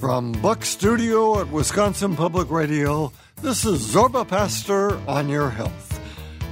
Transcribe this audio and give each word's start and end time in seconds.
From 0.00 0.30
Buck 0.30 0.64
Studio 0.64 1.40
at 1.40 1.50
Wisconsin 1.50 2.14
Public 2.14 2.52
Radio, 2.52 3.12
this 3.42 3.64
is 3.64 3.80
Zorba 3.80 4.26
Paster 4.26 4.96
on 5.08 5.28
your 5.28 5.50
health. 5.50 6.00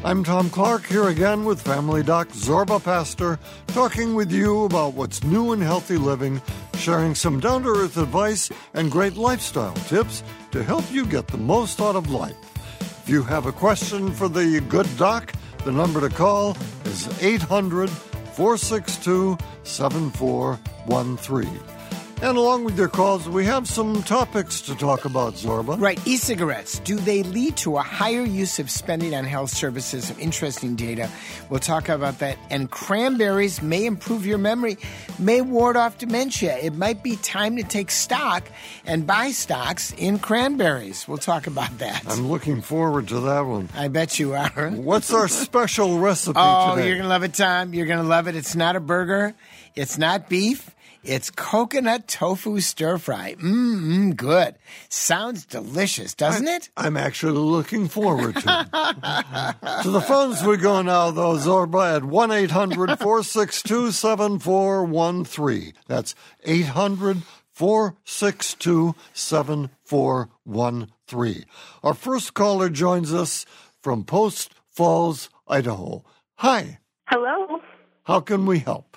I'm 0.04 0.24
Tom 0.24 0.50
Clark 0.50 0.84
here 0.84 1.08
again 1.08 1.44
with 1.44 1.62
Family 1.62 2.02
Doc 2.02 2.26
Zorba 2.30 2.82
Paster, 2.82 3.38
talking 3.68 4.14
with 4.14 4.32
you 4.32 4.64
about 4.64 4.94
what's 4.94 5.22
new 5.22 5.52
in 5.52 5.60
healthy 5.60 5.96
living, 5.96 6.42
sharing 6.74 7.14
some 7.14 7.38
down 7.38 7.62
to 7.62 7.68
earth 7.68 7.98
advice 7.98 8.50
and 8.74 8.90
great 8.90 9.16
lifestyle 9.16 9.74
tips 9.74 10.24
to 10.50 10.64
help 10.64 10.84
you 10.90 11.06
get 11.06 11.28
the 11.28 11.38
most 11.38 11.80
out 11.80 11.94
of 11.94 12.10
life. 12.10 12.34
If 12.80 13.08
you 13.08 13.22
have 13.22 13.46
a 13.46 13.52
question 13.52 14.10
for 14.10 14.28
the 14.28 14.60
good 14.62 14.88
doc, 14.96 15.32
the 15.64 15.70
number 15.70 16.00
to 16.00 16.12
call 16.12 16.56
is 16.84 17.22
800 17.22 17.90
462 17.90 19.38
7413. 19.62 21.75
And 22.22 22.38
along 22.38 22.64
with 22.64 22.78
your 22.78 22.88
calls, 22.88 23.28
we 23.28 23.44
have 23.44 23.68
some 23.68 24.02
topics 24.02 24.62
to 24.62 24.74
talk 24.74 25.04
about, 25.04 25.34
Zorba. 25.34 25.78
Right. 25.78 26.00
E 26.06 26.16
cigarettes. 26.16 26.78
Do 26.78 26.96
they 26.96 27.22
lead 27.22 27.58
to 27.58 27.76
a 27.76 27.82
higher 27.82 28.24
use 28.24 28.58
of 28.58 28.70
spending 28.70 29.14
on 29.14 29.24
health 29.24 29.50
services? 29.50 30.06
Some 30.06 30.18
interesting 30.18 30.76
data. 30.76 31.10
We'll 31.50 31.60
talk 31.60 31.90
about 31.90 32.20
that. 32.20 32.38
And 32.48 32.70
cranberries 32.70 33.60
may 33.60 33.84
improve 33.84 34.24
your 34.24 34.38
memory, 34.38 34.78
may 35.18 35.42
ward 35.42 35.76
off 35.76 35.98
dementia. 35.98 36.56
It 36.56 36.74
might 36.74 37.02
be 37.02 37.16
time 37.16 37.56
to 37.56 37.62
take 37.62 37.90
stock 37.90 38.44
and 38.86 39.06
buy 39.06 39.30
stocks 39.32 39.92
in 39.92 40.18
cranberries. 40.18 41.06
We'll 41.06 41.18
talk 41.18 41.46
about 41.46 41.78
that. 41.78 42.02
I'm 42.08 42.28
looking 42.28 42.62
forward 42.62 43.08
to 43.08 43.20
that 43.20 43.42
one. 43.42 43.68
I 43.74 43.88
bet 43.88 44.18
you 44.18 44.32
are. 44.32 44.70
What's 44.70 45.12
our 45.12 45.28
special 45.28 45.98
recipe 45.98 46.38
Oh, 46.42 46.74
today? 46.76 46.86
you're 46.88 46.96
going 46.96 47.04
to 47.04 47.10
love 47.10 47.24
it, 47.24 47.34
Tom. 47.34 47.74
You're 47.74 47.86
going 47.86 48.00
to 48.02 48.08
love 48.08 48.26
it. 48.26 48.34
It's 48.36 48.56
not 48.56 48.74
a 48.74 48.80
burger, 48.80 49.34
it's 49.74 49.98
not 49.98 50.30
beef. 50.30 50.70
It's 51.06 51.30
coconut 51.30 52.08
tofu 52.08 52.58
stir 52.60 52.98
fry. 52.98 53.36
Mmm, 53.38 54.16
good. 54.16 54.56
Sounds 54.88 55.46
delicious, 55.46 56.14
doesn't 56.14 56.48
it? 56.48 56.68
I'm 56.76 56.96
actually 56.96 57.38
looking 57.38 57.86
forward 57.86 58.34
to 58.34 58.40
it. 58.40 58.42
to 59.84 59.90
the 59.90 60.00
phones 60.00 60.42
we 60.42 60.56
go 60.56 60.82
now, 60.82 61.12
though, 61.12 61.36
Zorba, 61.36 61.94
at 61.96 62.04
1 62.04 62.30
800 62.32 62.98
462 62.98 63.92
7413. 63.92 65.74
That's 65.86 66.16
800 66.44 67.22
462 67.52 68.96
7413. 69.12 71.44
Our 71.84 71.94
first 71.94 72.34
caller 72.34 72.68
joins 72.68 73.14
us 73.14 73.46
from 73.80 74.02
Post 74.02 74.52
Falls, 74.68 75.30
Idaho. 75.46 76.02
Hi, 76.38 76.80
Hello. 77.06 77.60
how 78.04 78.20
can 78.20 78.44
we 78.44 78.58
help? 78.58 78.95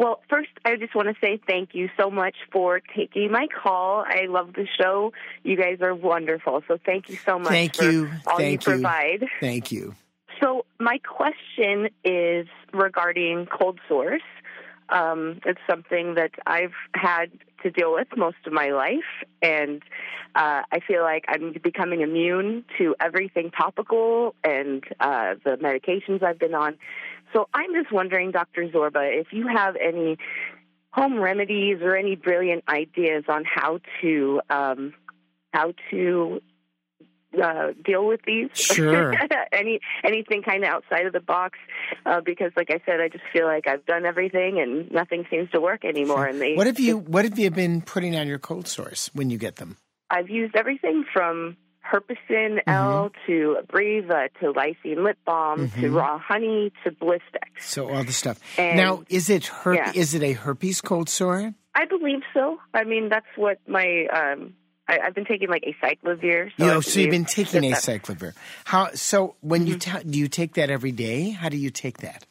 Well, 0.00 0.22
first, 0.30 0.48
I 0.64 0.76
just 0.76 0.94
want 0.94 1.08
to 1.08 1.14
say 1.20 1.38
thank 1.46 1.74
you 1.74 1.90
so 2.00 2.10
much 2.10 2.34
for 2.50 2.80
taking 2.96 3.30
my 3.30 3.48
call. 3.62 4.02
I 4.08 4.28
love 4.30 4.54
the 4.54 4.66
show. 4.80 5.12
You 5.42 5.58
guys 5.58 5.82
are 5.82 5.94
wonderful. 5.94 6.62
So 6.68 6.78
thank 6.86 7.10
you 7.10 7.18
so 7.26 7.38
much 7.38 7.50
Thank 7.50 7.76
for 7.76 7.84
you. 7.84 8.10
all 8.26 8.38
Thank 8.38 8.66
you 8.66 8.72
you. 8.72 8.78
provide. 8.78 9.26
Thank 9.40 9.70
you. 9.70 9.94
So 10.42 10.64
my 10.78 11.00
question 11.06 11.90
is 12.02 12.46
regarding 12.72 13.46
cold 13.46 13.78
sores. 13.90 14.22
Um, 14.88 15.42
it's 15.44 15.60
something 15.68 16.14
that 16.14 16.30
I've 16.46 16.72
had 16.94 17.30
to 17.62 17.70
deal 17.70 17.92
with 17.92 18.08
most 18.16 18.38
of 18.46 18.54
my 18.54 18.70
life, 18.70 19.04
and 19.42 19.82
uh, 20.34 20.62
I 20.72 20.80
feel 20.88 21.02
like 21.02 21.26
I'm 21.28 21.54
becoming 21.62 22.00
immune 22.00 22.64
to 22.78 22.96
everything 23.00 23.50
topical 23.50 24.34
and 24.42 24.82
uh, 24.98 25.34
the 25.44 25.58
medications 25.58 26.22
I've 26.22 26.38
been 26.38 26.54
on. 26.54 26.78
So 27.32 27.48
I'm 27.54 27.72
just 27.74 27.92
wondering, 27.92 28.30
Dr. 28.30 28.68
Zorba, 28.68 29.20
if 29.20 29.28
you 29.32 29.46
have 29.46 29.76
any 29.76 30.18
home 30.92 31.18
remedies 31.20 31.78
or 31.82 31.96
any 31.96 32.16
brilliant 32.16 32.64
ideas 32.68 33.24
on 33.28 33.44
how 33.44 33.80
to 34.00 34.40
um, 34.50 34.94
how 35.52 35.72
to 35.90 36.40
uh, 37.40 37.68
deal 37.84 38.06
with 38.06 38.20
these. 38.26 38.50
Sure. 38.54 39.14
Any 39.52 39.80
anything 40.04 40.42
kind 40.42 40.64
of 40.64 40.70
outside 40.70 41.06
of 41.06 41.12
the 41.12 41.20
box, 41.20 41.58
uh, 42.06 42.20
because 42.20 42.52
like 42.56 42.70
I 42.70 42.80
said, 42.84 43.00
I 43.00 43.08
just 43.08 43.24
feel 43.32 43.46
like 43.46 43.66
I've 43.66 43.84
done 43.86 44.04
everything 44.04 44.60
and 44.60 44.90
nothing 44.90 45.26
seems 45.30 45.50
to 45.50 45.60
work 45.60 45.84
anymore. 45.84 46.26
And 46.26 46.40
they, 46.40 46.54
What 46.54 46.66
have 46.66 46.80
you 46.80 46.98
What 46.98 47.24
have 47.24 47.38
you 47.38 47.50
been 47.50 47.82
putting 47.82 48.16
on 48.16 48.26
your 48.26 48.38
cold 48.38 48.66
sores 48.66 49.10
when 49.12 49.30
you 49.30 49.38
get 49.38 49.56
them? 49.56 49.76
I've 50.10 50.28
used 50.28 50.56
everything 50.56 51.04
from 51.12 51.56
Herpecin 51.90 52.58
Mm-hmm. 52.60 52.70
L 52.70 53.10
to 53.26 53.56
Abreva 53.62 54.28
to 54.40 54.52
lysine 54.52 55.04
lip 55.04 55.18
balm 55.24 55.68
Mm-hmm. 55.68 55.80
to 55.80 55.90
raw 55.90 56.18
honey 56.18 56.72
to 56.84 56.90
Blistex. 56.90 57.50
So 57.60 57.90
all 57.90 58.04
the 58.04 58.12
stuff. 58.12 58.38
And- 58.58 58.76
now, 58.76 59.02
is 59.08 59.28
it 59.30 59.42
herp- 59.44 59.76
yeah. 59.76 59.92
Is 59.94 60.14
it 60.14 60.22
a 60.22 60.32
herpes 60.32 60.80
cold 60.80 61.08
sore? 61.08 61.54
I 61.74 61.84
believe 61.86 62.20
so. 62.34 62.58
I 62.74 62.84
mean, 62.84 63.08
that's 63.08 63.26
what 63.36 63.58
my 63.68 64.06
um, 64.12 64.54
I, 64.88 64.98
I've 65.04 65.14
been 65.14 65.24
taking 65.24 65.48
like 65.48 65.62
acyclovir. 65.64 66.50
So, 66.56 66.64
you 66.64 66.66
know, 66.70 66.80
so 66.80 66.98
you've 67.00 67.10
been 67.10 67.24
taking 67.24 67.62
acyclovir. 67.62 68.32
How? 68.64 68.90
So 68.94 69.36
when 69.40 69.66
you 69.66 69.76
Mm-hmm. 69.76 69.98
ta- 69.98 70.02
do 70.08 70.18
you 70.18 70.26
take 70.28 70.54
that 70.54 70.68
every 70.70 70.92
day? 70.92 71.30
How 71.30 71.48
do 71.48 71.56
you 71.56 71.70
take 71.70 71.98
that? 71.98 72.26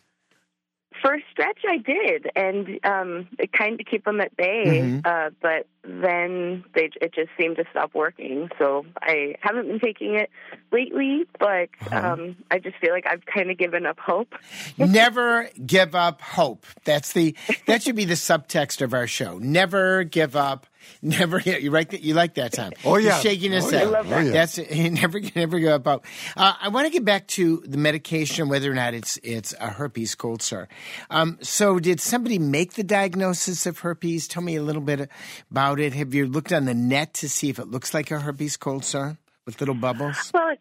For 1.01 1.13
a 1.15 1.19
stretch, 1.31 1.59
I 1.67 1.77
did, 1.77 2.29
and 2.35 2.79
um, 2.83 3.27
it 3.37 3.51
kind 3.53 3.79
of 3.79 3.85
keep 3.85 4.03
them 4.05 4.19
at 4.21 4.35
bay. 4.35 4.65
Mhm. 4.81 5.05
Uh, 5.05 5.29
but 5.41 5.65
then 5.83 6.63
they 6.75 6.89
it 7.01 7.13
just 7.13 7.29
seemed 7.39 7.55
to 7.55 7.63
stop 7.71 7.93
working. 7.93 8.49
So 8.59 8.85
I 9.01 9.35
haven't 9.41 9.67
been 9.67 9.79
taking 9.79 10.15
it 10.15 10.29
lately. 10.71 11.25
But 11.39 11.69
Uh-huh. 11.91 12.13
um, 12.13 12.35
I 12.51 12.59
just 12.59 12.75
feel 12.77 12.91
like 12.91 13.05
I've 13.07 13.25
kind 13.25 13.49
of 13.49 13.57
given 13.57 13.85
up 13.85 13.97
hope. 13.99 14.35
Never 14.77 15.49
give 15.65 15.95
up 15.95 16.21
hope. 16.21 16.65
That's 16.83 17.13
the 17.13 17.35
that 17.65 17.83
should 17.83 17.95
be 17.95 18.05
the 18.05 18.15
subtext 18.15 18.81
of 18.81 18.93
our 18.93 19.07
show. 19.07 19.37
Never 19.39 20.03
give 20.03 20.35
up. 20.35 20.65
Never. 21.01 21.39
You 21.39 21.71
like 21.71 21.91
that? 21.91 22.01
You 22.01 22.13
like 22.13 22.35
that 22.35 22.53
time? 22.53 22.73
Oh, 22.85 22.97
yeah. 22.97 23.13
He's 23.15 23.21
shaking 23.23 23.51
his 23.51 23.65
Oh, 23.65 23.69
head. 23.71 23.89
yeah. 23.89 23.99
I 23.99 24.03
that. 24.03 24.13
Oh, 24.17 24.19
yeah. 24.21 24.31
That's 24.31 24.57
never 25.01 25.19
never 25.35 25.59
give 25.59 25.69
up 25.71 25.85
hope. 25.85 26.05
Uh, 26.35 26.53
I 26.61 26.69
want 26.69 26.87
to 26.87 26.91
get 26.91 27.05
back 27.05 27.27
to 27.29 27.63
the 27.65 27.77
medication, 27.77 28.49
whether 28.49 28.71
or 28.71 28.75
not 28.75 28.93
it's 28.93 29.17
it's 29.23 29.53
a 29.59 29.67
herpes 29.69 30.15
cold 30.15 30.41
sore. 30.41 30.67
Um, 31.09 31.37
so, 31.41 31.79
did 31.79 31.99
somebody 32.01 32.39
make 32.39 32.73
the 32.73 32.83
diagnosis 32.83 33.65
of 33.65 33.79
herpes? 33.79 34.27
Tell 34.27 34.43
me 34.43 34.55
a 34.55 34.63
little 34.63 34.81
bit 34.81 35.09
about 35.51 35.79
it. 35.79 35.93
Have 35.93 36.13
you 36.13 36.27
looked 36.27 36.51
on 36.53 36.65
the 36.65 36.73
net 36.73 37.13
to 37.15 37.29
see 37.29 37.49
if 37.49 37.59
it 37.59 37.67
looks 37.67 37.93
like 37.93 38.11
a 38.11 38.19
herpes 38.19 38.57
cold 38.57 38.83
sore 38.83 39.17
with 39.45 39.59
little 39.59 39.75
bubbles? 39.75 40.31
Well, 40.33 40.55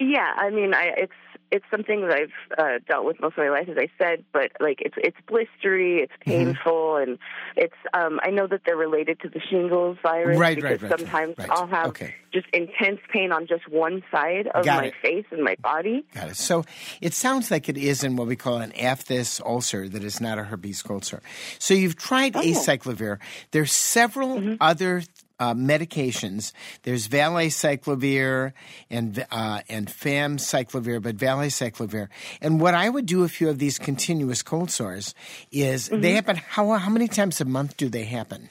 yeah, 0.00 0.32
I 0.36 0.50
mean, 0.50 0.74
I, 0.74 0.92
it's 0.96 1.12
it's 1.50 1.64
something 1.70 2.02
that 2.08 2.12
I've 2.12 2.58
uh, 2.58 2.78
dealt 2.88 3.04
with 3.04 3.20
most 3.20 3.32
of 3.32 3.38
my 3.38 3.50
life, 3.50 3.68
as 3.68 3.76
I 3.78 3.88
said. 3.98 4.24
But 4.32 4.52
like, 4.60 4.80
it's 4.80 4.94
it's 4.98 5.16
blistery, 5.28 6.02
it's 6.02 6.12
Mm-hmm. 6.26 6.30
painful, 6.52 6.96
and 6.96 7.18
it's. 7.56 7.74
Um, 7.94 8.20
I 8.22 8.30
know 8.30 8.46
that 8.46 8.62
they're 8.66 8.76
related 8.76 9.20
to 9.20 9.28
the 9.28 9.40
shingles 9.50 9.96
virus 10.02 10.38
Right, 10.38 10.56
because 10.56 10.82
right, 10.82 10.90
right, 10.90 10.98
sometimes 10.98 11.34
right. 11.38 11.48
I'll 11.50 11.66
have 11.66 11.86
Okay. 11.88 12.14
just 12.32 12.46
intense 12.52 13.00
pain 13.12 13.32
on 13.32 13.46
just 13.46 13.68
one 13.68 14.02
side 14.10 14.46
of 14.54 14.64
Got 14.64 14.76
my 14.78 14.86
it. 14.88 14.94
face 15.02 15.24
and 15.30 15.42
my 15.42 15.56
body. 15.62 16.04
Got 16.14 16.28
it. 16.28 16.36
So 16.36 16.64
it 17.00 17.14
sounds 17.14 17.50
like 17.50 17.68
it 17.68 17.78
is 17.78 18.04
in 18.04 18.16
what 18.16 18.26
we 18.28 18.36
call 18.36 18.58
an 18.58 18.72
aphthous 18.72 19.40
ulcer 19.40 19.88
that 19.88 20.04
is 20.04 20.20
not 20.20 20.38
a 20.38 20.44
herpes 20.44 20.82
ulcer. 20.88 21.20
So 21.58 21.72
you've 21.74 21.96
tried 21.96 22.36
Oh. 22.36 22.40
acyclovir. 22.40 23.18
There's 23.52 23.72
several 23.72 24.38
Mm-hmm. 24.38 24.54
other 24.60 25.02
uh, 25.38 25.54
medications. 25.54 26.52
There's 26.82 27.08
valacyclovir 27.08 28.52
and 28.90 29.26
uh, 29.30 29.60
and 29.68 29.88
famciclovir, 29.88 31.02
but 31.02 31.16
valacyclovir. 31.16 32.08
And 32.40 32.60
what 32.60 32.74
I 32.74 32.88
would 32.88 33.06
do 33.06 33.24
if 33.24 33.40
you 33.40 33.46
have 33.48 33.58
these 33.58 33.78
continuous 33.78 34.42
cold 34.42 34.70
sores 34.70 35.14
is 35.50 35.88
Mm-hmm. 35.88 36.00
they 36.02 36.12
happen. 36.12 36.36
How 36.36 36.72
how 36.72 36.90
many 36.90 37.08
times 37.08 37.40
a 37.40 37.44
month 37.44 37.76
do 37.76 37.88
they 37.88 38.04
happen? 38.04 38.50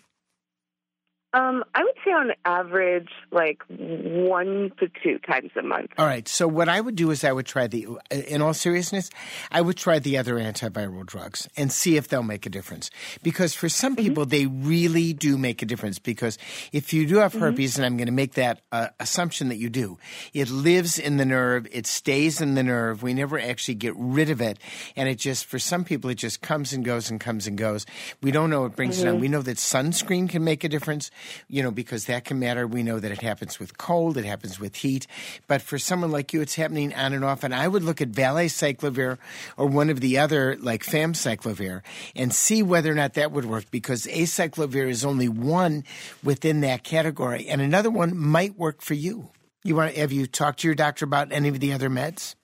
Um, 1.38 1.64
I 1.75 1.84
would 1.84 1.94
say 2.03 2.12
on 2.12 2.31
average, 2.46 3.09
like 3.31 3.62
one 3.70 4.72
to 4.80 4.90
two 5.03 5.20
times 5.20 5.52
a 5.56 5.62
month. 5.62 5.92
All 5.98 6.06
right. 6.06 6.28
So 6.28 6.48
what 6.48 6.68
I 6.68 6.81
would 6.81 6.96
do 6.96 7.12
is 7.12 7.24
I 7.24 7.31
would 7.31 7.46
try 7.46 7.68
the. 7.68 7.88
In 8.10 8.42
all 8.42 8.56
seriousness, 8.56 9.12
I 9.51 9.62
would 9.62 9.78
try 9.78 10.00
the 10.00 10.18
other 10.18 10.36
antiviral 10.36 11.06
drugs 11.06 11.48
and 11.56 11.72
see 11.72 11.95
if 11.95 12.07
they'll 12.07 12.24
make 12.24 12.48
a 12.48 12.50
difference. 12.50 12.89
Because 13.22 13.54
for 13.54 13.69
some 13.69 13.95
people, 13.95 14.25
they 14.25 14.48
really 14.48 15.13
do 15.13 15.38
make 15.38 15.62
a 15.62 15.66
difference. 15.66 16.00
Because 16.00 16.39
if 16.72 16.92
you 16.92 17.06
do 17.06 17.18
have 17.18 17.34
herpes, 17.34 17.78
and 17.78 17.86
I'm 17.86 17.98
going 17.98 18.07
to 18.07 18.13
make 18.13 18.33
that 18.33 18.62
uh, 18.72 18.88
assumption 19.00 19.50
that 19.50 19.57
you 19.57 19.69
do, 19.69 20.00
it 20.33 20.50
lives 20.50 20.98
in 20.98 21.18
the 21.18 21.25
nerve. 21.25 21.68
It 21.72 21.86
stays 21.86 22.42
in 22.42 22.56
the 22.56 22.63
nerve. 22.63 23.04
We 23.04 23.13
never 23.13 23.40
actually 23.40 23.75
get 23.75 23.94
rid 23.95 24.31
of 24.31 24.42
it, 24.42 24.57
and 24.95 25.07
it 25.07 25.19
just 25.19 25.45
for 25.45 25.60
some 25.60 25.83
people 25.83 26.10
it 26.10 26.16
just 26.16 26.42
comes 26.42 26.74
and 26.74 26.83
goes 26.83 27.12
and 27.12 27.19
comes 27.19 27.45
and 27.45 27.57
goes. 27.60 27.86
We 28.24 28.31
don't 28.31 28.50
know 28.50 28.62
what 28.62 28.75
brings 28.75 29.04
it 29.04 29.07
on. 29.07 29.19
We 29.19 29.28
know 29.28 29.44
that 29.44 29.57
sunscreen 29.57 30.28
can 30.28 30.44
make 30.44 30.63
a 30.63 30.69
difference 30.69 31.12
you 31.47 31.63
know, 31.63 31.71
because 31.71 32.06
that 32.06 32.25
can 32.25 32.39
matter. 32.39 32.68
We 32.68 32.83
know 32.83 33.00
that 33.00 33.12
it 33.12 33.21
happens 33.21 33.59
with 33.59 33.77
cold, 33.77 34.18
it 34.18 34.25
happens 34.25 34.59
with 34.59 34.77
heat. 34.77 35.07
But 35.47 35.62
for 35.62 35.77
someone 35.77 36.12
like 36.12 36.33
you, 36.33 36.41
it's 36.41 36.56
happening 36.56 36.94
on 36.94 37.13
and 37.13 37.24
off. 37.24 37.44
And 37.44 37.53
I 37.53 37.68
would 37.68 37.83
look 37.83 38.01
at 38.01 38.12
valacyclovir 38.12 39.18
or 39.57 39.65
one 39.65 39.89
of 39.89 40.01
the 40.01 40.18
other, 40.18 40.57
like 40.59 40.83
famciclovir, 40.83 41.81
and 42.15 42.33
see 42.33 42.63
whether 42.63 42.91
or 42.91 42.95
not 42.95 43.13
that 43.15 43.31
would 43.31 43.45
work 43.45 43.69
because 43.71 44.06
acyclovir 44.06 44.89
is 44.89 45.06
only 45.06 45.29
one 45.29 45.83
within 46.24 46.62
that 46.62 46.83
category. 46.83 47.47
And 47.47 47.62
another 47.62 47.89
one 47.89 48.18
might 48.18 48.57
work 48.57 48.81
for 48.81 48.94
you. 48.94 49.30
You 49.63 49.75
want? 49.75 49.95
Have 49.95 50.12
you 50.12 50.27
talked 50.27 50.62
to 50.62 50.68
your 50.68 50.75
doctor 50.75 51.06
about 51.06 51.31
any 51.31 51.50
of 51.50 51.59
the 51.59 51.73
other 51.73 51.89
meds? 51.89 52.35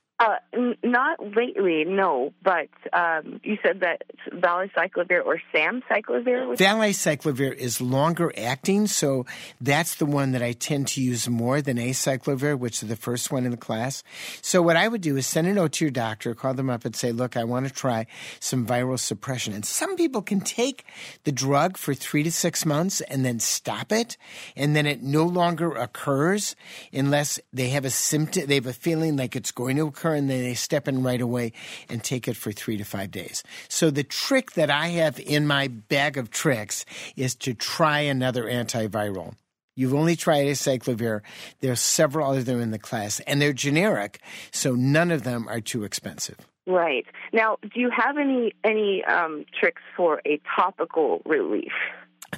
Not 0.93 1.35
lately, 1.35 1.85
no. 1.85 2.33
But 2.43 2.69
um, 2.93 3.39
you 3.43 3.57
said 3.63 3.79
that 3.79 4.03
valacyclovir 4.31 5.25
or 5.25 5.41
samcyclovir. 5.51 6.49
Was- 6.49 6.59
valacyclovir 6.59 7.55
is 7.55 7.81
longer 7.81 8.31
acting, 8.37 8.85
so 8.85 9.25
that's 9.59 9.95
the 9.95 10.05
one 10.05 10.33
that 10.33 10.43
I 10.43 10.51
tend 10.51 10.89
to 10.89 11.01
use 11.01 11.27
more 11.27 11.63
than 11.63 11.77
acyclovir, 11.77 12.59
which 12.59 12.83
is 12.83 12.89
the 12.89 12.95
first 12.95 13.31
one 13.31 13.43
in 13.43 13.49
the 13.49 13.57
class. 13.57 14.03
So 14.43 14.61
what 14.61 14.77
I 14.77 14.87
would 14.87 15.01
do 15.01 15.17
is 15.17 15.25
send 15.25 15.47
a 15.47 15.53
note 15.53 15.71
to 15.73 15.85
your 15.85 15.91
doctor, 15.91 16.35
call 16.35 16.53
them 16.53 16.69
up, 16.69 16.85
and 16.85 16.95
say, 16.95 17.11
"Look, 17.11 17.35
I 17.35 17.43
want 17.43 17.67
to 17.67 17.73
try 17.73 18.05
some 18.39 18.67
viral 18.67 18.99
suppression." 18.99 19.51
And 19.53 19.65
some 19.65 19.95
people 19.95 20.21
can 20.21 20.41
take 20.41 20.85
the 21.23 21.31
drug 21.31 21.75
for 21.75 21.95
three 21.95 22.21
to 22.21 22.31
six 22.31 22.67
months 22.67 23.01
and 23.01 23.25
then 23.25 23.39
stop 23.39 23.91
it, 23.91 24.15
and 24.55 24.75
then 24.75 24.85
it 24.85 25.01
no 25.01 25.25
longer 25.25 25.73
occurs 25.73 26.55
unless 26.93 27.39
they 27.51 27.69
have 27.69 27.83
a 27.83 27.89
symptom, 27.89 28.45
they 28.45 28.55
have 28.61 28.67
a 28.67 28.73
feeling 28.73 29.17
like 29.17 29.35
it's 29.35 29.51
going 29.51 29.77
to 29.77 29.87
occur, 29.87 30.13
and 30.13 30.29
then 30.29 30.41
they 30.43 30.53
step 30.53 30.82
in 30.87 31.03
right 31.03 31.21
away 31.21 31.53
and 31.89 32.03
take 32.03 32.27
it 32.27 32.35
for 32.35 32.51
three 32.51 32.77
to 32.77 32.83
five 32.83 33.11
days. 33.11 33.43
So 33.67 33.89
the 33.89 34.03
trick 34.03 34.53
that 34.53 34.69
I 34.69 34.87
have 34.87 35.19
in 35.19 35.47
my 35.47 35.67
bag 35.67 36.17
of 36.17 36.29
tricks 36.29 36.85
is 37.15 37.35
to 37.35 37.53
try 37.53 37.99
another 37.99 38.45
antiviral. 38.45 39.35
You've 39.75 39.95
only 39.95 40.15
tried 40.15 40.45
acyclovir. 40.45 41.21
There 41.61 41.71
are 41.71 41.75
several 41.75 42.29
other 42.29 42.43
them 42.43 42.61
in 42.61 42.71
the 42.71 42.79
class, 42.79 43.19
and 43.21 43.41
they're 43.41 43.53
generic, 43.53 44.19
so 44.51 44.75
none 44.75 45.09
of 45.09 45.23
them 45.23 45.47
are 45.47 45.61
too 45.61 45.83
expensive. 45.83 46.37
Right 46.65 47.05
now, 47.33 47.57
do 47.61 47.79
you 47.79 47.89
have 47.89 48.17
any 48.17 48.53
any 48.63 49.03
um, 49.03 49.45
tricks 49.59 49.81
for 49.97 50.21
a 50.25 50.39
topical 50.55 51.21
relief? 51.25 51.73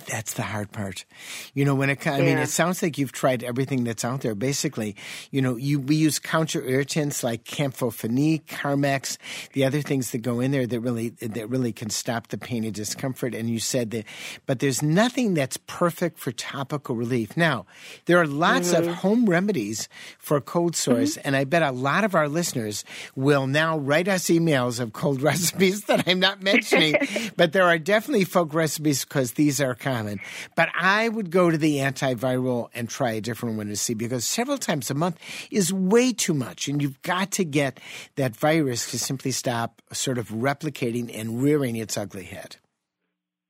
That's 0.08 0.34
the 0.34 0.44
hard 0.44 0.72
part. 0.72 1.06
You 1.54 1.66
know, 1.66 1.76
when 1.76 1.90
it, 1.90 2.06
I 2.08 2.20
mean, 2.20 2.38
it 2.38 2.50
sounds 2.50 2.82
like 2.82 2.98
you've 2.98 3.12
tried 3.12 3.44
everything 3.44 3.84
that's 3.84 4.06
out 4.06 4.22
there. 4.22 4.36
Basically, 4.36 4.96
you 5.32 5.42
know, 5.42 5.56
you, 5.56 5.80
we 5.80 5.96
use 5.96 6.20
counter 6.20 6.64
irritants 6.64 7.24
like 7.24 7.44
campho-phenique, 7.44 8.46
Carmex, 8.46 9.18
the 9.54 9.66
other 9.66 9.82
things 9.82 10.12
that 10.12 10.20
go 10.20 10.40
in 10.40 10.52
there 10.52 10.68
that 10.68 10.80
really, 10.80 11.10
that 11.10 11.50
really 11.50 11.72
can 11.72 11.90
stop 11.90 12.28
the 12.28 12.38
pain 12.38 12.64
and 12.64 12.74
discomfort. 12.74 13.34
And 13.34 13.50
you 13.50 13.60
said 13.60 13.92
that, 13.92 14.06
but 14.46 14.60
there's 14.60 14.82
nothing 14.82 15.34
that's 15.34 15.58
perfect 15.68 16.20
for 16.20 16.32
topical 16.32 16.96
relief. 16.96 17.36
Now, 17.38 17.66
there 18.06 18.20
are 18.20 18.28
lots 18.28 18.74
mm-hmm. 18.74 18.90
of 18.90 18.96
home 18.96 19.26
remedies 19.26 19.90
for 20.18 20.40
cold 20.42 20.76
sores. 20.76 21.18
Mm-hmm. 21.18 21.28
And 21.28 21.36
I 21.36 21.44
bet 21.44 21.62
a 21.62 21.72
lot 21.72 22.04
of 22.04 22.16
our 22.16 22.28
listeners 22.28 22.84
will 23.16 23.48
now 23.48 23.78
write 23.78 24.08
us 24.08 24.26
emails 24.26 24.80
of 24.80 24.94
cold 24.94 25.22
recipes 25.32 25.86
that 25.86 26.08
I'm 26.08 26.20
not 26.20 26.42
mentioning, 26.42 26.96
but 27.38 27.54
there 27.54 27.66
are 27.66 27.78
definitely 27.78 28.26
folk 28.26 28.54
recipes 28.54 29.04
because 29.04 29.34
these 29.34 29.62
are 29.62 29.76
common. 29.86 30.20
But 30.56 30.70
I 30.76 31.08
would 31.08 31.30
go 31.30 31.52
to 31.52 31.58
the 31.58 31.78
antiviral 31.78 32.70
and 32.74 32.90
try 32.90 33.12
a 33.12 33.22
different 33.22 33.58
one 33.58 33.68
to 33.68 33.76
see 33.76 33.94
because 33.94 34.26
several 34.26 34.58
times 34.58 34.90
a 34.90 34.96
month 34.96 35.18
is 35.52 35.72
way 35.72 36.12
too 36.12 36.34
much. 36.34 36.68
And 36.68 36.82
you've 36.82 37.02
got 37.04 37.32
to 37.34 37.46
get 37.46 37.80
that 38.16 38.36
virus 38.36 38.90
to 38.92 39.00
simply 39.00 39.32
stop 39.32 39.82
sort 39.94 40.18
of 40.18 40.30
replicating 40.30 41.12
and 41.14 41.42
rearing 41.42 41.76
its 41.76 41.98
ugly 41.98 42.24
head. 42.24 42.58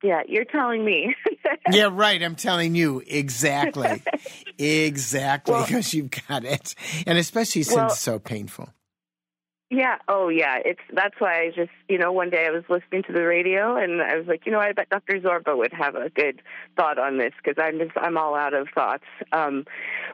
Yeah, 0.04 0.22
you're 0.28 0.46
telling 0.46 0.84
me. 0.84 1.16
yeah, 1.72 1.90
right. 1.92 2.22
I'm 2.22 2.36
telling 2.36 2.76
you 2.76 3.02
exactly, 3.08 4.04
exactly 4.60 5.54
well, 5.54 5.66
because 5.66 5.94
you've 5.94 6.12
got 6.28 6.44
it, 6.44 6.76
and 7.08 7.18
especially 7.18 7.64
since 7.64 7.76
well, 7.76 7.86
it's 7.88 8.00
so 8.00 8.20
painful. 8.20 8.70
Yeah. 9.72 9.98
Oh, 10.08 10.30
yeah. 10.30 10.60
It's 10.64 10.80
that's 10.94 11.16
why 11.20 11.42
I 11.42 11.48
just 11.48 11.72
you 11.90 11.98
know 11.98 12.12
one 12.12 12.30
day 12.30 12.46
I 12.46 12.52
was 12.52 12.64
listening 12.70 13.04
to 13.04 13.14
the 13.14 13.26
radio 13.26 13.76
and 13.76 14.02
I 14.02 14.16
was 14.18 14.28
like, 14.28 14.46
you 14.46 14.52
know, 14.52 14.60
I 14.60 14.72
bet 14.74 14.90
Dr. 14.90 15.20
Zorba 15.20 15.58
would 15.58 15.74
have 15.74 15.96
a 15.96 16.10
good 16.10 16.42
thought 16.76 17.00
on 17.00 17.18
this 17.18 17.34
because 17.44 17.62
I'm 17.62 17.80
just 17.80 17.98
I'm 17.98 18.18
all 18.18 18.36
out 18.36 18.54
of 18.54 18.68
thoughts. 18.76 19.06
Um, 19.32 19.66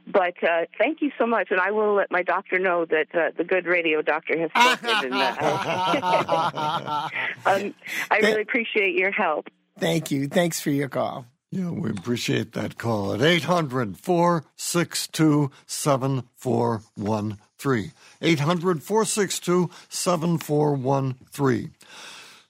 but 0.08 0.42
uh, 0.42 0.66
thank 0.78 1.02
you 1.02 1.12
so 1.18 1.26
much, 1.28 1.50
and 1.52 1.60
I 1.60 1.72
will 1.72 1.96
let 1.96 2.12
my 2.12 2.24
doctor 2.24 2.60
know 2.60 2.86
that 2.86 3.08
uh, 3.14 3.32
the 3.38 3.44
good 3.44 3.66
radio 3.66 4.02
doctor 4.02 4.40
has 4.40 4.52
spoken. 4.78 5.12
and, 5.12 5.14
uh, 5.14 7.10
um, 7.46 7.74
I 8.10 8.20
really 8.20 8.42
appreciate 8.42 8.96
your 8.98 9.12
help. 9.12 9.48
Thank 9.78 10.12
you. 10.12 10.28
Thanks 10.28 10.62
for 10.62 10.70
your 10.70 10.90
call. 10.90 11.26
Yeah, 11.54 11.72
we 11.72 11.90
appreciate 11.90 12.54
that 12.54 12.78
call 12.78 13.14
at 13.14 13.22
800 13.22 13.98
462 13.98 15.52
7413. 15.66 17.92
800 18.22 18.82
462 18.82 19.70
7413. 19.90 21.76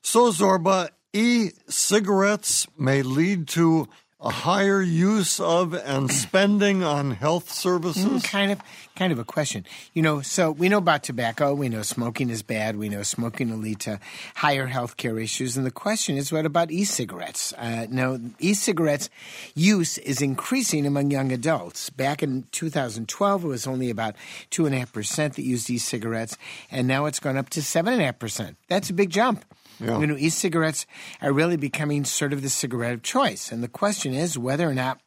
So, 0.03 0.31
Zorba, 0.31 0.89
e 1.13 1.49
cigarettes 1.67 2.67
may 2.77 3.01
lead 3.01 3.47
to 3.49 3.89
a 4.21 4.29
higher 4.29 4.81
use 4.81 5.39
of 5.39 5.73
and 5.73 6.11
spending 6.25 6.83
on 6.83 7.11
health 7.11 7.51
services? 7.51 8.05
Mm, 8.05 8.23
kind 8.23 8.51
of, 8.51 8.61
kind 8.95 9.11
of 9.11 9.19
a 9.19 9.23
question. 9.23 9.65
You 9.93 10.01
know, 10.01 10.21
so 10.21 10.51
we 10.51 10.69
know 10.69 10.77
about 10.77 11.03
tobacco. 11.03 11.53
We 11.53 11.69
know 11.69 11.81
smoking 11.81 12.29
is 12.29 12.43
bad. 12.43 12.75
We 12.75 12.89
know 12.89 13.03
smoking 13.03 13.49
will 13.49 13.57
lead 13.57 13.79
to 13.81 13.99
higher 14.35 14.67
health 14.67 14.97
care 14.97 15.17
issues. 15.17 15.57
And 15.57 15.65
the 15.65 15.71
question 15.71 16.17
is, 16.17 16.31
what 16.31 16.45
about 16.45 16.71
e-cigarettes? 16.71 17.53
Uh, 17.53 17.87
no, 17.89 18.19
e-cigarettes 18.39 19.09
use 19.55 19.97
is 19.97 20.21
increasing 20.21 20.85
among 20.85 21.11
young 21.11 21.31
adults. 21.31 21.89
Back 21.89 22.21
in 22.21 22.45
2012, 22.51 23.43
it 23.43 23.47
was 23.47 23.67
only 23.67 23.89
about 23.89 24.15
two 24.49 24.65
and 24.65 24.75
a 24.75 24.79
half 24.79 24.93
percent 24.93 25.35
that 25.35 25.43
used 25.43 25.69
e-cigarettes, 25.69 26.37
and 26.69 26.87
now 26.87 27.05
it's 27.05 27.19
gone 27.19 27.37
up 27.37 27.49
to 27.49 27.61
seven 27.61 27.93
and 27.93 28.01
a 28.01 28.05
half 28.05 28.19
percent. 28.19 28.57
That's 28.67 28.89
a 28.89 28.93
big 28.93 29.09
jump. 29.09 29.45
Yeah. 29.81 29.99
You 29.99 30.07
know, 30.07 30.17
e-cigarettes 30.17 30.85
are 31.21 31.33
really 31.33 31.57
becoming 31.57 32.05
sort 32.05 32.33
of 32.33 32.41
the 32.41 32.49
cigarette 32.49 32.93
of 32.93 33.01
choice. 33.01 33.51
And 33.51 33.63
the 33.63 33.67
question 33.67 34.13
is 34.13 34.37
whether 34.37 34.69
or 34.69 34.73
not 34.73 34.99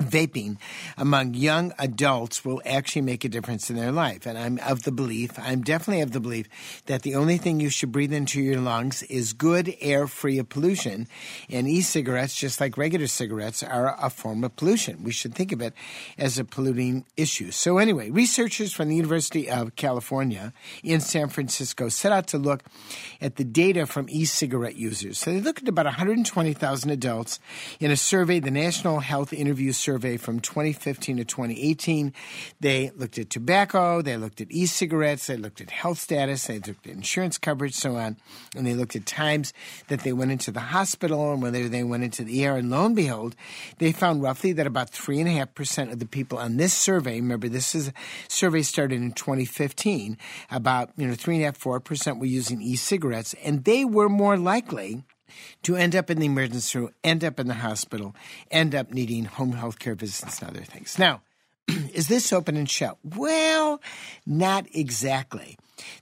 vaping 0.00 0.58
among 0.98 1.32
young 1.34 1.72
adults 1.78 2.44
will 2.44 2.60
actually 2.66 3.02
make 3.02 3.24
a 3.24 3.28
difference 3.28 3.70
in 3.70 3.76
their 3.76 3.92
life. 3.92 4.26
And 4.26 4.36
I'm 4.36 4.58
of 4.58 4.82
the 4.82 4.92
belief, 4.92 5.38
I'm 5.38 5.62
definitely 5.62 6.02
of 6.02 6.12
the 6.12 6.20
belief 6.20 6.48
that 6.86 7.02
the 7.02 7.14
only 7.14 7.38
thing 7.38 7.60
you 7.60 7.70
should 7.70 7.92
breathe 7.92 8.12
into 8.12 8.40
your 8.40 8.60
lungs 8.60 9.02
is 9.04 9.32
good 9.32 9.74
air 9.80 10.06
free 10.06 10.38
of 10.38 10.48
pollution. 10.48 11.08
And 11.48 11.66
e 11.66 11.80
cigarettes, 11.80 12.34
just 12.34 12.60
like 12.60 12.76
regular 12.76 13.06
cigarettes, 13.06 13.62
are 13.62 13.96
a 14.00 14.10
form 14.10 14.44
of 14.44 14.54
pollution. 14.56 15.02
We 15.02 15.12
should 15.12 15.34
think 15.34 15.52
of 15.52 15.62
it 15.62 15.72
as 16.18 16.38
a 16.38 16.44
polluting 16.44 17.06
issue. 17.16 17.50
So, 17.50 17.78
anyway, 17.78 18.10
researchers 18.10 18.72
from 18.72 18.88
the 18.88 18.96
University 18.96 19.48
of 19.48 19.76
California 19.76 20.52
in 20.82 21.00
San 21.00 21.28
Francisco 21.28 21.88
set 21.88 22.12
out 22.12 22.26
to 22.28 22.38
look 22.38 22.64
at 23.20 23.36
the 23.36 23.44
data 23.44 23.86
from 23.86 24.08
e 24.10 24.24
cigarette 24.24 24.76
users. 24.76 25.18
So, 25.18 25.32
they 25.32 25.40
looked 25.40 25.62
at 25.62 25.68
about 25.68 25.86
120,000 25.86 26.90
adults 26.90 27.40
in 27.80 27.90
a 27.90 27.96
survey, 27.96 28.40
the 28.40 28.50
National 28.50 29.00
Health 29.00 29.32
Interview 29.32 29.72
survey 29.86 30.16
from 30.16 30.40
2015 30.40 31.18
to 31.18 31.24
2018. 31.24 32.12
They 32.58 32.90
looked 32.96 33.18
at 33.18 33.30
tobacco, 33.30 34.02
they 34.02 34.16
looked 34.16 34.40
at 34.40 34.50
e 34.50 34.66
cigarettes, 34.66 35.28
they 35.28 35.36
looked 35.36 35.60
at 35.60 35.70
health 35.70 35.98
status, 35.98 36.48
they 36.48 36.58
looked 36.58 36.88
at 36.88 36.92
insurance 36.92 37.38
coverage, 37.38 37.74
so 37.74 37.94
on, 37.94 38.16
and 38.56 38.66
they 38.66 38.74
looked 38.74 38.96
at 38.96 39.06
times 39.06 39.52
that 39.86 40.00
they 40.00 40.12
went 40.12 40.32
into 40.32 40.50
the 40.50 40.74
hospital 40.74 41.32
and 41.32 41.40
whether 41.40 41.68
they 41.68 41.84
went 41.84 42.02
into 42.02 42.24
the 42.24 42.44
ER. 42.44 42.56
And 42.56 42.68
lo 42.68 42.84
and 42.86 42.96
behold, 42.96 43.36
they 43.78 43.92
found 43.92 44.22
roughly 44.22 44.52
that 44.54 44.66
about 44.66 44.90
3.5% 44.90 45.92
of 45.92 46.00
the 46.00 46.06
people 46.06 46.36
on 46.36 46.56
this 46.56 46.74
survey, 46.74 47.20
remember 47.20 47.48
this 47.48 47.76
is 47.76 47.92
survey 48.26 48.62
started 48.62 49.00
in 49.00 49.12
2015, 49.12 50.18
about 50.50 50.90
you 50.96 51.06
know 51.06 51.14
3.5%, 51.14 51.80
4% 51.80 52.18
were 52.18 52.26
using 52.26 52.60
e 52.60 52.74
cigarettes, 52.74 53.36
and 53.44 53.62
they 53.62 53.84
were 53.84 54.08
more 54.08 54.36
likely 54.36 55.04
to 55.62 55.76
end 55.76 55.94
up 55.94 56.10
in 56.10 56.18
the 56.18 56.26
emergency 56.26 56.78
room, 56.78 56.90
end 57.04 57.24
up 57.24 57.40
in 57.40 57.48
the 57.48 57.54
hospital, 57.54 58.14
end 58.50 58.74
up 58.74 58.90
needing 58.92 59.24
home 59.24 59.52
health 59.52 59.78
care 59.78 59.94
visits 59.94 60.40
and 60.40 60.50
other 60.50 60.64
things. 60.64 60.98
Now, 60.98 61.22
is 61.68 62.08
this 62.08 62.32
open 62.32 62.56
and 62.56 62.68
shut? 62.68 62.98
Well, 63.02 63.80
not 64.24 64.66
exactly. 64.72 65.58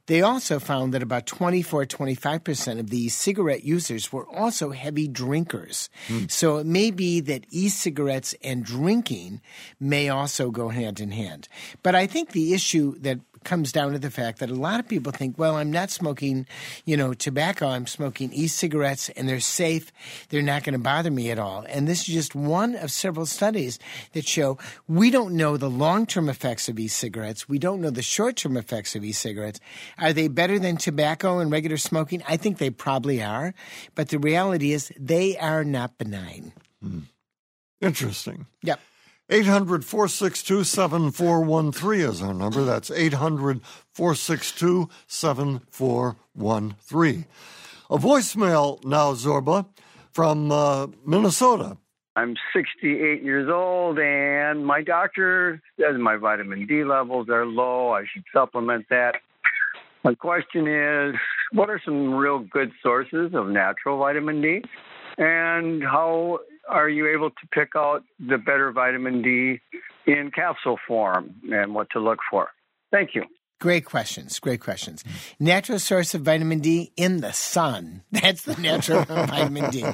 They 0.07 0.23
also 0.23 0.59
found 0.59 0.95
that 0.95 1.03
about 1.03 1.27
24 1.27 1.87
25% 1.87 2.79
of 2.79 2.91
these 2.91 3.15
cigarette 3.15 3.65
users 3.65 4.13
were 4.13 4.27
also 4.29 4.71
heavy 4.71 5.09
drinkers. 5.09 5.89
Mm. 6.09 6.31
So 6.31 6.59
it 6.59 6.67
may 6.67 6.91
be 6.91 7.21
that 7.21 7.47
e 7.51 7.69
cigarettes 7.69 8.35
and 8.43 8.65
drinking 8.65 9.41
may 9.81 10.09
also 10.09 10.51
go 10.51 10.69
hand 10.69 11.01
in 11.01 11.11
hand. 11.11 11.49
But 11.83 11.95
I 11.95 12.07
think 12.07 12.31
the 12.31 12.55
issue 12.55 12.99
that 13.01 13.21
comes 13.45 13.73
down 13.73 13.93
to 13.93 13.99
the 13.99 14.11
fact 14.11 14.39
that 14.39 14.51
a 14.51 14.55
lot 14.55 14.81
of 14.81 14.89
people 14.89 15.13
think, 15.13 15.39
well, 15.39 15.57
I'm 15.57 15.71
not 15.71 15.91
smoking, 15.91 16.47
you 16.85 16.97
know, 16.97 17.15
tobacco. 17.15 17.69
I'm 17.69 17.87
smoking 17.87 18.33
e-cigarettes 18.33 19.09
and 19.11 19.29
they're 19.29 19.41
safe. 19.41 19.93
They're 20.29 20.43
not 20.43 20.65
going 20.65 20.73
to 20.73 20.79
bother 20.79 21.11
me 21.11 21.31
at 21.31 21.39
all. 21.39 21.65
And 21.69 21.87
this 21.87 22.01
is 22.01 22.15
just 22.15 22.35
one 22.35 22.75
of 22.75 22.91
several 22.91 23.27
studies 23.27 23.79
that 24.13 24.27
show 24.27 24.59
we 24.89 25.11
don't 25.11 25.35
know 25.35 25.57
the 25.57 25.71
long-term 25.71 26.29
effects 26.29 26.69
of 26.69 26.79
e-cigarettes. 26.79 27.49
We 27.49 27.59
don't 27.59 27.81
know 27.81 27.91
the 27.91 28.03
short-term 28.03 28.57
effects 28.57 28.97
of 28.97 29.05
e-cigarettes. 29.05 29.61
Are 29.99 30.13
they 30.13 30.29
better 30.29 30.59
than 30.59 30.77
tobacco 30.77 31.39
and 31.39 31.51
regular 31.51 31.77
smoking? 31.77 32.23
I 32.29 32.37
think 32.37 32.59
they 32.59 32.71
probably 32.71 33.23
are. 33.23 33.55
But 33.95 34.09
the 34.09 34.19
reality 34.19 34.73
is 34.73 34.93
they 34.99 35.37
are 35.39 35.65
not 35.65 35.99
benign. 35.99 36.53
Hmm. 36.83 37.01
Interesting. 37.81 38.47
Yep. 38.63 38.81
800 39.31 39.85
462 39.85 40.65
7413 40.65 42.01
is 42.01 42.21
our 42.21 42.35
number. 42.35 42.65
That's 42.65 42.91
800 42.91 43.63
462 43.93 44.91
7413. 45.07 47.25
A 47.91 47.97
voicemail 47.97 48.85
now, 48.85 49.13
Zorba, 49.13 49.67
from 50.13 50.53
uh, 50.53 50.89
Minnesota. 51.07 51.79
I'm 52.17 52.37
68 52.55 53.23
years 53.23 53.49
old, 53.51 53.99
and 53.99 54.65
my 54.65 54.83
doctor 54.83 55.61
says 55.81 55.97
my 55.99 56.17
vitamin 56.17 56.67
D 56.67 56.85
levels 56.85 57.29
are 57.29 57.47
low. 57.47 57.93
I 57.93 58.05
should 58.13 58.25
supplement 58.33 58.87
that. 58.91 59.17
My 60.05 60.15
question 60.15 60.69
is 60.69 61.15
what 61.53 61.71
are 61.71 61.81
some 61.83 62.15
real 62.15 62.41
good 62.41 62.73
sources 62.83 63.33
of 63.35 63.49
natural 63.49 63.99
vitamin 63.99 64.43
D? 64.43 64.63
And 65.17 65.83
how 65.83 66.41
are 66.69 66.89
you 66.89 67.09
able 67.09 67.31
to 67.31 67.47
pick 67.53 67.71
out 67.77 68.03
the 68.19 68.39
better 68.39 68.73
vitamin 68.73 69.23
D 69.23 69.61
in 70.07 70.31
capsule 70.35 70.79
form 70.87 71.35
and 71.51 71.75
what 71.75 71.89
to 71.91 72.01
look 72.01 72.19
for? 72.31 72.49
Thank 72.91 73.15
you. 73.15 73.25
Great 73.61 73.87
questions. 73.87 74.41
Great 74.41 74.61
questions. 74.61 75.03
Natural 75.41 75.79
source 75.79 76.15
of 76.15 76.21
vitamin 76.21 76.59
D 76.59 76.93
in 76.97 77.21
the 77.23 77.33
sun. 77.33 78.03
That's 78.13 78.43
the 78.43 78.61
natural 78.61 79.05
vitamin 79.09 79.71
D. 79.71 79.85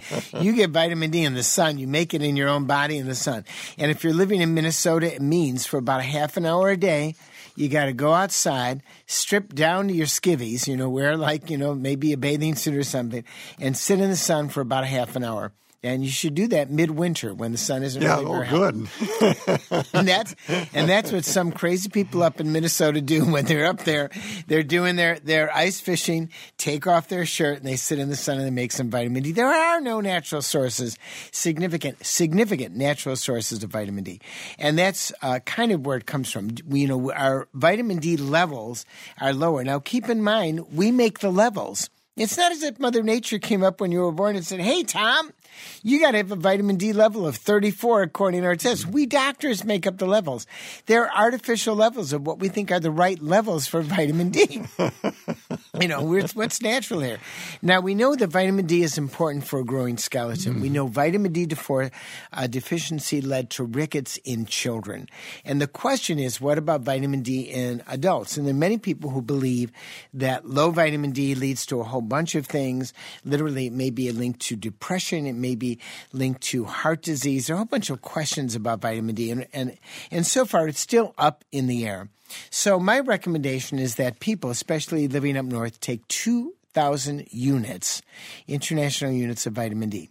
You 0.41 0.55
get 0.55 0.71
vitamin 0.71 1.11
D 1.11 1.23
in 1.23 1.35
the 1.35 1.43
sun. 1.43 1.79
You 1.79 1.87
make 1.87 2.13
it 2.15 2.23
in 2.23 2.37
your 2.37 2.49
own 2.49 2.65
body 2.65 2.99
in 2.99 3.07
the 3.07 3.15
sun. 3.15 3.45
And 3.79 3.91
if 3.91 4.03
you're 4.03 4.15
living 4.15 4.41
in 4.41 4.55
Minnesota, 4.55 5.15
it 5.15 5.23
means 5.23 5.67
for 5.67 5.79
about 5.79 6.01
a 6.01 6.05
half 6.05 6.37
an 6.37 6.47
hour 6.47 6.71
a 6.71 6.77
day, 6.77 7.15
you 7.55 7.69
got 7.69 7.85
to 7.85 7.93
go 7.93 8.13
outside, 8.13 8.83
strip 9.07 9.55
down 9.55 9.89
to 9.89 9.95
your 9.95 10.07
skivvies, 10.07 10.67
you 10.67 10.77
know, 10.77 10.89
wear 10.89 11.17
like, 11.17 11.51
you 11.51 11.59
know, 11.59 11.75
maybe 11.75 12.13
a 12.13 12.17
bathing 12.17 12.55
suit 12.55 12.75
or 12.75 12.83
something, 12.83 13.23
and 13.61 13.77
sit 13.77 14.01
in 14.01 14.11
the 14.11 14.17
sun 14.17 14.49
for 14.49 14.63
about 14.63 14.85
a 14.85 14.89
half 14.89 15.15
an 15.15 15.25
hour 15.25 15.53
and 15.83 16.05
you 16.05 16.11
should 16.11 16.35
do 16.35 16.47
that 16.49 16.71
midwinter 16.71 17.33
when 17.33 17.53
the 17.53 17.59
sun 17.59 17.83
isn't 17.83 18.03
yeah, 18.03 18.21
really 18.21 18.49
oh, 18.49 18.51
good. 18.51 19.87
and 19.95 20.07
that's 20.07 20.35
and 20.75 20.89
that's 20.89 21.11
what 21.11 21.25
some 21.25 21.53
crazy 21.53 21.89
people 21.89 22.23
up 22.23 22.39
in 22.39 22.53
Minnesota 22.53 23.01
do 23.01 23.25
when 23.25 23.47
they're 23.47 23.67
up 23.67 23.85
there. 23.85 24.11
They're 24.47 24.63
doing 24.63 24.97
their 24.97 25.19
their 25.21 25.55
ice 25.55 25.81
fishing, 25.81 26.31
take 26.59 26.87
off 26.87 27.09
their 27.09 27.25
shirt, 27.25 27.59
and 27.59 27.67
they 27.67 27.77
sit 27.77 27.99
in 27.99 28.11
the 28.11 28.17
sun 28.17 28.37
and 28.37 28.47
they 28.47 28.51
make 28.51 28.73
some 28.73 28.91
vitamin 28.91 29.23
D. 29.23 29.33
There 29.33 29.49
are 29.49 29.81
no 29.81 30.01
natural 30.01 30.43
sources, 30.43 30.99
significant 31.33 32.05
significant 32.05 32.77
natural 32.77 33.17
sources 33.17 33.63
of 33.63 33.71
vitamin 33.71 34.05
D, 34.05 34.21
and 34.59 34.79
that's 34.79 35.13
uh, 35.23 35.39
kind 35.41 35.73
of 35.73 35.87
where 35.87 35.97
it 35.97 36.07
comes 36.07 36.31
from. 36.31 36.51
We, 36.67 36.81
you 36.81 36.89
know, 36.89 37.13
our 37.13 37.49
vitamin 37.55 37.99
D 37.99 38.17
levels 38.19 38.85
are 39.19 39.33
lower. 39.33 39.65
Now, 39.65 39.79
keep 39.79 40.09
in 40.11 40.23
mind, 40.23 40.75
we 40.75 40.93
make 40.93 41.21
the 41.21 41.31
levels. 41.31 41.89
It's 42.17 42.37
not 42.37 42.53
as 42.53 42.63
if 42.63 42.79
Mother 42.79 43.03
Nature 43.03 43.39
came 43.39 43.63
up 43.63 43.81
when 43.81 43.93
you 43.93 44.01
were 44.01 44.13
born 44.13 44.37
and 44.37 44.45
said, 44.45 44.61
Hey, 44.61 44.83
Tom, 44.83 45.31
you 45.83 46.01
got 46.01 46.13
to 46.13 46.19
have 46.19 46.33
a 46.33 46.37
vitamin 46.37 46.77
D 46.77 46.93
level 46.93 47.27
of 47.27 47.37
34 47.37 48.03
according 48.03 48.43
to 48.43 48.47
our 48.47 48.57
tests. 48.57 48.87
We 48.87 49.07
doctors 49.07 49.65
make 49.65 49.87
up 49.87 49.99
the 49.99 50.07
levels. 50.07 50.47
They're 50.87 51.11
artificial 51.15 51.75
levels 51.75 52.13
of 52.13 52.27
what 52.27 52.39
we 52.39 52.49
think 52.49 52.71
are 52.71 52.81
the 52.81 52.91
right 52.91 53.21
levels 53.21 53.67
for 53.67 53.83
vitamin 53.83 54.31
D. 54.31 54.63
you 55.81 55.89
know, 55.89 56.03
what's 56.35 56.61
natural 56.61 57.01
here. 57.01 57.19
Now, 57.63 57.81
we 57.81 57.95
know 57.95 58.15
that 58.17 58.29
vitamin 58.29 58.67
D 58.67 58.83
is 58.83 58.99
important 58.99 59.47
for 59.47 59.61
a 59.61 59.65
growing 59.65 59.97
skeleton. 59.97 60.57
Mm. 60.57 60.61
We 60.61 60.69
know 60.69 60.87
vitamin 60.87 61.33
D 61.33 61.47
defor- 61.47 61.93
uh, 62.33 62.47
deficiency 62.47 63.21
led 63.21 63.51
to 63.51 63.65
rickets 63.65 64.19
in 64.25 64.47
children. 64.47 65.09
And 65.45 65.61
the 65.61 65.67
question 65.67 66.19
is, 66.19 66.41
what 66.41 66.59
about 66.59 66.83
vitamin 66.83 67.23
D 67.23 67.43
in 67.43 67.83
adults? 67.87 68.37
And 68.37 68.47
there 68.47 68.55
are 68.55 68.59
many 68.59 68.79
people 68.79 69.11
who 69.11 69.23
believe 69.23 69.73
that 70.15 70.47
low 70.47 70.71
vitamin 70.71 71.13
D 71.13 71.35
leads 71.35 71.67
to 71.67 71.81
a 71.81 71.85
whole 71.85 72.01
bunch 72.01 72.35
of 72.35 72.47
things. 72.47 72.93
Literally, 73.25 73.67
it 73.67 73.73
may 73.73 73.91
be 73.91 74.09
a 74.09 74.13
link 74.13 74.39
to 74.41 74.57
depression. 74.57 75.27
It 75.27 75.35
may 75.41 75.55
be 75.55 75.79
linked 76.13 76.43
to 76.43 76.65
heart 76.65 77.03
disease. 77.03 77.47
There 77.47 77.55
are 77.55 77.57
a 77.57 77.59
whole 77.59 77.67
bunch 77.67 77.91
of 77.91 78.03
questions 78.03 78.55
about 78.55 78.81
vitamin 78.81 79.15
D. 79.15 79.31
And, 79.31 79.47
and, 79.53 79.79
and 80.11 80.27
so 80.27 80.45
far, 80.45 80.69
it's 80.69 80.81
still 80.81 81.15
up 81.19 81.45
in 81.51 81.67
the 81.67 81.87
air. 81.87 82.09
So 82.51 82.79
my 82.79 83.01
recommendation 83.01 83.79
is 83.79 83.97
that 83.97 84.21
people, 84.21 84.51
especially 84.51 85.09
living 85.09 85.37
up 85.37 85.47
north, 85.47 85.81
take 85.81 86.07
2,000 86.09 87.27
units, 87.31 88.03
international 88.47 89.13
units 89.13 89.47
of 89.47 89.55
vitamin 89.55 89.89
D. 89.89 90.11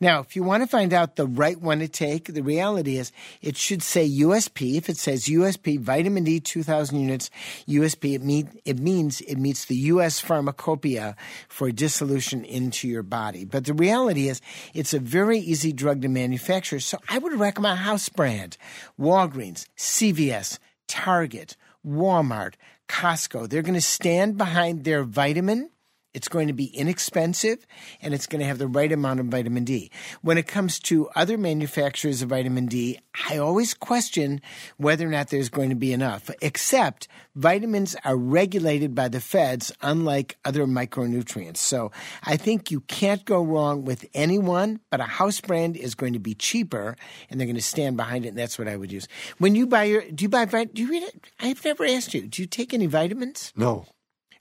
Now, 0.00 0.20
if 0.20 0.36
you 0.36 0.42
want 0.42 0.62
to 0.62 0.66
find 0.66 0.92
out 0.92 1.16
the 1.16 1.26
right 1.26 1.60
one 1.60 1.78
to 1.80 1.88
take, 1.88 2.32
the 2.32 2.42
reality 2.42 2.98
is 2.98 3.12
it 3.40 3.56
should 3.56 3.82
say 3.82 4.08
USP. 4.08 4.76
If 4.76 4.88
it 4.88 4.96
says 4.96 5.26
USP 5.26 5.80
vitamin 5.80 6.24
D 6.24 6.40
2000 6.40 6.98
units 6.98 7.30
USP, 7.68 8.14
it, 8.14 8.22
mean, 8.22 8.60
it 8.64 8.78
means 8.78 9.20
it 9.22 9.36
meets 9.36 9.64
the 9.64 9.76
US 9.76 10.20
pharmacopoeia 10.20 11.16
for 11.48 11.70
dissolution 11.70 12.44
into 12.44 12.88
your 12.88 13.02
body. 13.02 13.44
But 13.44 13.64
the 13.64 13.74
reality 13.74 14.28
is 14.28 14.40
it's 14.74 14.94
a 14.94 14.98
very 14.98 15.38
easy 15.38 15.72
drug 15.72 16.02
to 16.02 16.08
manufacture. 16.08 16.80
So 16.80 16.98
I 17.08 17.18
would 17.18 17.38
recommend 17.38 17.78
house 17.78 18.08
brand, 18.08 18.56
Walgreens, 18.98 19.66
CVS, 19.76 20.58
Target, 20.88 21.56
Walmart, 21.86 22.54
Costco. 22.88 23.48
They're 23.48 23.62
going 23.62 23.74
to 23.74 23.80
stand 23.80 24.36
behind 24.36 24.84
their 24.84 25.04
vitamin 25.04 25.70
it's 26.16 26.28
going 26.28 26.46
to 26.46 26.54
be 26.54 26.64
inexpensive 26.68 27.66
and 28.00 28.14
it's 28.14 28.26
going 28.26 28.40
to 28.40 28.46
have 28.46 28.56
the 28.56 28.66
right 28.66 28.90
amount 28.90 29.20
of 29.20 29.26
vitamin 29.26 29.64
D. 29.64 29.90
When 30.22 30.38
it 30.38 30.46
comes 30.46 30.80
to 30.80 31.10
other 31.14 31.36
manufacturers 31.36 32.22
of 32.22 32.30
vitamin 32.30 32.64
D, 32.64 32.98
I 33.28 33.36
always 33.36 33.74
question 33.74 34.40
whether 34.78 35.06
or 35.06 35.10
not 35.10 35.28
there's 35.28 35.50
going 35.50 35.68
to 35.68 35.76
be 35.76 35.92
enough, 35.92 36.30
except 36.40 37.06
vitamins 37.34 37.96
are 38.02 38.16
regulated 38.16 38.94
by 38.94 39.08
the 39.08 39.20
feds, 39.20 39.70
unlike 39.82 40.38
other 40.42 40.64
micronutrients. 40.64 41.58
So 41.58 41.92
I 42.22 42.38
think 42.38 42.70
you 42.70 42.80
can't 42.80 43.26
go 43.26 43.44
wrong 43.44 43.84
with 43.84 44.06
anyone, 44.14 44.80
but 44.88 45.00
a 45.00 45.04
house 45.04 45.42
brand 45.42 45.76
is 45.76 45.94
going 45.94 46.14
to 46.14 46.18
be 46.18 46.32
cheaper 46.32 46.96
and 47.28 47.38
they're 47.38 47.46
going 47.46 47.56
to 47.56 47.62
stand 47.62 47.98
behind 47.98 48.24
it. 48.24 48.30
And 48.30 48.38
that's 48.38 48.58
what 48.58 48.68
I 48.68 48.76
would 48.76 48.90
use. 48.90 49.06
When 49.36 49.54
you 49.54 49.66
buy 49.66 49.84
your, 49.84 50.00
do 50.00 50.22
you 50.22 50.30
buy, 50.30 50.46
do 50.46 50.82
you 50.82 50.88
read 50.88 51.02
it? 51.02 51.26
I've 51.40 51.62
never 51.62 51.84
asked 51.84 52.14
you, 52.14 52.26
do 52.26 52.40
you 52.40 52.48
take 52.48 52.72
any 52.72 52.86
vitamins? 52.86 53.52
No. 53.54 53.84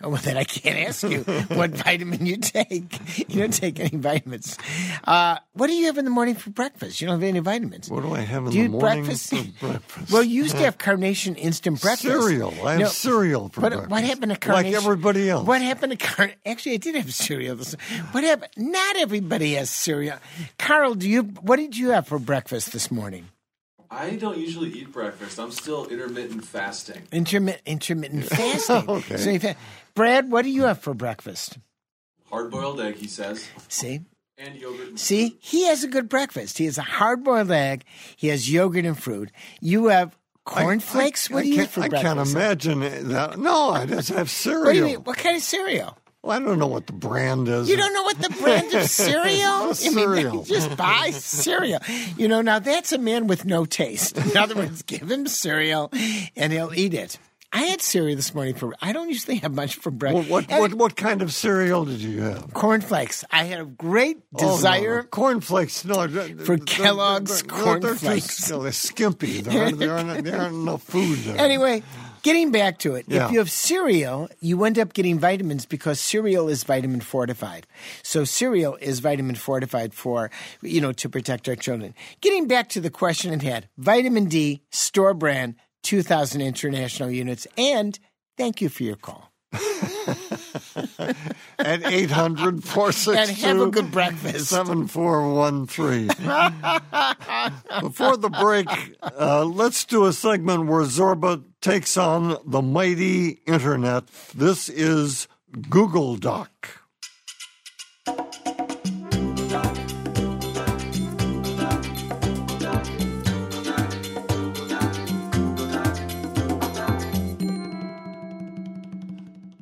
Oh, 0.01 0.09
well, 0.09 0.21
then 0.21 0.35
I 0.35 0.43
can't 0.43 0.77
ask 0.89 1.03
you 1.03 1.19
what 1.55 1.71
vitamin 1.71 2.25
you 2.25 2.37
take. 2.37 2.99
You 3.29 3.39
don't 3.41 3.53
take 3.53 3.79
any 3.79 3.97
vitamins. 3.97 4.57
Uh, 5.05 5.37
what 5.53 5.67
do 5.67 5.73
you 5.73 5.85
have 5.85 5.97
in 5.97 6.03
the 6.05 6.11
morning 6.11 6.35
for 6.35 6.49
breakfast? 6.49 6.99
You 6.99 7.07
don't 7.07 7.21
have 7.21 7.27
any 7.27 7.39
vitamins. 7.39 7.89
What 7.89 8.03
do 8.03 8.13
I 8.13 8.19
have 8.19 8.45
in 8.45 8.51
do 8.51 8.63
the 8.63 8.69
morning 8.69 9.05
breakfast? 9.05 9.29
for 9.33 9.67
breakfast? 9.67 10.11
Well, 10.11 10.21
you 10.23 10.43
used 10.43 10.55
to 10.57 10.63
have 10.63 10.77
Carnation 10.77 11.35
instant 11.35 11.81
breakfast. 11.81 12.03
Cereal. 12.03 12.53
I 12.67 12.71
have 12.73 12.79
No, 12.81 12.87
cereal 12.87 13.49
for 13.49 13.61
what, 13.61 13.69
breakfast. 13.71 13.89
what 13.91 14.03
happened 14.03 14.31
to 14.33 14.37
Carnation? 14.37 14.73
Like 14.73 14.83
everybody 14.83 15.29
else. 15.29 15.47
What 15.47 15.61
happened 15.61 15.97
to 15.97 15.97
carnation? 16.05 16.39
Actually, 16.45 16.73
I 16.73 16.77
did 16.77 16.95
have 16.95 17.13
cereal. 17.13 17.55
What 18.11 18.23
happened? 18.23 18.51
Not 18.57 18.97
everybody 18.97 19.53
has 19.53 19.69
cereal. 19.69 20.17
Carl, 20.59 20.95
do 20.95 21.09
you? 21.09 21.23
What 21.23 21.55
did 21.55 21.77
you 21.77 21.91
have 21.91 22.07
for 22.07 22.19
breakfast 22.19 22.73
this 22.73 22.91
morning? 22.91 23.29
I 23.91 24.11
don't 24.15 24.37
usually 24.37 24.69
eat 24.69 24.91
breakfast. 24.91 25.39
I'm 25.39 25.51
still 25.51 25.85
intermittent 25.87 26.45
fasting. 26.45 27.03
Intermittent, 27.11 27.61
intermittent 27.65 28.25
fasting. 28.29 28.89
Okay. 28.89 29.17
So 29.17 29.39
fa- 29.39 29.55
Brad, 29.93 30.31
what 30.31 30.43
do 30.43 30.49
you 30.49 30.63
have 30.63 30.79
for 30.79 30.93
breakfast? 30.93 31.57
Hard 32.29 32.51
boiled 32.51 32.81
egg, 32.81 32.95
he 32.95 33.07
says, 33.07 33.47
See, 33.69 34.01
and 34.37 34.55
yogurt. 34.55 34.87
and 34.89 34.99
See, 34.99 35.37
he 35.39 35.65
has 35.67 35.83
a 35.83 35.87
good 35.87 36.09
breakfast. 36.09 36.57
He 36.57 36.65
has 36.65 36.77
a 36.77 36.81
hard 36.81 37.23
boiled 37.23 37.51
egg. 37.51 37.85
He 38.15 38.27
has 38.29 38.51
yogurt 38.51 38.85
and 38.85 38.97
fruit. 39.01 39.31
You 39.61 39.85
have 39.87 40.17
cornflakes. 40.43 41.29
I, 41.29 41.33
what 41.33 41.41
do 41.43 41.47
I 41.47 41.49
you 41.51 41.55
can't, 41.57 41.67
eat 41.69 41.71
for 41.71 41.81
I 41.83 41.87
breakfast? 41.89 42.15
can't 42.15 42.29
imagine 42.29 43.09
that. 43.09 43.37
No, 43.39 43.69
I 43.69 43.85
just 43.85 44.09
have 44.09 44.29
cereal. 44.29 44.63
What 44.65 44.71
do 44.73 44.77
you 44.79 44.83
mean? 44.85 44.95
What 45.03 45.17
kind 45.17 45.37
of 45.37 45.43
cereal? 45.43 45.97
Well, 46.25 46.35
I 46.35 46.43
don't 46.43 46.57
know 46.57 46.65
what 46.65 46.87
the 46.87 46.93
brand 46.93 47.47
is. 47.47 47.69
You 47.69 47.77
don't 47.77 47.93
know 47.93 48.01
what 48.01 48.19
the 48.19 48.31
brand 48.31 48.73
of 48.73 48.89
cereal? 48.89 49.59
What's 49.67 49.85
I 49.85 49.89
mean, 49.91 50.05
cereal? 50.05 50.43
just 50.45 50.75
buy 50.75 51.11
cereal. 51.11 51.79
You 52.17 52.27
know, 52.27 52.41
now 52.41 52.57
that's 52.57 52.91
a 52.91 52.97
man 52.97 53.27
with 53.27 53.45
no 53.45 53.65
taste. 53.65 54.17
In 54.17 54.35
other 54.35 54.55
words, 54.55 54.81
give 54.87 55.11
him 55.11 55.27
cereal 55.27 55.91
and 56.35 56.51
he'll 56.51 56.73
eat 56.73 56.95
it. 56.95 57.19
I 57.53 57.65
had 57.65 57.79
cereal 57.79 58.15
this 58.15 58.33
morning 58.33 58.55
for. 58.55 58.73
I 58.81 58.91
don't 58.91 59.07
usually 59.09 59.37
have 59.37 59.53
much 59.53 59.75
for 59.75 59.91
breakfast. 59.91 60.29
what, 60.29 60.49
what, 60.49 60.73
what 60.73 60.95
kind 60.95 61.21
of 61.21 61.31
cereal 61.31 61.85
did 61.85 61.99
you 61.99 62.21
have? 62.23 62.53
cornflakes. 62.53 63.23
I 63.31 63.43
had 63.43 63.59
a 63.59 63.65
great 63.65 64.17
oh, 64.33 64.39
desire. 64.39 64.97
Oh, 64.97 65.01
no, 65.03 65.07
cornflakes. 65.07 65.85
No, 65.85 66.07
For 66.43 66.57
Kellogg's 66.57 67.43
They're 67.43 67.79
cornflakes. 67.79 68.47
too, 68.49 68.63
they're 68.63 68.71
skimpy. 68.71 69.41
There 69.41 69.63
aren't, 69.63 69.77
there, 69.77 69.91
aren't, 69.95 70.25
there 70.25 70.41
aren't 70.41 70.55
enough 70.55 70.81
food 70.81 71.19
there. 71.19 71.37
Anyway, 71.37 71.83
getting 72.25 72.49
back 72.51 72.79
to 72.79 72.95
it, 72.95 73.05
Yeah. 73.07 73.25
if 73.27 73.31
you 73.31 73.37
have 73.39 73.51
cereal, 73.51 74.27
you 74.41 74.63
end 74.65 74.79
up 74.79 74.93
getting 74.93 75.19
vitamins 75.19 75.65
because 75.67 75.99
cereal 75.99 76.49
is 76.49 76.63
vitamin 76.63 76.99
fortified. 77.01 77.67
So 78.01 78.25
cereal 78.25 78.75
is 78.81 78.99
vitamin 78.99 79.35
fortified 79.35 79.93
for, 79.93 80.31
you 80.61 80.81
know, 80.81 80.91
to 80.93 81.07
protect 81.07 81.47
our 81.47 81.55
children. 81.55 81.93
Getting 82.21 82.47
back 82.47 82.69
to 82.69 82.81
the 82.81 82.89
question 82.89 83.31
at 83.31 83.43
hand, 83.43 83.67
vitamin 83.77 84.25
D, 84.25 84.63
store 84.71 85.13
brand, 85.13 85.53
2,000 85.83 86.41
international 86.41 87.11
units, 87.11 87.45
and 87.57 87.99
thank 88.37 88.59
you 88.59 88.69
for 88.69 88.81
your 88.83 88.95
call. 88.97 89.31
At 91.57 91.85
800 91.85 92.63
462 92.63 93.15
And 93.17 93.29
have 93.59 93.59
a 93.67 93.71
good 93.71 93.91
breakfast. 93.91 94.47
7413. 94.47 96.07
Before 97.81 98.17
the 98.17 98.29
break, 98.29 98.67
uh, 99.01 99.45
let's 99.45 99.85
do 99.85 100.05
a 100.05 100.11
segment 100.13 100.65
where 100.67 100.83
Zorba 100.83 101.41
takes 101.65 101.97
on 101.97 102.37
the 102.45 102.61
mighty 102.61 103.39
internet. 103.47 104.03
This 104.35 104.69
is 104.69 105.27
Google 105.67 106.15
Doc. 106.15 106.51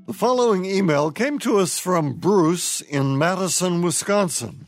The 0.05 0.13
following 0.13 0.65
email 0.65 1.09
came 1.09 1.39
to 1.39 1.59
us 1.59 1.79
from 1.79 2.15
Bruce 2.15 2.81
in 2.81 3.17
Madison, 3.17 3.81
Wisconsin. 3.81 4.67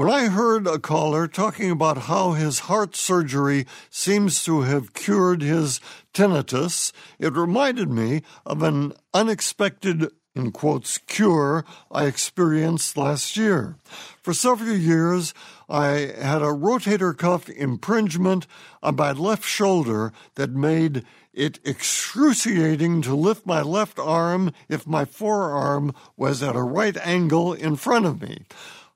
When 0.00 0.08
I 0.08 0.28
heard 0.28 0.66
a 0.66 0.78
caller 0.78 1.28
talking 1.28 1.70
about 1.70 2.04
how 2.04 2.32
his 2.32 2.60
heart 2.60 2.96
surgery 2.96 3.66
seems 3.90 4.42
to 4.44 4.62
have 4.62 4.94
cured 4.94 5.42
his 5.42 5.78
tinnitus, 6.14 6.90
it 7.18 7.34
reminded 7.34 7.90
me 7.90 8.22
of 8.46 8.62
an 8.62 8.94
unexpected 9.12 10.10
in 10.34 10.52
quotes, 10.52 10.96
cure 10.96 11.66
I 11.90 12.06
experienced 12.06 12.96
last 12.96 13.36
year. 13.36 13.76
For 14.22 14.32
several 14.32 14.74
years, 14.74 15.34
I 15.68 16.14
had 16.18 16.40
a 16.40 16.46
rotator 16.46 17.14
cuff 17.14 17.50
impingement 17.50 18.46
on 18.82 18.96
my 18.96 19.12
left 19.12 19.44
shoulder 19.44 20.14
that 20.36 20.52
made 20.52 21.04
it 21.34 21.60
excruciating 21.62 23.02
to 23.02 23.14
lift 23.14 23.44
my 23.44 23.60
left 23.60 23.98
arm 23.98 24.52
if 24.66 24.86
my 24.86 25.04
forearm 25.04 25.92
was 26.16 26.42
at 26.42 26.56
a 26.56 26.62
right 26.62 26.96
angle 26.96 27.52
in 27.52 27.76
front 27.76 28.06
of 28.06 28.22
me. 28.22 28.46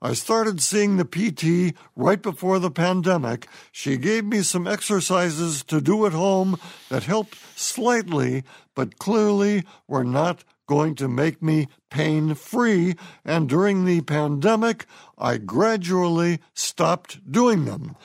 I 0.05 0.13
started 0.13 0.61
seeing 0.61 0.99
the 0.99 1.07
PT 1.07 1.75
right 1.97 2.21
before 2.21 2.59
the 2.59 2.71
pandemic. 2.71 3.49
She 3.73 3.97
gave 3.97 4.27
me 4.27 4.43
some 4.43 4.67
exercises 4.67 5.65
to 5.65 5.81
do 5.81 6.05
at 6.05 6.13
home 6.13 6.59
that 6.91 7.05
helped 7.05 7.39
slightly, 7.59 8.45
but 8.75 8.99
clearly 8.99 9.65
were 9.89 10.05
not 10.05 10.45
going 10.67 10.95
to 10.97 11.09
make 11.09 11.43
me 11.43 11.69
pain 11.91 12.35
free. 12.35 12.97
And 13.25 13.49
during 13.49 13.87
the 13.87 14.03
pandemic, 14.03 14.85
I 15.17 15.39
gradually 15.39 16.41
stopped 16.53 17.33
doing 17.33 17.65
them. 17.65 17.97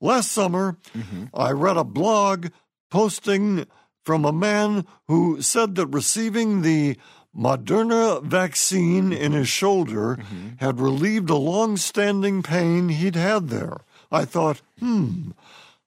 Last 0.00 0.30
summer, 0.30 0.76
mm-hmm. 0.96 1.24
I 1.34 1.50
read 1.50 1.76
a 1.76 1.82
blog 1.82 2.50
posting 2.88 3.66
from 4.04 4.24
a 4.24 4.32
man 4.32 4.86
who 5.08 5.42
said 5.42 5.74
that 5.74 5.88
receiving 5.88 6.62
the 6.62 6.96
Moderna 7.36 8.22
vaccine 8.22 9.12
in 9.12 9.32
his 9.32 9.48
shoulder 9.48 10.16
mm-hmm. 10.16 10.48
had 10.58 10.80
relieved 10.80 11.30
a 11.30 11.36
long 11.36 11.76
standing 11.76 12.42
pain 12.42 12.88
he'd 12.88 13.16
had 13.16 13.48
there. 13.48 13.78
I 14.10 14.24
thought, 14.24 14.62
hmm, 14.78 15.30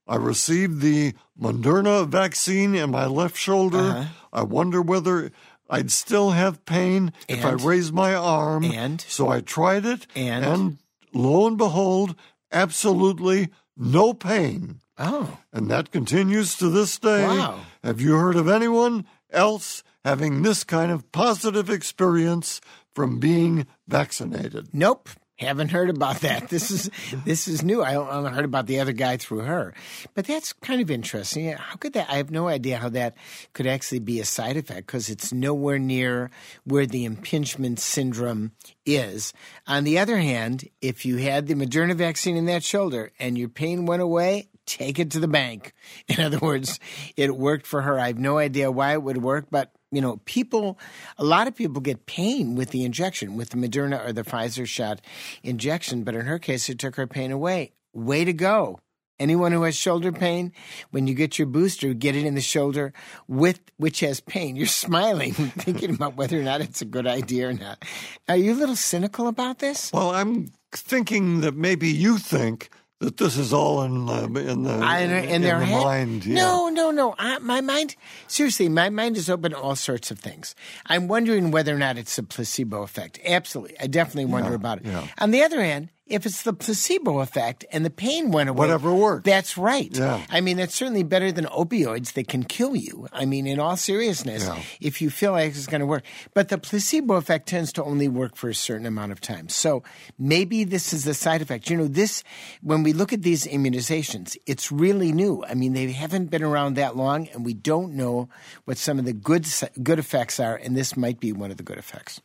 I 0.08 0.16
received 0.16 0.82
the 0.82 1.14
Moderna 1.40 2.08
vaccine 2.08 2.76
in 2.76 2.92
my 2.92 3.06
left 3.06 3.38
shoulder. 3.38 3.80
Uh-huh. 3.80 4.06
I 4.32 4.44
wonder 4.44 4.82
whether 4.82 5.32
I'd 5.70 5.92
still 5.92 6.32
have 6.32 6.66
pain 6.66 7.14
and, 7.28 7.40
if 7.40 7.46
I 7.46 7.52
raised 7.52 7.94
my 7.94 8.14
arm. 8.14 8.66
And 8.66 9.02
so 9.02 9.30
I 9.30 9.42
tried 9.42 9.86
it, 9.86 10.06
and, 10.16 10.46
and 10.46 10.78
lo 11.14 11.48
and 11.48 11.58
behold, 11.58 12.16
absolutely 12.52 13.50
no 13.76 14.14
pain. 14.14 14.82
Oh. 14.98 15.40
And 15.52 15.72
that 15.72 15.92
continues 15.92 16.56
to 16.58 16.70
this 16.70 17.00
day. 17.00 17.26
Wow. 17.26 17.62
Have 17.84 18.00
you 18.00 18.16
heard 18.16 18.36
of 18.36 18.48
anyone 18.48 19.06
else 19.32 19.84
having 20.04 20.42
this 20.42 20.64
kind 20.64 20.92
of 20.92 21.12
positive 21.12 21.70
experience 21.70 22.62
from 22.94 23.20
being 23.20 23.68
vaccinated? 23.88 24.70
Nope. 24.74 25.10
Haven't 25.42 25.70
heard 25.70 25.90
about 25.90 26.22
that. 26.22 26.50
This 26.50 26.70
is 26.70 26.92
this 27.26 27.48
is 27.48 27.64
new. 27.64 27.82
I 27.82 27.96
only 27.96 28.30
heard 28.30 28.46
about 28.46 28.68
the 28.68 28.80
other 28.80 28.92
guy 28.92 29.18
through 29.18 29.40
her, 29.40 29.74
but 30.14 30.26
that's 30.26 30.54
kind 30.54 30.82
of 30.82 30.92
interesting. 30.92 31.52
How 31.54 31.78
could 31.78 31.94
that? 31.94 32.12
I 32.12 32.18
have 32.18 32.30
no 32.30 32.48
idea 32.48 32.78
how 32.78 32.90
that 32.90 33.16
could 33.54 33.66
actually 33.66 34.00
be 34.00 34.20
a 34.20 34.26
side 34.26 34.56
effect 34.56 34.86
because 34.86 35.10
it's 35.10 35.34
nowhere 35.34 35.80
near 35.80 36.30
where 36.64 36.86
the 36.86 37.06
impingement 37.06 37.80
syndrome 37.80 38.52
is. 38.86 39.34
On 39.66 39.84
the 39.84 39.98
other 39.98 40.18
hand, 40.18 40.70
if 40.80 41.08
you 41.08 41.18
had 41.18 41.48
the 41.48 41.56
Moderna 41.56 41.96
vaccine 41.96 42.38
in 42.38 42.46
that 42.46 42.64
shoulder 42.64 43.12
and 43.18 43.36
your 43.36 43.50
pain 43.50 43.88
went 43.88 44.04
away, 44.04 44.48
take 44.78 45.00
it 45.00 45.12
to 45.12 45.20
the 45.20 45.28
bank. 45.28 45.74
In 46.08 46.20
other 46.20 46.40
words, 46.40 46.80
it 47.18 47.36
worked 47.36 47.68
for 47.68 47.82
her. 47.82 48.00
I 48.00 48.08
have 48.08 48.20
no 48.20 48.38
idea 48.38 48.72
why 48.72 48.94
it 48.94 49.04
would 49.04 49.18
work, 49.18 49.48
but 49.52 49.72
you 49.92 50.02
know, 50.02 50.18
people, 50.24 50.80
a 51.18 51.24
lot 51.24 51.48
of 51.48 51.56
people 51.56 51.82
get 51.82 52.06
pain 52.06 52.56
with 52.56 52.70
the 52.70 52.86
injection, 52.86 53.36
with 53.36 53.50
the 53.50 53.58
Moderna 53.58 54.06
or 54.08 54.14
the 54.14 54.24
Pfizer 54.24 54.66
shot 54.66 55.02
injection, 55.44 56.04
but 56.04 56.16
in 56.16 56.26
her 56.26 56.40
case, 56.40 56.70
it 56.70 56.80
took 56.80 56.96
her 56.96 57.08
pain 57.08 57.32
away. 57.32 57.74
Way 57.94 58.24
to 58.24 58.32
go. 58.32 58.80
Anyone 59.20 59.52
who 59.52 59.62
has 59.64 59.76
shoulder 59.76 60.12
pain, 60.12 60.52
when 60.90 61.06
you 61.06 61.14
get 61.14 61.38
your 61.38 61.46
booster, 61.46 61.94
get 61.94 62.16
it 62.16 62.26
in 62.26 62.34
the 62.34 62.42
shoulder 62.42 62.92
with 63.28 63.60
which 63.78 64.00
has 64.00 64.20
pain. 64.20 64.56
You're 64.56 64.66
smiling, 64.66 65.34
thinking 65.34 65.94
about 65.94 66.16
whether 66.16 66.40
or 66.40 66.44
not 66.44 66.62
it's 66.62 66.82
a 66.82 66.86
good 66.86 67.06
idea 67.06 67.50
or 67.50 67.54
not. 67.54 67.84
Are 68.28 68.38
you 68.38 68.54
a 68.54 68.56
little 68.56 68.76
cynical 68.76 69.28
about 69.28 69.60
this? 69.60 69.92
Well, 69.94 70.10
I'm 70.10 70.52
thinking 70.72 71.42
that 71.42 71.54
maybe 71.54 71.90
you 71.90 72.18
think 72.18 72.72
that 73.02 73.18
this 73.18 73.36
is 73.36 73.52
all 73.52 73.82
in 73.82 74.06
the 74.06 74.50
in 74.50 74.64
the 74.64 74.74
I, 74.74 75.00
in, 75.00 75.12
in 75.12 75.42
their 75.42 75.60
the 75.60 75.66
head? 75.66 75.84
mind. 75.84 76.26
Yeah. 76.26 76.36
No, 76.36 76.70
no, 76.70 76.92
no. 76.92 77.16
I, 77.18 77.40
my 77.40 77.60
mind, 77.60 77.96
seriously, 78.28 78.70
my 78.70 78.90
mind 78.90 79.18
is 79.18 79.30
open 79.30 79.52
to 79.52 79.58
all 79.58 79.76
sorts 79.76 80.12
of 80.12 80.20
things. 80.20 80.56
I'm 80.86 81.08
wondering 81.08 81.50
whether 81.50 81.76
or 81.76 81.80
not 81.80 81.98
it's 81.98 82.18
a 82.18 82.24
placebo 82.24 82.84
effect. 82.84 83.20
Absolutely, 83.26 83.76
I 83.80 83.88
definitely 83.88 84.26
wonder 84.26 84.52
yeah, 84.52 84.56
about 84.56 84.78
it. 84.80 84.86
Yeah. 84.86 85.08
On 85.18 85.32
the 85.32 85.42
other 85.42 85.62
hand, 85.62 85.90
if 86.12 86.26
it's 86.26 86.44
the 86.44 86.54
placebo 86.54 87.20
effect 87.20 87.66
and 87.72 87.86
the 87.86 87.90
pain 87.90 88.32
went 88.32 88.50
away, 88.50 88.68
whatever 88.68 88.94
works. 88.94 89.24
That's 89.24 89.58
right. 89.58 89.90
Yeah. 89.96 90.26
I 90.30 90.42
mean, 90.42 90.60
it's 90.60 90.76
certainly 90.76 91.04
better 91.04 91.32
than 91.32 91.46
opioids 91.46 92.14
that 92.14 92.28
can 92.28 92.44
kill 92.44 92.76
you. 92.76 93.08
I 93.12 93.26
mean, 93.26 93.48
in 93.48 93.60
all 93.60 93.78
seriousness, 93.78 94.46
yeah. 94.46 94.62
if 94.80 95.02
you 95.02 95.10
feel 95.10 95.32
like 95.32 95.50
it's 95.50 95.68
going 95.68 95.80
to 95.80 95.86
work. 95.86 96.04
But 96.34 96.50
the 96.50 96.58
placebo 96.58 97.16
effect 97.16 97.48
tends 97.48 97.72
to 97.74 97.84
only 97.84 98.08
work 98.08 98.36
for 98.36 98.50
a 98.50 98.56
certain 98.56 98.86
amount 98.86 99.12
of 99.12 99.22
time. 99.22 99.50
So 99.50 99.84
maybe 100.20 100.64
this 100.64 100.94
is 100.94 101.08
a 101.08 101.14
side 101.14 101.42
effect. 101.42 101.70
You 101.70 101.78
know, 101.78 101.88
this, 101.88 102.24
when 102.62 102.84
we 102.84 102.94
look 102.94 103.14
at 103.14 103.22
these 103.22 103.46
immunizations, 103.46 104.38
it's 104.46 104.72
really 104.72 105.12
new. 105.12 105.44
I 105.48 105.54
mean, 105.54 105.74
they 105.74 105.92
haven't 105.92 106.30
been 106.30 106.44
around 106.44 106.76
that 106.76 106.96
long, 106.98 107.28
and 107.30 107.46
we 107.46 107.54
don't 107.54 107.94
know 107.94 108.30
what 108.66 108.78
some 108.78 109.00
of 109.00 109.06
the 109.06 109.14
good, 109.14 109.46
good 109.82 110.00
effects 110.00 110.40
are, 110.40 110.56
and 110.56 110.76
this 110.76 110.98
might 110.98 111.20
be 111.20 111.32
one 111.32 111.52
of 111.52 111.58
the 111.58 111.64
good 111.64 111.78
effects. 111.78 112.22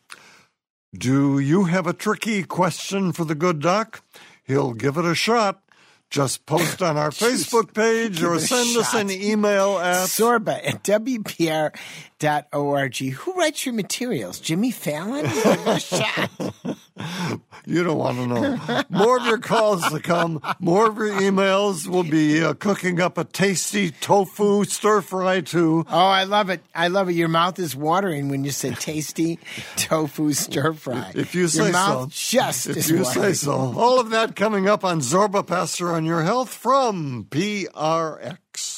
Do 0.95 1.37
you 1.37 1.65
have 1.65 1.85
a 1.85 1.91
tricky 1.91 2.43
question 2.43 3.11
for 3.11 3.25
the 3.25 3.35
good 3.35 3.59
doc? 3.59 4.03
He'll 4.45 4.73
give 4.73 4.95
it 4.95 5.03
a 5.03 5.13
shot. 5.13 5.61
Just 6.09 6.45
post 6.45 6.81
on 6.81 6.95
our 6.95 7.09
Facebook 7.11 7.73
page 7.73 8.23
or 8.23 8.39
send 8.39 8.77
us 8.77 8.93
an 8.93 9.11
email 9.11 9.77
at 9.77 10.07
Zorba 10.07 10.65
at 10.65 10.81
WPR.org. 10.83 11.77
Who 12.97 13.33
writes 13.33 13.65
your 13.65 13.75
materials? 13.75 14.39
Jimmy 14.39 14.71
Fallon? 14.71 15.25
you 17.65 17.83
don't 17.83 17.97
want 17.97 18.17
to 18.17 18.27
know. 18.27 18.57
More 18.89 19.17
of 19.17 19.25
your 19.25 19.37
calls 19.37 19.87
to 19.89 19.99
come. 19.99 20.41
More 20.59 20.87
of 20.87 20.95
your 20.97 21.09
emails. 21.09 21.85
will 21.87 22.03
be 22.03 22.41
uh, 22.41 22.53
cooking 22.53 23.01
up 23.01 23.17
a 23.17 23.25
tasty 23.25 23.91
tofu 23.91 24.63
stir 24.63 25.01
fry 25.01 25.41
too. 25.41 25.85
Oh, 25.89 25.97
I 25.97 26.23
love 26.23 26.49
it. 26.49 26.61
I 26.73 26.87
love 26.87 27.09
it. 27.09 27.13
Your 27.13 27.27
mouth 27.27 27.59
is 27.59 27.75
watering 27.75 28.29
when 28.29 28.45
you 28.45 28.51
say 28.51 28.71
tasty 28.71 29.39
tofu 29.75 30.31
stir 30.33 30.71
fry. 30.73 31.11
If 31.15 31.35
you 31.35 31.49
say 31.49 31.63
your 31.63 31.73
mouth 31.73 32.13
so. 32.13 32.37
Just 32.37 32.67
if 32.67 32.87
you 32.89 33.03
watering. 33.03 33.23
say 33.25 33.33
so. 33.33 33.51
All 33.51 33.99
of 33.99 34.11
that 34.11 34.35
coming 34.37 34.69
up 34.69 34.85
on 34.85 35.01
Zorba 35.01 35.45
Paster 35.45 35.96
on 35.97 36.05
your 36.05 36.21
health 36.21 36.53
from 36.53 37.25
PRX. 37.31 38.76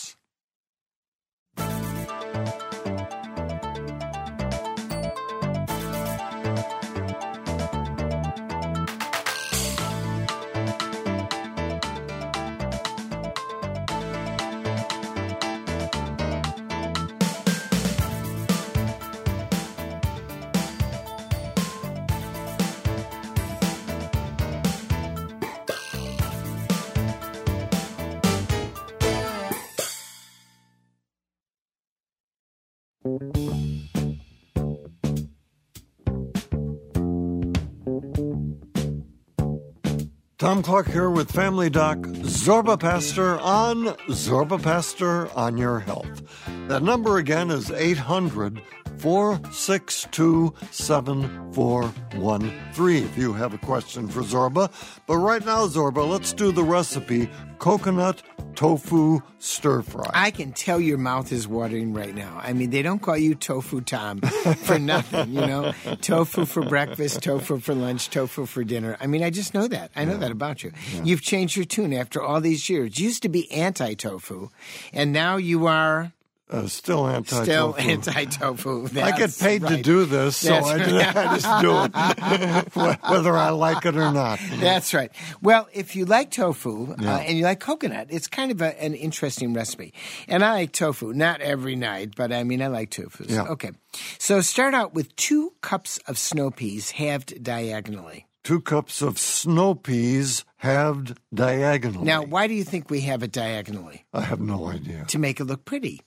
Tom 40.49 40.63
Clark 40.63 40.88
here 40.88 41.12
with 41.12 41.31
Family 41.31 41.69
Doc 41.69 41.99
Zorba 41.99 42.79
Paster 42.79 43.38
on 43.38 43.85
Zorba 44.07 44.59
Paster 44.59 45.29
on 45.38 45.57
Your 45.57 45.77
Health. 45.77 46.23
That 46.67 46.81
number 46.81 47.19
again 47.19 47.51
is 47.51 47.69
800 47.69 48.59
462 48.99 50.53
7413 50.71 53.03
if 53.03 53.17
you 53.17 53.33
have 53.33 53.53
a 53.53 53.57
question 53.57 54.07
for 54.07 54.21
Zorba. 54.21 54.71
But 55.07 55.17
right 55.17 55.45
now, 55.45 55.67
Zorba, 55.67 56.07
let's 56.07 56.33
do 56.33 56.51
the 56.51 56.63
recipe 56.63 57.29
coconut 57.59 58.21
tofu 58.55 59.21
stir 59.38 59.81
fry. 59.81 60.09
I 60.13 60.31
can 60.31 60.51
tell 60.51 60.81
your 60.81 60.97
mouth 60.97 61.31
is 61.31 61.47
watering 61.47 61.93
right 61.93 62.13
now. 62.13 62.39
I 62.41 62.53
mean, 62.53 62.71
they 62.71 62.81
don't 62.81 62.99
call 62.99 63.17
you 63.17 63.35
Tofu 63.35 63.81
Tom 63.81 64.21
for 64.63 64.79
nothing, 64.79 65.33
you 65.33 65.41
know? 65.41 65.73
tofu 66.01 66.45
for 66.45 66.65
breakfast, 66.65 67.23
tofu 67.23 67.59
for 67.59 67.73
lunch, 67.73 68.09
tofu 68.09 68.45
for 68.45 68.63
dinner. 68.63 68.97
I 68.99 69.07
mean, 69.07 69.23
I 69.23 69.29
just 69.29 69.53
know 69.53 69.67
that. 69.67 69.91
I 69.95 70.05
know 70.05 70.13
yeah. 70.13 70.19
that 70.19 70.31
about 70.31 70.63
you. 70.63 70.71
Yeah. 70.93 71.03
You've 71.03 71.21
changed 71.21 71.55
your 71.55 71.65
tune 71.65 71.93
after 71.93 72.21
all 72.21 72.41
these 72.41 72.69
years. 72.69 72.99
You 72.99 73.05
used 73.05 73.23
to 73.23 73.29
be 73.29 73.49
anti 73.51 73.93
tofu, 73.93 74.49
and 74.91 75.13
now 75.13 75.38
you 75.38 75.67
are 75.67 76.12
Uh, 76.49 76.65
still 76.67 77.07
anti 77.07 77.43
Still 77.43 77.73
tofu. 77.73 77.89
anti 77.89 78.25
tofu. 78.25 78.88
I 78.99 79.15
get 79.15 79.38
paid 79.38 79.67
to 79.67 79.81
do 79.83 80.05
this, 80.05 80.38
so 80.38 80.55
I, 80.55 80.77
right. 80.77 81.15
I 81.15 81.38
just 81.38 81.62
do 81.62 81.83
it, 81.83 83.03
whether 83.09 83.35
I 83.38 83.49
like 83.51 83.85
it 83.85 83.95
or 83.95 84.12
not. 84.12 84.39
That's 84.59 84.93
right. 84.95 85.12
Well, 85.43 85.67
if 85.73 85.95
you 85.95 86.05
like 86.05 86.31
tofu 86.31 86.93
uh, 86.93 87.03
and 87.03 87.38
you 87.38 87.43
like 87.43 87.59
coconut, 87.59 88.07
it's 88.09 88.27
kind 88.27 88.51
of 88.51 88.62
a, 88.63 88.81
an 88.83 88.95
interesting 88.95 89.53
recipe. 89.53 89.93
And 90.27 90.43
I 90.43 90.53
like 90.53 90.71
tofu, 90.71 91.13
not 91.13 91.41
every 91.41 91.75
night, 91.75 92.15
but 92.15 92.31
I 92.31 92.43
mean, 92.43 92.63
I 92.63 92.67
like 92.67 92.89
tofu. 92.89 93.25
Yeah. 93.27 93.43
Okay. 93.49 93.69
So 94.17 94.41
start 94.41 94.73
out 94.73 94.95
with 94.95 95.15
two 95.15 95.53
cups 95.62 95.99
of 96.07 96.17
snow 96.17 96.49
peas 96.49 96.89
halved 96.91 97.43
diagonally. 97.43 98.25
Two 98.43 98.62
cups 98.62 99.03
of 99.03 99.19
snow 99.19 99.75
peas 99.75 100.45
halved 100.57 101.15
diagonally. 101.31 102.05
Now, 102.05 102.23
why 102.23 102.47
do 102.47 102.53
you 102.55 102.63
think 102.63 102.89
we 102.89 103.01
have 103.01 103.21
it 103.21 103.31
diagonally? 103.31 104.05
I 104.13 104.21
have 104.21 104.39
no 104.39 104.65
idea. 104.67 105.05
To 105.09 105.19
make 105.19 105.39
it 105.39 105.43
look 105.43 105.65
pretty. 105.65 106.01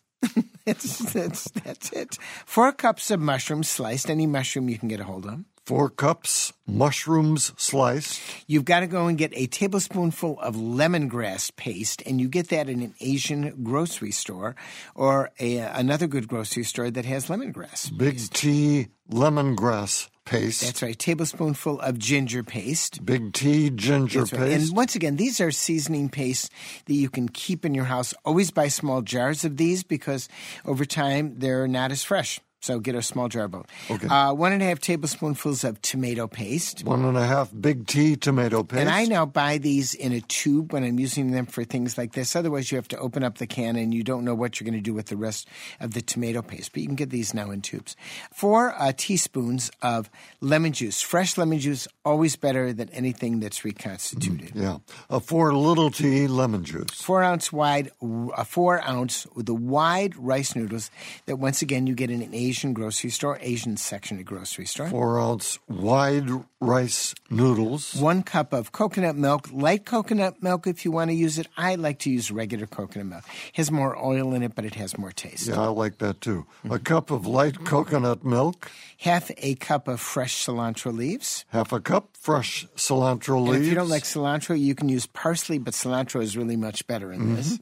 That's, 0.64 0.98
that's, 1.12 1.50
that's 1.50 1.92
it. 1.92 2.18
Four 2.46 2.72
cups 2.72 3.10
of 3.10 3.20
mushrooms 3.20 3.68
sliced, 3.68 4.10
any 4.10 4.26
mushroom 4.26 4.68
you 4.68 4.78
can 4.78 4.88
get 4.88 5.00
a 5.00 5.04
hold 5.04 5.26
of. 5.26 5.44
Four 5.64 5.90
cups 5.90 6.52
mushrooms 6.66 7.52
sliced. 7.56 8.20
You've 8.48 8.64
got 8.64 8.80
to 8.80 8.88
go 8.88 9.06
and 9.06 9.16
get 9.16 9.30
a 9.34 9.46
tablespoonful 9.46 10.40
of 10.40 10.56
lemongrass 10.56 11.54
paste, 11.54 12.02
and 12.04 12.20
you 12.20 12.28
get 12.28 12.48
that 12.48 12.68
in 12.68 12.82
an 12.82 12.94
Asian 13.00 13.62
grocery 13.62 14.10
store 14.10 14.56
or 14.96 15.30
a, 15.38 15.58
another 15.58 16.08
good 16.08 16.26
grocery 16.26 16.64
store 16.64 16.90
that 16.90 17.04
has 17.04 17.26
lemongrass. 17.26 17.96
Big 17.96 18.18
T 18.30 18.88
lemongrass 19.08 20.08
paste. 20.24 20.62
That's 20.62 20.82
right, 20.82 20.98
tablespoonful 20.98 21.80
of 21.80 21.98
ginger 21.98 22.42
paste. 22.42 23.04
Big 23.04 23.32
T 23.32 23.70
ginger 23.70 24.20
That's 24.20 24.32
right. 24.32 24.42
paste. 24.42 24.68
And 24.68 24.76
once 24.76 24.94
again, 24.94 25.16
these 25.16 25.40
are 25.40 25.50
seasoning 25.50 26.08
pastes 26.08 26.50
that 26.86 26.94
you 26.94 27.10
can 27.10 27.28
keep 27.28 27.64
in 27.64 27.74
your 27.74 27.84
house. 27.84 28.14
Always 28.24 28.50
buy 28.50 28.68
small 28.68 29.02
jars 29.02 29.44
of 29.44 29.56
these 29.56 29.82
because 29.82 30.28
over 30.64 30.84
time 30.84 31.38
they're 31.38 31.68
not 31.68 31.90
as 31.92 32.04
fresh. 32.04 32.40
So 32.62 32.78
get 32.78 32.94
a 32.94 33.02
small 33.02 33.28
jar 33.28 33.48
bowl. 33.48 33.66
Okay. 33.90 34.06
Uh, 34.06 34.32
one 34.32 34.52
and 34.52 34.62
a 34.62 34.66
half 34.66 34.78
tablespoonfuls 34.78 35.64
of 35.64 35.82
tomato 35.82 36.28
paste. 36.28 36.84
One 36.84 37.04
and 37.04 37.18
a 37.18 37.26
half 37.26 37.50
Big 37.60 37.88
T 37.88 38.14
tomato 38.14 38.62
paste. 38.62 38.80
And 38.80 38.88
I 38.88 39.04
now 39.06 39.26
buy 39.26 39.58
these 39.58 39.94
in 39.94 40.12
a 40.12 40.20
tube 40.20 40.72
when 40.72 40.84
I'm 40.84 41.00
using 41.00 41.32
them 41.32 41.46
for 41.46 41.64
things 41.64 41.98
like 41.98 42.12
this. 42.12 42.36
Otherwise, 42.36 42.70
you 42.70 42.76
have 42.76 42.86
to 42.88 42.98
open 42.98 43.24
up 43.24 43.38
the 43.38 43.48
can 43.48 43.74
and 43.74 43.92
you 43.92 44.04
don't 44.04 44.24
know 44.24 44.36
what 44.36 44.60
you're 44.60 44.64
going 44.64 44.78
to 44.78 44.80
do 44.80 44.94
with 44.94 45.06
the 45.06 45.16
rest 45.16 45.48
of 45.80 45.94
the 45.94 46.00
tomato 46.00 46.40
paste. 46.40 46.72
But 46.72 46.82
you 46.82 46.86
can 46.86 46.94
get 46.94 47.10
these 47.10 47.34
now 47.34 47.50
in 47.50 47.62
tubes. 47.62 47.96
Four 48.32 48.80
uh, 48.80 48.92
teaspoons 48.96 49.72
of 49.82 50.08
lemon 50.40 50.72
juice. 50.72 51.00
Fresh 51.00 51.36
lemon 51.36 51.58
juice, 51.58 51.88
always 52.04 52.36
better 52.36 52.72
than 52.72 52.90
anything 52.90 53.40
that's 53.40 53.64
reconstituted. 53.64 54.52
Yeah. 54.54 54.78
A 55.10 55.18
four 55.18 55.52
little 55.52 55.90
T 55.90 56.28
lemon 56.28 56.62
juice. 56.62 57.02
Four 57.02 57.24
ounce 57.24 57.52
wide, 57.52 57.90
a 58.00 58.44
four 58.44 58.80
ounce 58.88 59.26
with 59.34 59.46
the 59.46 59.54
wide 59.54 60.14
rice 60.14 60.54
noodles 60.54 60.92
that 61.26 61.40
once 61.40 61.60
again 61.60 61.88
you 61.88 61.96
get 61.96 62.08
in 62.08 62.22
an 62.22 62.32
Asian 62.32 62.51
grocery 62.74 63.10
store, 63.10 63.38
Asian 63.40 63.76
section 63.76 64.18
of 64.18 64.24
grocery 64.24 64.66
store. 64.66 64.88
Four 64.88 65.18
ounce 65.20 65.58
wide 65.68 66.28
rice 66.60 67.14
noodles. 67.30 67.94
One 67.94 68.22
cup 68.22 68.52
of 68.52 68.72
coconut 68.72 69.16
milk, 69.16 69.48
light 69.52 69.84
coconut 69.84 70.42
milk 70.42 70.66
if 70.66 70.84
you 70.84 70.92
want 70.92 71.10
to 71.10 71.14
use 71.14 71.38
it. 71.38 71.46
I 71.56 71.74
like 71.76 71.98
to 72.00 72.10
use 72.10 72.30
regular 72.30 72.66
coconut 72.66 73.06
milk. 73.06 73.24
It 73.48 73.56
has 73.56 73.70
more 73.70 73.96
oil 73.96 74.34
in 74.34 74.42
it, 74.42 74.54
but 74.54 74.64
it 74.64 74.74
has 74.76 74.96
more 74.98 75.10
taste. 75.12 75.48
Yeah, 75.48 75.60
I 75.60 75.66
like 75.68 75.98
that 75.98 76.20
too. 76.20 76.46
A 76.64 76.68
Mm-hmm. 76.68 76.84
cup 76.84 77.10
of 77.10 77.26
light 77.26 77.64
coconut 77.64 78.24
milk. 78.24 78.70
Half 78.98 79.30
a 79.38 79.54
cup 79.56 79.88
of 79.88 80.00
fresh 80.00 80.44
cilantro 80.46 80.92
leaves. 80.96 81.44
Half 81.48 81.72
a 81.72 81.80
cup 81.80 82.10
fresh 82.20 82.66
cilantro 82.76 83.38
And 83.38 83.48
leaves. 83.48 83.62
if 83.62 83.68
you 83.68 83.74
don't 83.74 83.88
like 83.88 84.04
cilantro, 84.04 84.58
you 84.58 84.74
can 84.74 84.88
use 84.88 85.06
parsley, 85.06 85.58
but 85.58 85.74
cilantro 85.74 86.22
is 86.22 86.36
really 86.36 86.56
much 86.56 86.86
better 86.86 87.12
in 87.12 87.34
this. 87.34 87.58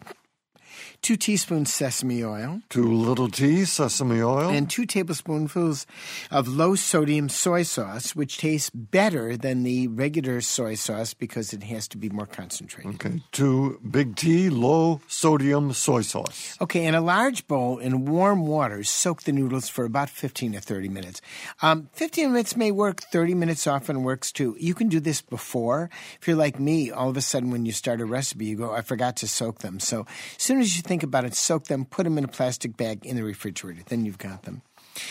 Two 1.02 1.16
teaspoons 1.16 1.72
sesame 1.72 2.22
oil. 2.22 2.60
two 2.68 2.92
little 2.92 3.28
T 3.28 3.64
sesame 3.64 4.20
oil. 4.22 4.50
and 4.50 4.68
two 4.68 4.84
tablespoonfuls 4.84 5.86
of 6.30 6.46
low 6.46 6.74
sodium 6.74 7.28
soy 7.30 7.62
sauce, 7.62 8.14
which 8.14 8.36
tastes 8.36 8.68
better 8.70 9.34
than 9.36 9.62
the 9.62 9.88
regular 9.88 10.42
soy 10.42 10.74
sauce 10.74 11.14
because 11.14 11.54
it 11.54 11.62
has 11.64 11.88
to 11.88 11.96
be 11.96 12.10
more 12.10 12.26
concentrated. 12.26 12.94
okay. 12.96 13.22
Two 13.32 13.80
Big 13.90 14.14
tea 14.14 14.50
low 14.50 15.00
sodium 15.08 15.72
soy 15.72 16.02
sauce. 16.02 16.56
Okay, 16.60 16.84
in 16.84 16.94
a 16.94 17.00
large 17.00 17.46
bowl 17.48 17.78
in 17.78 18.04
warm 18.04 18.46
water, 18.46 18.84
soak 18.84 19.22
the 19.22 19.32
noodles 19.32 19.68
for 19.70 19.86
about 19.86 20.10
15 20.10 20.52
to 20.52 20.60
30 20.60 20.88
minutes. 20.90 21.22
Um, 21.62 21.88
15 21.94 22.30
minutes 22.32 22.56
may 22.56 22.70
work, 22.70 23.00
30 23.00 23.34
minutes 23.34 23.66
often 23.66 24.02
works 24.02 24.30
too. 24.30 24.54
You 24.60 24.74
can 24.74 24.88
do 24.88 25.00
this 25.00 25.22
before. 25.22 25.88
If 26.20 26.28
you're 26.28 26.36
like 26.36 26.60
me, 26.60 26.90
all 26.90 27.08
of 27.08 27.16
a 27.16 27.22
sudden 27.22 27.50
when 27.50 27.64
you 27.64 27.72
start 27.72 28.02
a 28.02 28.04
recipe, 28.04 28.44
you 28.44 28.56
go, 28.56 28.72
I 28.72 28.82
forgot 28.82 29.16
to 29.18 29.26
soak 29.28 29.60
them. 29.60 29.80
So 29.80 30.06
as 30.36 30.42
soon 30.42 30.60
as 30.60 30.76
you 30.76 30.82
think 30.90 31.05
about 31.05 31.24
it, 31.24 31.37
soak 31.37 31.66
them, 31.66 31.85
put 31.85 32.03
them 32.03 32.18
in 32.18 32.24
a 32.24 32.29
plastic 32.29 32.76
bag 32.76 33.07
in 33.07 33.14
the 33.14 33.22
refrigerator. 33.22 33.81
Then 33.87 34.05
you've 34.05 34.18
got 34.18 34.42
them. 34.42 34.62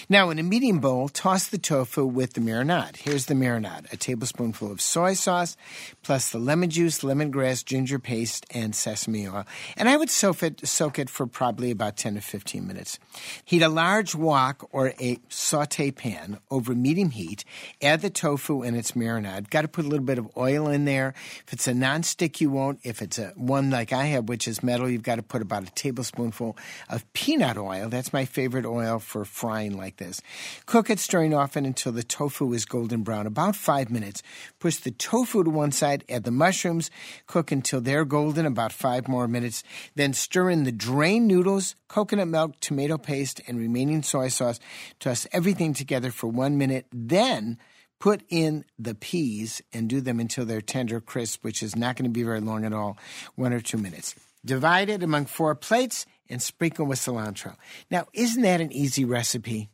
Now, 0.08 0.30
in 0.30 0.40
a 0.40 0.44
medium 0.44 0.80
bowl, 0.80 1.10
toss 1.10 1.48
the 1.48 1.58
tofu 1.58 2.06
with 2.06 2.34
the 2.34 2.42
marinade. 2.42 2.98
Here's 2.98 3.26
the 3.26 3.34
marinade 3.34 3.92
a 3.92 3.98
tablespoonful 3.98 4.72
of 4.72 4.82
soy 4.82 5.14
sauce, 5.14 5.58
plus 6.04 6.30
the 6.30 6.40
lemon 6.40 6.70
juice, 6.70 7.00
lemongrass, 7.00 7.64
ginger 7.64 8.00
paste, 8.00 8.46
and 8.52 8.76
sesame 8.76 9.28
oil. 9.28 9.46
And 9.78 9.90
I 9.90 9.98
would 9.98 10.10
soak 10.10 10.44
it, 10.44 10.68
soak 10.68 11.00
it 11.00 11.10
for 11.10 11.28
probably 11.28 11.72
about 11.72 11.98
10 11.98 12.16
to 12.16 12.22
15 12.22 12.66
minutes. 12.66 13.00
Heat 13.46 13.62
a 13.62 13.70
large 13.70 14.16
wok 14.16 14.68
or 14.72 14.94
a 15.00 15.20
saute 15.30 15.92
pan 15.92 16.40
over 16.50 16.74
medium 16.76 17.12
heat. 17.12 17.46
Add 17.82 18.02
the 18.02 18.10
tofu 18.10 18.62
and 18.62 18.76
its 18.76 18.94
marinade. 18.94 19.50
Got 19.50 19.62
to 19.62 19.68
put 19.68 19.86
a 19.86 19.88
little 19.88 20.06
bit 20.06 20.18
of 20.18 20.30
oil 20.38 20.68
in 20.68 20.86
there. 20.86 21.14
If 21.46 21.54
it's 21.54 21.68
a 21.68 21.74
nonstick, 21.74 22.42
you 22.42 22.50
won't. 22.50 22.80
If 22.84 23.02
it's 23.02 23.20
a 23.20 23.34
one 23.36 23.70
like 23.70 23.94
I 23.94 24.06
have, 24.06 24.30
which 24.30 24.48
is 24.48 24.64
metal, 24.64 24.90
you've 24.90 25.04
got 25.04 25.16
to 25.16 25.24
put 25.24 25.42
about 25.42 25.64
a 25.64 25.72
tablespoonful 25.72 26.58
of 26.90 27.14
peanut 27.14 27.58
oil. 27.58 27.90
That's 27.90 28.14
my 28.14 28.26
favorite 28.26 28.66
oil 28.66 29.00
for 29.00 29.26
frying 29.26 29.69
like 29.78 29.98
this. 29.98 30.22
Cook 30.66 30.90
it, 30.90 31.00
stirring 31.00 31.34
often 31.34 31.66
until 31.66 31.92
the 31.92 32.04
tofu 32.04 32.54
is 32.54 32.66
golden 32.66 33.04
brown, 33.04 33.28
about 33.28 33.56
five 33.56 33.90
minutes. 33.90 34.22
Push 34.60 34.78
the 34.78 34.92
tofu 34.92 35.44
to 35.44 35.50
one 35.50 35.72
side, 35.72 36.04
add 36.10 36.24
the 36.24 36.32
mushrooms, 36.32 36.90
cook 37.28 37.52
until 37.52 37.82
they're 37.82 38.06
golden, 38.06 38.46
about 38.46 38.72
five 38.72 39.08
more 39.08 39.28
minutes. 39.28 39.64
Then 39.96 40.14
stir 40.14 40.50
in 40.50 40.64
the 40.64 40.72
drained 40.72 41.28
noodles, 41.28 41.76
coconut 41.88 42.28
milk, 42.28 42.60
tomato 42.60 42.98
paste, 42.98 43.42
and 43.48 43.58
remaining 43.58 44.04
soy 44.04 44.28
sauce. 44.30 44.60
Toss 45.00 45.28
everything 45.32 45.74
together 45.74 46.12
for 46.12 46.28
one 46.28 46.58
minute. 46.58 46.86
Then 46.92 47.58
put 48.00 48.24
in 48.30 48.66
the 48.78 48.96
peas 48.96 49.62
and 49.74 49.90
do 49.90 50.02
them 50.02 50.20
until 50.20 50.46
they're 50.46 50.62
tender 50.62 51.02
crisp, 51.02 51.44
which 51.44 51.62
is 51.62 51.76
not 51.76 51.96
going 51.96 52.06
to 52.06 52.10
be 52.10 52.24
very 52.24 52.40
long 52.40 52.66
at 52.66 52.74
all, 52.74 52.98
one 53.36 53.54
or 53.54 53.60
two 53.60 53.78
minutes. 53.78 54.16
Divide 54.46 54.90
it 54.90 55.04
among 55.04 55.26
four 55.26 55.54
plates 55.54 56.06
and 56.30 56.42
sprinkle 56.42 56.86
with 56.86 57.00
cilantro. 57.00 57.56
Now, 57.90 58.06
isn't 58.14 58.42
that 58.42 58.62
an 58.62 58.72
easy 58.72 59.06
recipe? 59.06 59.70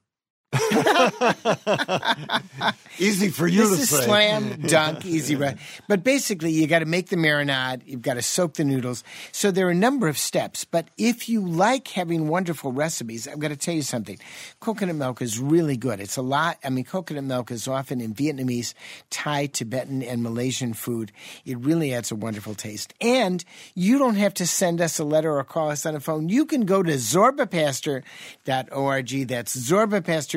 Easy 2.97 3.29
for 3.29 3.45
you 3.47 3.67
this 3.69 3.77
to 3.77 3.83
is 3.83 3.89
say. 3.89 4.05
slam 4.05 4.61
dunk 4.61 5.05
easy 5.05 5.35
re- 5.35 5.55
but 5.89 6.01
basically 6.03 6.51
you 6.51 6.65
got 6.65 6.79
to 6.79 6.85
make 6.85 7.09
the 7.09 7.17
marinade 7.17 7.81
you've 7.85 8.01
got 8.01 8.13
to 8.13 8.21
soak 8.21 8.53
the 8.53 8.63
noodles. 8.63 9.03
So 9.33 9.51
there 9.51 9.67
are 9.67 9.71
a 9.71 9.75
number 9.75 10.07
of 10.07 10.17
steps 10.17 10.63
but 10.63 10.87
if 10.97 11.27
you 11.27 11.45
like 11.45 11.89
having 11.89 12.29
wonderful 12.29 12.71
recipes 12.71 13.27
i've 13.27 13.39
got 13.39 13.49
to 13.49 13.57
tell 13.57 13.73
you 13.75 13.81
something. 13.81 14.17
Coconut 14.61 14.95
milk 14.95 15.21
is 15.21 15.39
really 15.39 15.75
good. 15.77 15.99
It's 15.99 16.15
a 16.17 16.21
lot 16.21 16.57
i 16.63 16.69
mean 16.69 16.85
coconut 16.85 17.25
milk 17.25 17.51
is 17.51 17.67
often 17.67 17.99
in 17.99 18.13
vietnamese 18.13 18.73
thai 19.09 19.47
tibetan 19.47 20.01
and 20.01 20.23
malaysian 20.23 20.73
food. 20.73 21.11
It 21.45 21.57
really 21.59 21.93
adds 21.93 22.11
a 22.11 22.15
wonderful 22.15 22.55
taste. 22.55 22.93
And 23.01 23.43
you 23.73 23.97
don't 23.97 24.15
have 24.15 24.33
to 24.35 24.47
send 24.47 24.79
us 24.79 24.99
a 24.99 25.03
letter 25.03 25.37
or 25.37 25.43
call 25.43 25.69
us 25.69 25.85
on 25.85 25.95
the 25.95 25.99
phone. 25.99 26.29
You 26.29 26.45
can 26.45 26.61
go 26.65 26.81
to 26.81 26.93
zorbapaster.org 26.93 29.27
that's 29.27 29.55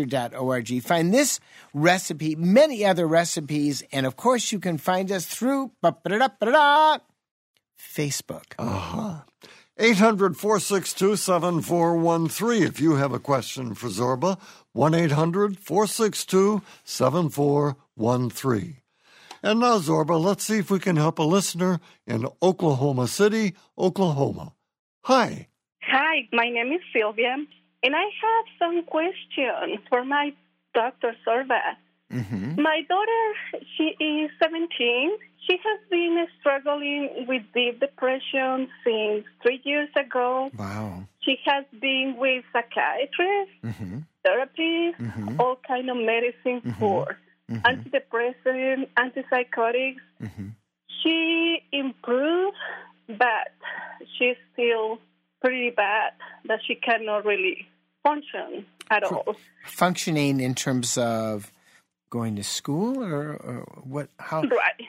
zorbapaster.org 0.08 0.82
find 0.82 1.12
this 1.12 1.40
recipe 1.74 2.34
many 2.36 2.84
other 2.84 3.06
recipes 3.06 3.82
and 3.92 4.06
of 4.06 4.16
course 4.16 4.52
you 4.52 4.58
can 4.58 4.78
find 4.78 5.10
us 5.12 5.26
through 5.26 5.72
ba-ba-da-da-ba-da-da, 5.82 6.98
facebook 7.78 8.54
uh-huh. 8.58 9.20
800 9.80 10.36
462 10.36 11.14
7413. 11.14 12.62
If 12.64 12.80
you 12.80 12.96
have 12.96 13.12
a 13.12 13.20
question 13.20 13.74
for 13.74 13.86
Zorba, 13.86 14.36
1 14.72 14.92
800 14.92 15.56
462 15.56 16.62
7413. 16.82 18.76
And 19.40 19.60
now, 19.60 19.78
Zorba, 19.78 20.20
let's 20.20 20.42
see 20.42 20.58
if 20.58 20.68
we 20.68 20.80
can 20.80 20.96
help 20.96 21.20
a 21.20 21.22
listener 21.22 21.78
in 22.08 22.26
Oklahoma 22.42 23.06
City, 23.06 23.54
Oklahoma. 23.78 24.54
Hi. 25.04 25.46
Hi, 25.82 26.28
my 26.32 26.50
name 26.50 26.72
is 26.72 26.80
Sylvia, 26.92 27.36
and 27.82 27.94
I 27.94 28.02
have 28.24 28.44
some 28.58 28.82
questions 28.84 29.78
for 29.88 30.04
my 30.04 30.32
Dr. 30.74 31.14
Sorba. 31.26 31.60
mm-hmm. 32.12 32.60
My 32.60 32.82
daughter, 32.88 33.24
she 33.76 33.94
is 34.02 34.30
17. 34.42 35.10
She 35.46 35.56
has 35.56 35.80
been 35.90 36.26
struggling 36.40 37.24
with 37.26 37.42
deep 37.54 37.80
depression 37.80 38.68
since 38.84 39.24
three 39.42 39.60
years 39.64 39.88
ago. 39.96 40.50
wow 40.58 41.04
She 41.20 41.38
has 41.46 41.64
been 41.80 42.16
with 42.18 42.44
psychiatrists, 42.52 43.54
mm-hmm. 43.64 43.98
therapists, 44.24 44.96
Mhm. 45.00 45.38
all 45.40 45.56
kind 45.66 45.88
of 45.90 45.96
medicine 45.96 46.60
for 46.78 47.16
antidepressant, 47.50 48.88
antipsychotics. 48.96 50.00
Mhm. 50.22 50.52
She 51.02 51.62
improved, 51.72 52.56
but 53.08 53.52
she's 54.16 54.36
still 54.52 54.98
pretty 55.40 55.70
bad 55.70 56.12
that 56.46 56.60
she 56.66 56.74
cannot 56.74 57.24
really 57.24 57.68
function 58.02 58.66
at 58.90 59.04
all. 59.04 59.36
Functioning 59.66 60.40
in 60.40 60.54
terms 60.54 60.96
of 60.98 61.52
going 62.10 62.36
to 62.36 62.44
school 62.44 63.02
or, 63.02 63.34
or 63.34 63.66
what? 63.84 64.08
How? 64.18 64.42
Right. 64.42 64.86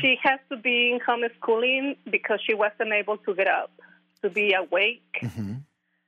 She 0.00 0.16
has 0.22 0.38
to 0.50 0.56
be 0.56 0.92
in 0.92 1.00
homeschooling 1.00 1.96
because 2.08 2.40
she 2.46 2.54
wasn't 2.54 2.92
able 2.92 3.16
to 3.18 3.34
get 3.34 3.48
up, 3.48 3.72
to 4.22 4.30
be 4.30 4.52
awake. 4.52 5.02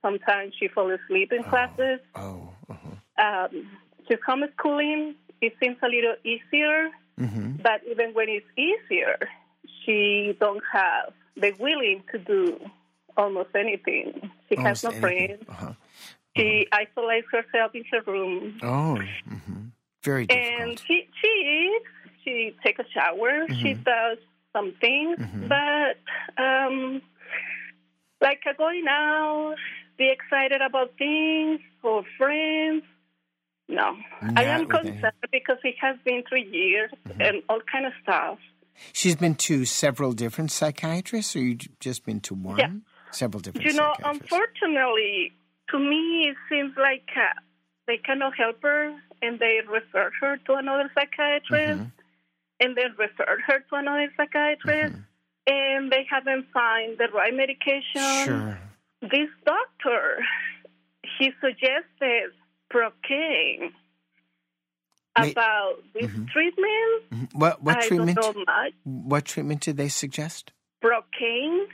Sometimes 0.01 0.53
she 0.57 0.67
falls 0.69 0.99
asleep 1.03 1.33
in 1.33 1.43
classes. 1.43 1.99
Oh, 2.15 2.49
uh-huh. 2.69 3.47
Um, 3.51 3.67
she's 4.07 4.17
homeschooling. 4.27 5.15
It 5.41 5.53
seems 5.61 5.77
a 5.83 5.87
little 5.87 6.15
easier, 6.23 6.91
but 7.61 7.81
even 7.89 8.13
when 8.13 8.29
it's 8.29 8.45
easier, 8.57 9.17
she 9.83 10.37
don't 10.39 10.63
have 10.71 11.13
the 11.35 11.51
willing 11.59 12.03
to 12.11 12.19
do 12.19 12.57
almost 13.17 13.49
anything. 13.55 14.31
She 14.49 14.55
has 14.61 14.83
no 14.83 14.89
anything. 14.89 15.27
friends. 15.27 15.43
Uh-huh. 15.49 15.73
She 16.37 16.67
isolates 16.71 17.27
herself 17.31 17.75
in 17.75 17.83
her 17.91 18.01
room. 18.11 18.59
Oh, 18.63 18.99
hmm 19.27 19.67
very 20.03 20.27
And 20.29 20.79
she 20.79 21.07
she 21.21 21.77
eats, 21.77 22.15
she 22.23 22.55
takes 22.63 22.79
a 22.79 22.85
shower, 22.91 23.47
she 23.61 23.73
does 23.73 24.17
some 24.53 24.73
things, 24.81 25.17
but 25.47 26.43
um, 26.43 27.01
like 28.19 28.41
uh, 28.49 28.53
going 28.57 28.85
out, 28.89 29.55
be 29.97 30.11
excited 30.11 30.61
about 30.61 30.97
things 30.97 31.59
or 31.83 32.03
friends. 32.17 32.83
No, 33.69 33.95
I 34.35 34.43
am 34.45 34.65
concerned 34.67 35.13
because 35.31 35.57
it 35.63 35.75
has 35.79 35.97
been 36.03 36.23
three 36.27 36.47
years 36.49 36.91
and 37.19 37.41
all 37.47 37.61
kind 37.71 37.85
of 37.85 37.93
stuff. 38.03 38.39
She's 38.91 39.15
been 39.15 39.35
to 39.35 39.65
several 39.65 40.11
different 40.13 40.51
psychiatrists, 40.51 41.35
or 41.35 41.39
you 41.39 41.57
just 41.79 42.03
been 42.05 42.19
to 42.21 42.33
one? 42.33 42.57
Yeah. 42.57 42.67
Several 43.11 43.41
different 43.41 43.65
You 43.65 43.73
know, 43.73 43.93
unfortunately, 44.03 45.33
to 45.69 45.79
me, 45.79 46.29
it 46.29 46.37
seems 46.49 46.73
like 46.77 47.07
uh, 47.15 47.39
they 47.87 47.97
cannot 47.97 48.33
help 48.37 48.61
her, 48.63 48.93
and 49.21 49.39
they 49.39 49.59
refer 49.67 50.11
her 50.21 50.37
to 50.45 50.53
another 50.55 50.89
psychiatrist, 50.95 51.81
Mm-hmm. 51.81 51.89
and 52.61 52.77
then 52.77 52.91
refer 52.97 53.37
her 53.47 53.59
to 53.69 53.75
another 53.75 54.11
psychiatrist, 54.17 54.95
and 55.47 55.91
they 55.91 56.05
haven't 56.09 56.45
found 56.53 56.97
the 56.97 57.07
right 57.13 57.33
medication. 57.33 58.25
Sure. 58.25 58.59
This 59.01 59.29
doctor, 59.45 60.19
he 61.17 61.31
suggested 61.41 62.31
Procaine 62.71 63.71
about 65.15 65.75
this 65.93 66.09
treatment. 66.31 67.09
Mhm. 67.11 67.33
What 67.33 67.61
what 67.61 67.77
I 67.77 67.87
treatment? 67.87 68.17
don't 68.21 68.37
know 68.37 68.43
much. 68.47 68.73
What 68.83 69.25
treatment 69.25 69.61
did 69.61 69.77
they 69.77 69.89
suggest? 69.89 70.51
Procaine. 70.83 71.65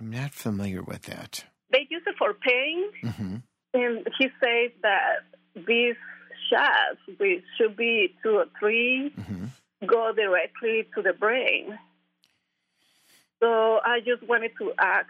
I'm 0.00 0.10
not 0.10 0.32
familiar 0.32 0.82
with 0.82 1.02
that. 1.02 1.44
They 1.72 1.86
use 1.90 2.02
it 2.06 2.14
for 2.18 2.34
pain. 2.34 2.84
hmm 3.02 3.36
And 3.74 4.06
he 4.18 4.28
says 4.42 4.70
that 4.82 5.20
these 5.54 5.96
shots, 6.50 7.00
which 7.18 7.42
should 7.58 7.76
be 7.76 8.14
two 8.22 8.36
or 8.36 8.46
3 8.58 9.12
go 9.86 10.12
directly 10.14 10.86
to 10.94 11.02
the 11.02 11.12
brain. 11.12 11.78
So 13.40 13.78
I 13.84 14.00
just 14.00 14.26
wanted 14.26 14.52
to 14.58 14.72
ask 14.78 15.06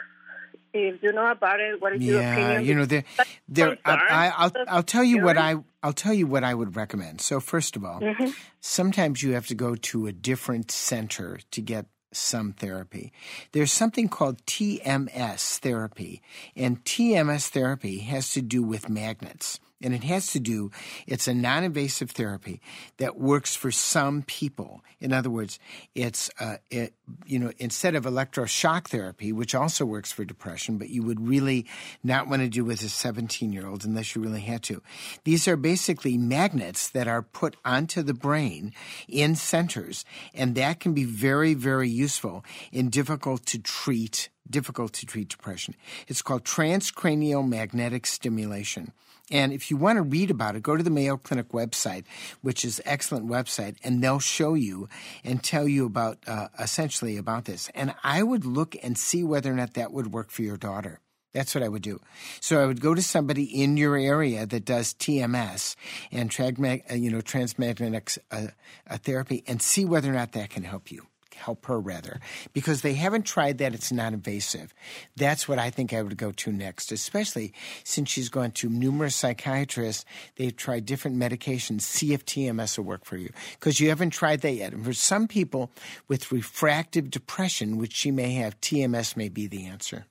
if 0.75 1.03
you 1.03 1.13
know 1.13 1.31
about 1.31 1.61
it. 1.61 1.81
What 1.81 1.95
is 1.95 2.03
your 2.03 2.21
Yeah, 2.21 2.41
opinion? 2.43 2.65
you 2.65 2.75
know, 2.75 2.85
there, 2.85 3.05
there. 3.49 3.79
I, 3.85 3.91
concern. 3.91 4.09
I, 4.11 4.33
I'll, 4.37 4.53
I'll 4.69 4.83
tell 4.83 5.05
you 5.05 5.19
what 5.23 5.39
I. 5.39 5.57
I'll 5.83 5.93
tell 5.93 6.13
you 6.13 6.27
what 6.27 6.43
I 6.43 6.53
would 6.53 6.75
recommend. 6.77 7.21
So, 7.21 7.39
first 7.39 7.77
of 7.77 7.85
all, 7.85 8.01
Mm-hmm. 8.01 8.31
sometimes 8.61 9.23
you 9.23 9.33
have 9.35 9.47
to 9.47 9.55
go 9.55 9.77
to 9.77 10.07
a 10.09 10.13
different 10.13 10.71
center 10.73 11.39
to 11.53 11.61
get 11.63 11.87
some 12.17 12.53
therapy. 12.53 13.13
There's 13.53 13.73
something 13.73 14.09
called 14.09 14.45
TMS 14.47 15.59
therapy, 15.59 16.23
and 16.55 16.85
TMS 16.85 17.49
therapy 17.49 17.99
has 17.99 18.33
to 18.33 18.43
do 18.43 18.63
with 18.63 18.89
magnets. 18.89 19.61
And 19.83 19.93
it 19.93 20.05
has 20.05 20.33
to 20.33 20.41
do, 20.41 20.71
it's 21.07 21.29
a 21.29 21.35
non 21.35 21.63
invasive 21.63 22.11
therapy 22.11 22.63
that 22.97 23.19
works 23.19 23.55
for 23.55 23.71
some 23.71 24.23
people. 24.23 24.83
In 25.01 25.13
other 25.13 25.29
words, 25.29 25.59
it's, 25.95 26.31
uh, 26.41 26.57
it, 26.71 26.95
you 27.27 27.39
know, 27.39 27.53
instead 27.59 27.95
of 27.95 28.05
electroshock 28.05 28.89
therapy, 28.89 29.33
which 29.33 29.55
also 29.55 29.85
works 29.85 30.11
for 30.11 30.25
depression, 30.25 30.79
but 30.79 30.89
you 30.89 31.03
would 31.03 31.29
really 31.29 31.67
not 32.03 32.27
want 32.27 32.41
to 32.41 32.49
do 32.49 32.65
with 32.65 32.83
a 32.83 32.89
17 32.89 33.53
year 33.53 33.67
old 33.67 33.85
unless 33.85 34.17
you 34.17 34.23
really 34.23 34.41
had 34.41 34.63
to. 34.63 34.81
These 35.25 35.47
are 35.47 35.57
basically 35.57 36.17
magnets 36.17 36.89
that 36.91 37.07
are 37.07 37.23
put 37.23 37.57
onto 37.63 38.03
the 38.03 38.15
brain 38.15 38.73
in 39.09 39.37
centers, 39.37 40.07
and 40.33 40.55
that 40.55 40.81
can 40.81 40.95
be 40.95 41.05
very, 41.05 41.53
very 41.53 41.91
useful 41.91 42.45
in 42.73 42.89
difficult 42.89 43.45
to 43.47 43.59
treat 43.59 44.31
difficult 44.49 44.93
to 44.93 45.07
treat 45.07 45.29
depression. 45.29 45.75
It's 46.07 46.23
called 46.23 46.45
transcranial 46.45 47.47
magnetic 47.47 48.07
stimulation. 48.07 48.93
And 49.31 49.53
if 49.53 49.71
you 49.71 49.77
want 49.77 49.97
to 49.97 50.03
read 50.03 50.31
about 50.31 50.55
it, 50.55 50.63
go 50.63 50.77
to 50.77 50.83
the 50.83 50.91
Mayo 50.91 51.17
Clinic 51.17 51.49
website, 51.49 52.05
which 52.43 52.65
is 52.65 52.81
excellent 52.85 53.27
website, 53.27 53.77
and 53.83 54.03
they'll 54.03 54.21
show 54.21 54.55
you 54.55 54.89
and 55.25 55.43
tell 55.43 55.67
you 55.67 55.85
about 55.85 56.19
uh, 56.27 56.49
essentially 56.59 57.17
about 57.17 57.45
this. 57.45 57.69
And 57.75 57.95
I 58.05 58.23
would 58.23 58.45
look 58.45 58.77
and 58.83 58.97
see 58.97 59.25
whether 59.25 59.51
or 59.51 59.55
not 59.55 59.75
that 59.75 59.93
would 59.93 60.13
work 60.13 60.31
for 60.31 60.43
your 60.43 60.57
daughter. 60.57 61.01
That's 61.33 61.55
what 61.55 61.65
I 61.65 61.69
would 61.69 61.83
do. 61.83 62.01
So 62.41 62.63
I 62.63 62.67
would 62.67 62.81
go 62.81 62.95
to 62.95 63.03
somebody 63.03 63.45
in 63.45 63.77
your 63.77 63.95
area 63.97 64.47
that 64.47 64.65
does 64.65 64.95
TMS 64.95 65.77
and 66.11 66.35
uh, 66.41 66.95
you 66.95 67.11
know 67.11 67.21
transmagnetic 67.21 68.13
uh, 68.31 68.47
uh, 68.89 68.97
therapy 68.97 69.45
and 69.47 69.61
see 69.61 69.85
whether 69.85 70.11
or 70.11 70.15
not 70.15 70.33
that 70.33 70.49
can 70.49 70.63
help 70.63 70.91
you 70.91 71.07
help 71.37 71.67
her 71.67 71.79
rather. 71.79 72.21
Because 72.53 72.83
they 72.83 72.95
haven't 72.95 73.25
tried 73.25 73.59
that 73.59 73.75
it's 73.75 73.93
not 73.93 74.13
invasive. 74.13 74.75
That's 75.17 75.49
what 75.49 75.59
i 75.59 75.71
think 75.71 75.93
i 75.93 76.03
would 76.03 76.17
go 76.17 76.33
to 76.33 76.53
next 76.53 76.93
especially 76.93 77.53
since 77.85 78.11
she's 78.11 78.29
gone 78.29 78.51
to 78.53 78.69
numerous 78.69 79.17
psychiatrists. 79.17 80.05
They've 80.37 80.57
tried 80.57 80.87
different 80.87 81.17
medications. 81.17 81.83
See 81.83 82.13
if 82.13 82.25
tms 82.25 82.79
will 82.79 82.85
work 82.85 83.05
for 83.05 83.17
you. 83.17 83.31
Because 83.53 83.81
you 83.81 83.89
haven't 83.89 84.11
tried 84.11 84.41
that 84.43 84.53
yet. 84.53 84.73
And 84.73 84.85
for 84.85 84.93
some 84.93 85.29
people 85.29 85.71
with 86.09 86.33
refractive 86.33 87.11
depression 87.11 87.77
which 87.77 87.93
she 87.93 88.11
may 88.11 88.35
have 88.35 88.61
tms 88.61 89.17
may 89.17 89.29
be 89.29 89.47
the 89.47 89.67
answer. 89.67 90.07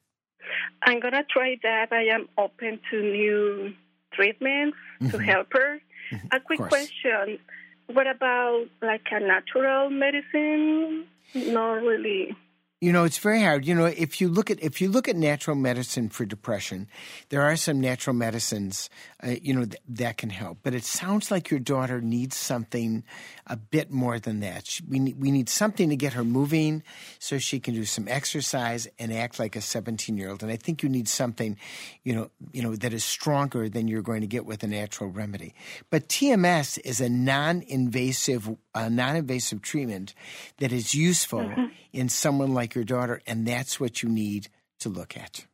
I'm 0.81 0.99
going 0.99 1.13
to 1.13 1.23
try 1.23 1.57
that. 1.63 1.91
I 1.91 2.03
am 2.13 2.27
open 2.37 2.79
to 2.91 3.01
new 3.01 3.73
treatments 4.13 4.77
to 5.01 5.05
mm-hmm. 5.07 5.19
help 5.19 5.47
her. 5.53 5.81
Mm-hmm. 6.11 6.27
A 6.31 6.39
quick 6.39 6.59
question. 6.59 7.39
What 7.87 8.07
about 8.07 8.65
like 8.81 9.07
a 9.11 9.19
natural 9.19 9.89
medicine? 9.89 11.05
Not 11.33 11.81
really. 11.81 12.35
You 12.81 12.91
know, 12.91 13.05
it's 13.05 13.17
very 13.19 13.41
hard. 13.41 13.65
You 13.65 13.73
know, 13.73 13.85
if 13.85 14.19
you 14.19 14.27
look 14.27 14.51
at 14.51 14.61
if 14.61 14.81
you 14.81 14.89
look 14.89 15.07
at 15.07 15.15
natural 15.15 15.55
medicine 15.55 16.09
for 16.09 16.25
depression, 16.25 16.89
there 17.29 17.41
are 17.41 17.55
some 17.55 17.79
natural 17.79 18.13
medicines, 18.13 18.89
uh, 19.23 19.35
you 19.41 19.53
know, 19.53 19.63
th- 19.63 19.81
that 19.87 20.17
can 20.17 20.29
help. 20.29 20.57
But 20.61 20.75
it 20.75 20.83
sounds 20.83 21.31
like 21.31 21.49
your 21.49 21.61
daughter 21.61 22.01
needs 22.01 22.35
something 22.35 23.05
a 23.47 23.55
bit 23.55 23.91
more 23.91 24.19
than 24.19 24.41
that. 24.41 24.67
She, 24.67 24.83
we 24.83 24.99
need, 24.99 25.19
we 25.19 25.31
need 25.31 25.47
something 25.47 25.87
to 25.89 25.95
get 25.95 26.13
her 26.13 26.25
moving, 26.25 26.83
so 27.17 27.37
she 27.37 27.61
can 27.61 27.73
do 27.73 27.85
some 27.85 28.09
exercise 28.09 28.89
and 28.99 29.13
act 29.13 29.39
like 29.39 29.55
a 29.55 29.61
seventeen 29.61 30.17
year 30.17 30.29
old. 30.29 30.43
And 30.43 30.51
I 30.51 30.57
think 30.57 30.83
you 30.83 30.89
need 30.89 31.07
something, 31.07 31.57
you 32.03 32.13
know, 32.13 32.29
you 32.51 32.61
know, 32.61 32.75
that 32.75 32.93
is 32.93 33.05
stronger 33.05 33.69
than 33.69 33.87
you're 33.87 34.01
going 34.01 34.21
to 34.21 34.27
get 34.27 34.45
with 34.45 34.63
a 34.63 34.67
natural 34.67 35.09
remedy. 35.09 35.55
But 35.89 36.09
TMS 36.09 36.77
is 36.83 36.99
a 36.99 37.07
non-invasive, 37.07 38.53
a 38.75 38.89
non-invasive 38.89 39.61
treatment 39.61 40.13
that 40.59 40.71
is 40.71 40.93
useful 40.93 41.39
mm-hmm. 41.39 41.65
in 41.93 42.09
someone 42.09 42.53
like 42.53 42.75
your 42.75 42.83
daughter, 42.83 43.21
and 43.25 43.47
that's 43.47 43.79
what 43.79 44.03
you 44.03 44.09
need 44.09 44.49
to 44.79 44.89
look 44.89 45.17
at. 45.17 45.45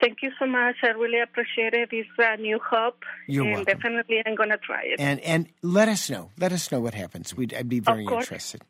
Thank 0.00 0.18
you 0.22 0.30
so 0.38 0.46
much. 0.46 0.76
I 0.82 0.88
really 0.88 1.20
appreciate 1.20 1.74
it. 1.74 1.90
It's 1.92 2.08
a 2.16 2.36
new 2.38 2.58
hope. 2.58 3.02
You're 3.28 3.44
and 3.44 3.54
welcome. 3.56 3.74
definitely 3.74 4.22
I'm 4.24 4.34
going 4.34 4.48
to 4.48 4.56
try 4.56 4.82
it. 4.84 4.98
And 4.98 5.20
and 5.20 5.48
let 5.60 5.88
us 5.88 6.08
know. 6.08 6.30
Let 6.38 6.52
us 6.52 6.72
know 6.72 6.80
what 6.80 6.94
happens. 6.94 7.36
We'd, 7.36 7.52
I'd 7.52 7.68
be 7.68 7.80
very 7.80 8.06
course. 8.06 8.24
interested. 8.24 8.62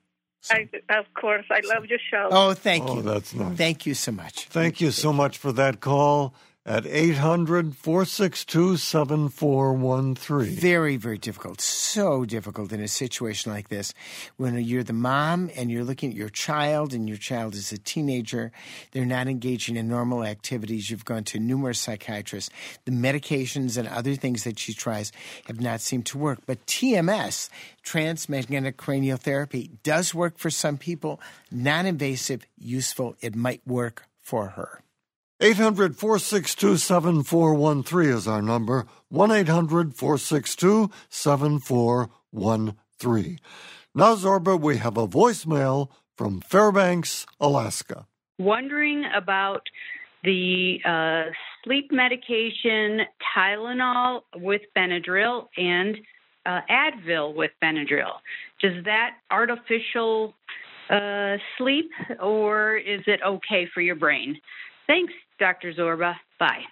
I, 0.50 0.68
of 0.88 1.04
course, 1.14 1.44
I 1.50 1.60
love 1.72 1.84
your 1.86 1.98
show. 2.10 2.28
Oh, 2.30 2.54
thank 2.54 2.88
Oh, 2.88 2.96
you. 2.96 3.02
that's 3.02 3.34
nice. 3.34 3.56
Thank 3.58 3.86
you 3.86 3.94
so 3.94 4.10
much. 4.10 4.46
Thank 4.46 4.80
you 4.80 4.90
so 4.90 5.12
much 5.12 5.36
for 5.36 5.52
that 5.52 5.80
call 5.80 6.34
at 6.66 6.86
800 6.86 7.74
462 7.74 8.76
7413. 8.76 10.54
Very, 10.54 10.96
very 10.96 11.16
difficult. 11.16 11.60
So 11.60 12.26
difficult 12.26 12.70
in 12.72 12.80
a 12.80 12.88
situation 12.88 13.50
like 13.50 13.70
this 13.70 13.94
when 14.36 14.58
you're 14.58 14.82
the 14.82 14.92
mom 14.92 15.50
and 15.56 15.70
you're 15.70 15.84
looking 15.84 16.10
at 16.10 16.16
your 16.16 16.28
child 16.28 16.92
and 16.92 17.08
your 17.08 17.16
child 17.16 17.54
is 17.54 17.72
a 17.72 17.78
teenager. 17.78 18.52
They're 18.92 19.06
not 19.06 19.26
engaging 19.26 19.76
in 19.76 19.88
normal 19.88 20.22
activities. 20.22 20.90
You've 20.90 21.06
gone 21.06 21.24
to 21.24 21.38
numerous 21.38 21.80
psychiatrists. 21.80 22.50
The 22.84 22.92
medications 22.92 23.78
and 23.78 23.88
other 23.88 24.14
things 24.14 24.44
that 24.44 24.58
she 24.58 24.74
tries 24.74 25.12
have 25.46 25.60
not 25.60 25.80
seemed 25.80 26.06
to 26.06 26.18
work. 26.18 26.40
But 26.44 26.66
TMS, 26.66 27.48
transmagnetic 27.82 28.76
cranial 28.76 29.16
therapy, 29.16 29.70
does 29.82 30.14
work 30.14 30.36
for 30.36 30.50
some 30.50 30.76
people. 30.76 31.20
Non 31.50 31.86
invasive, 31.86 32.46
useful. 32.58 33.16
It 33.22 33.34
might 33.34 33.66
work 33.66 34.06
for 34.22 34.48
her. 34.48 34.82
800 35.42 35.96
462 35.96 36.76
7413 36.76 38.10
is 38.10 38.28
our 38.28 38.42
number. 38.42 38.84
1 39.08 39.30
800 39.30 39.96
462 39.96 40.90
7413. 41.08 43.38
Now, 43.94 44.16
Zorba, 44.16 44.60
we 44.60 44.76
have 44.76 44.98
a 44.98 45.08
voicemail 45.08 45.88
from 46.14 46.42
Fairbanks, 46.42 47.24
Alaska. 47.40 48.06
wondering 48.38 49.06
about 49.16 49.62
the 50.24 50.78
uh, 50.84 51.30
sleep 51.64 51.90
medication 51.90 53.00
Tylenol 53.34 54.20
with 54.36 54.60
Benadryl 54.76 55.46
and 55.56 55.96
uh, 56.44 56.60
Advil 56.70 57.34
with 57.34 57.52
Benadryl. 57.62 58.12
Does 58.60 58.84
that 58.84 59.12
artificial 59.30 60.34
uh, 60.90 61.38
sleep, 61.56 61.90
or 62.22 62.76
is 62.76 63.00
it 63.06 63.20
okay 63.26 63.66
for 63.72 63.80
your 63.80 63.96
brain? 63.96 64.38
Thanks, 64.90 65.12
Dr. 65.38 65.72
Zorba. 65.72 66.16
Bye. 66.40 66.64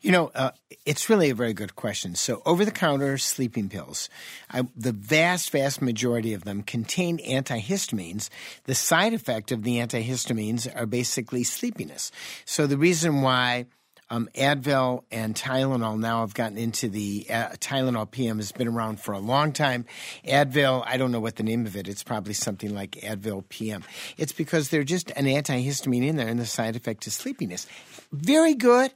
You 0.00 0.10
know, 0.10 0.30
uh, 0.34 0.52
it's 0.86 1.10
really 1.10 1.28
a 1.28 1.34
very 1.34 1.52
good 1.52 1.76
question. 1.76 2.14
So, 2.14 2.40
over 2.46 2.64
the 2.64 2.70
counter 2.70 3.18
sleeping 3.18 3.68
pills, 3.68 4.08
I, 4.50 4.62
the 4.74 4.92
vast, 4.92 5.50
vast 5.50 5.82
majority 5.82 6.32
of 6.32 6.44
them 6.44 6.62
contain 6.62 7.18
antihistamines. 7.18 8.30
The 8.64 8.74
side 8.74 9.12
effect 9.12 9.52
of 9.52 9.64
the 9.64 9.76
antihistamines 9.76 10.66
are 10.74 10.86
basically 10.86 11.44
sleepiness. 11.44 12.10
So, 12.46 12.66
the 12.66 12.78
reason 12.78 13.20
why 13.20 13.66
um, 14.10 14.28
Advil 14.34 15.04
and 15.10 15.34
Tylenol 15.34 15.98
now 15.98 16.20
have 16.20 16.34
gotten 16.34 16.56
into 16.56 16.88
the 16.88 17.26
uh, 17.28 17.48
Tylenol 17.56 18.10
PM 18.10 18.38
has 18.38 18.52
been 18.52 18.68
around 18.68 19.00
for 19.00 19.12
a 19.12 19.18
long 19.18 19.52
time. 19.52 19.84
Advil, 20.26 20.82
I 20.86 20.96
don't 20.96 21.12
know 21.12 21.20
what 21.20 21.36
the 21.36 21.42
name 21.42 21.66
of 21.66 21.76
it. 21.76 21.88
It's 21.88 22.02
probably 22.02 22.34
something 22.34 22.74
like 22.74 22.92
Advil 22.92 23.48
PM. 23.48 23.84
It's 24.16 24.32
because 24.32 24.70
they're 24.70 24.84
just 24.84 25.10
an 25.10 25.26
antihistamine 25.26 26.06
in 26.06 26.16
there, 26.16 26.28
and 26.28 26.40
the 26.40 26.46
side 26.46 26.76
effect 26.76 27.06
is 27.06 27.14
sleepiness. 27.14 27.66
Very 28.12 28.54
good. 28.54 28.92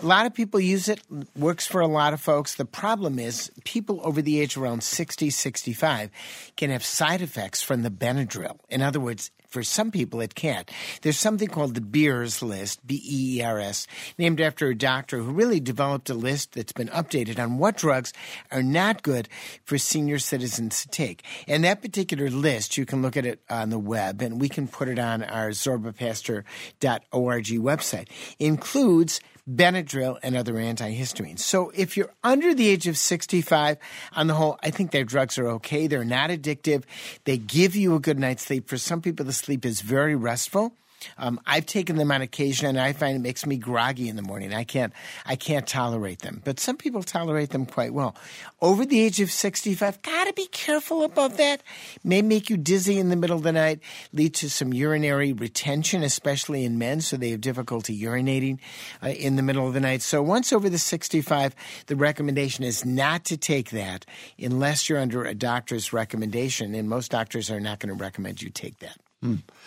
A 0.00 0.06
lot 0.06 0.26
of 0.26 0.34
people 0.34 0.60
use 0.60 0.88
it, 0.88 1.00
works 1.36 1.66
for 1.66 1.80
a 1.80 1.86
lot 1.88 2.12
of 2.12 2.20
folks. 2.20 2.54
The 2.54 2.64
problem 2.64 3.18
is 3.18 3.50
people 3.64 4.00
over 4.04 4.22
the 4.22 4.40
age 4.40 4.56
around 4.56 4.84
60, 4.84 5.28
65 5.30 6.10
can 6.56 6.70
have 6.70 6.84
side 6.84 7.20
effects 7.20 7.62
from 7.62 7.82
the 7.82 7.90
Benadryl. 7.90 8.60
In 8.68 8.80
other 8.80 9.00
words, 9.00 9.32
for 9.48 9.62
some 9.62 9.90
people, 9.90 10.20
it 10.20 10.34
can't. 10.34 10.70
There's 11.02 11.18
something 11.18 11.48
called 11.48 11.74
the 11.74 11.80
Beers 11.80 12.42
list, 12.42 12.86
B 12.86 12.96
E 12.96 13.38
E 13.38 13.42
R 13.42 13.58
S, 13.58 13.86
named 14.18 14.40
after 14.40 14.68
a 14.68 14.74
doctor 14.74 15.18
who 15.18 15.32
really 15.32 15.60
developed 15.60 16.10
a 16.10 16.14
list 16.14 16.52
that's 16.52 16.72
been 16.72 16.88
updated 16.88 17.38
on 17.38 17.58
what 17.58 17.76
drugs 17.76 18.12
are 18.52 18.62
not 18.62 19.02
good 19.02 19.28
for 19.64 19.78
senior 19.78 20.18
citizens 20.18 20.82
to 20.82 20.88
take. 20.88 21.24
And 21.46 21.64
that 21.64 21.82
particular 21.82 22.28
list, 22.30 22.76
you 22.76 22.84
can 22.84 23.02
look 23.02 23.16
at 23.16 23.26
it 23.26 23.40
on 23.48 23.70
the 23.70 23.78
web, 23.78 24.20
and 24.20 24.40
we 24.40 24.48
can 24.48 24.68
put 24.68 24.88
it 24.88 24.98
on 24.98 25.22
our 25.22 25.50
zorbapaster.org 25.50 27.46
website, 27.46 28.08
includes 28.38 29.20
Benadryl 29.48 30.18
and 30.22 30.36
other 30.36 30.54
antihistamines. 30.54 31.40
So 31.40 31.70
if 31.74 31.96
you're 31.96 32.12
under 32.22 32.54
the 32.54 32.68
age 32.68 32.86
of 32.86 32.96
65, 32.98 33.78
on 34.12 34.26
the 34.26 34.34
whole, 34.34 34.58
I 34.62 34.70
think 34.70 34.90
their 34.90 35.04
drugs 35.04 35.38
are 35.38 35.48
okay. 35.48 35.86
They're 35.86 36.04
not 36.04 36.30
addictive. 36.30 36.84
They 37.24 37.38
give 37.38 37.74
you 37.74 37.94
a 37.94 38.00
good 38.00 38.18
night's 38.18 38.44
sleep. 38.44 38.68
For 38.68 38.78
some 38.78 39.00
people, 39.00 39.24
the 39.24 39.32
sleep 39.32 39.64
is 39.64 39.80
very 39.80 40.14
restful. 40.14 40.74
Um, 41.16 41.40
I've 41.46 41.66
taken 41.66 41.96
them 41.96 42.10
on 42.10 42.22
occasion, 42.22 42.68
and 42.68 42.80
I 42.80 42.92
find 42.92 43.16
it 43.16 43.20
makes 43.20 43.46
me 43.46 43.56
groggy 43.56 44.08
in 44.08 44.16
the 44.16 44.22
morning. 44.22 44.52
I 44.52 44.64
can't, 44.64 44.92
I 45.24 45.36
can't 45.36 45.66
tolerate 45.66 46.20
them. 46.20 46.42
But 46.44 46.60
some 46.60 46.76
people 46.76 47.02
tolerate 47.02 47.50
them 47.50 47.66
quite 47.66 47.92
well. 47.92 48.16
Over 48.60 48.84
the 48.84 49.00
age 49.00 49.20
of 49.20 49.30
sixty-five, 49.30 50.02
gotta 50.02 50.32
be 50.32 50.46
careful 50.46 51.04
about 51.04 51.36
that. 51.36 51.62
May 52.02 52.22
make 52.22 52.50
you 52.50 52.56
dizzy 52.56 52.98
in 52.98 53.08
the 53.08 53.16
middle 53.16 53.36
of 53.36 53.42
the 53.44 53.52
night, 53.52 53.80
lead 54.12 54.34
to 54.34 54.50
some 54.50 54.72
urinary 54.72 55.32
retention, 55.32 56.02
especially 56.02 56.64
in 56.64 56.78
men, 56.78 57.00
so 57.00 57.16
they 57.16 57.30
have 57.30 57.40
difficulty 57.40 57.98
urinating 58.00 58.58
uh, 59.02 59.08
in 59.08 59.36
the 59.36 59.42
middle 59.42 59.66
of 59.66 59.74
the 59.74 59.80
night. 59.80 60.02
So 60.02 60.22
once 60.22 60.52
over 60.52 60.68
the 60.68 60.78
sixty-five, 60.78 61.54
the 61.86 61.96
recommendation 61.96 62.64
is 62.64 62.84
not 62.84 63.24
to 63.26 63.36
take 63.36 63.70
that 63.70 64.04
unless 64.38 64.88
you're 64.88 64.98
under 64.98 65.24
a 65.24 65.34
doctor's 65.34 65.92
recommendation, 65.92 66.74
and 66.74 66.88
most 66.88 67.10
doctors 67.10 67.50
are 67.50 67.60
not 67.60 67.78
going 67.78 67.96
to 67.96 68.02
recommend 68.02 68.42
you 68.42 68.50
take 68.50 68.78
that 68.80 68.98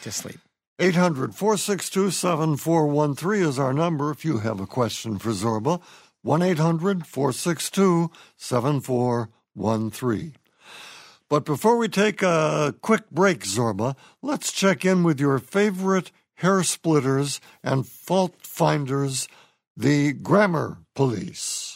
to 0.01 0.11
sleep. 0.11 0.39
800 0.81 1.35
462 1.35 2.09
7413 2.09 3.47
is 3.47 3.59
our 3.59 3.71
number 3.71 4.09
if 4.09 4.25
you 4.25 4.39
have 4.39 4.59
a 4.59 4.65
question 4.65 5.19
for 5.19 5.29
Zorba. 5.29 5.79
1 6.23 6.41
800 6.41 7.05
462 7.05 8.09
7413. 8.35 10.35
But 11.29 11.45
before 11.45 11.77
we 11.77 11.87
take 11.87 12.23
a 12.23 12.73
quick 12.81 13.11
break, 13.11 13.41
Zorba, 13.41 13.95
let's 14.23 14.51
check 14.51 14.83
in 14.83 15.03
with 15.03 15.19
your 15.19 15.37
favorite 15.37 16.11
hair 16.37 16.63
splitters 16.63 17.39
and 17.63 17.85
fault 17.85 18.33
finders, 18.41 19.27
the 19.77 20.13
grammar 20.13 20.79
police. 20.95 21.70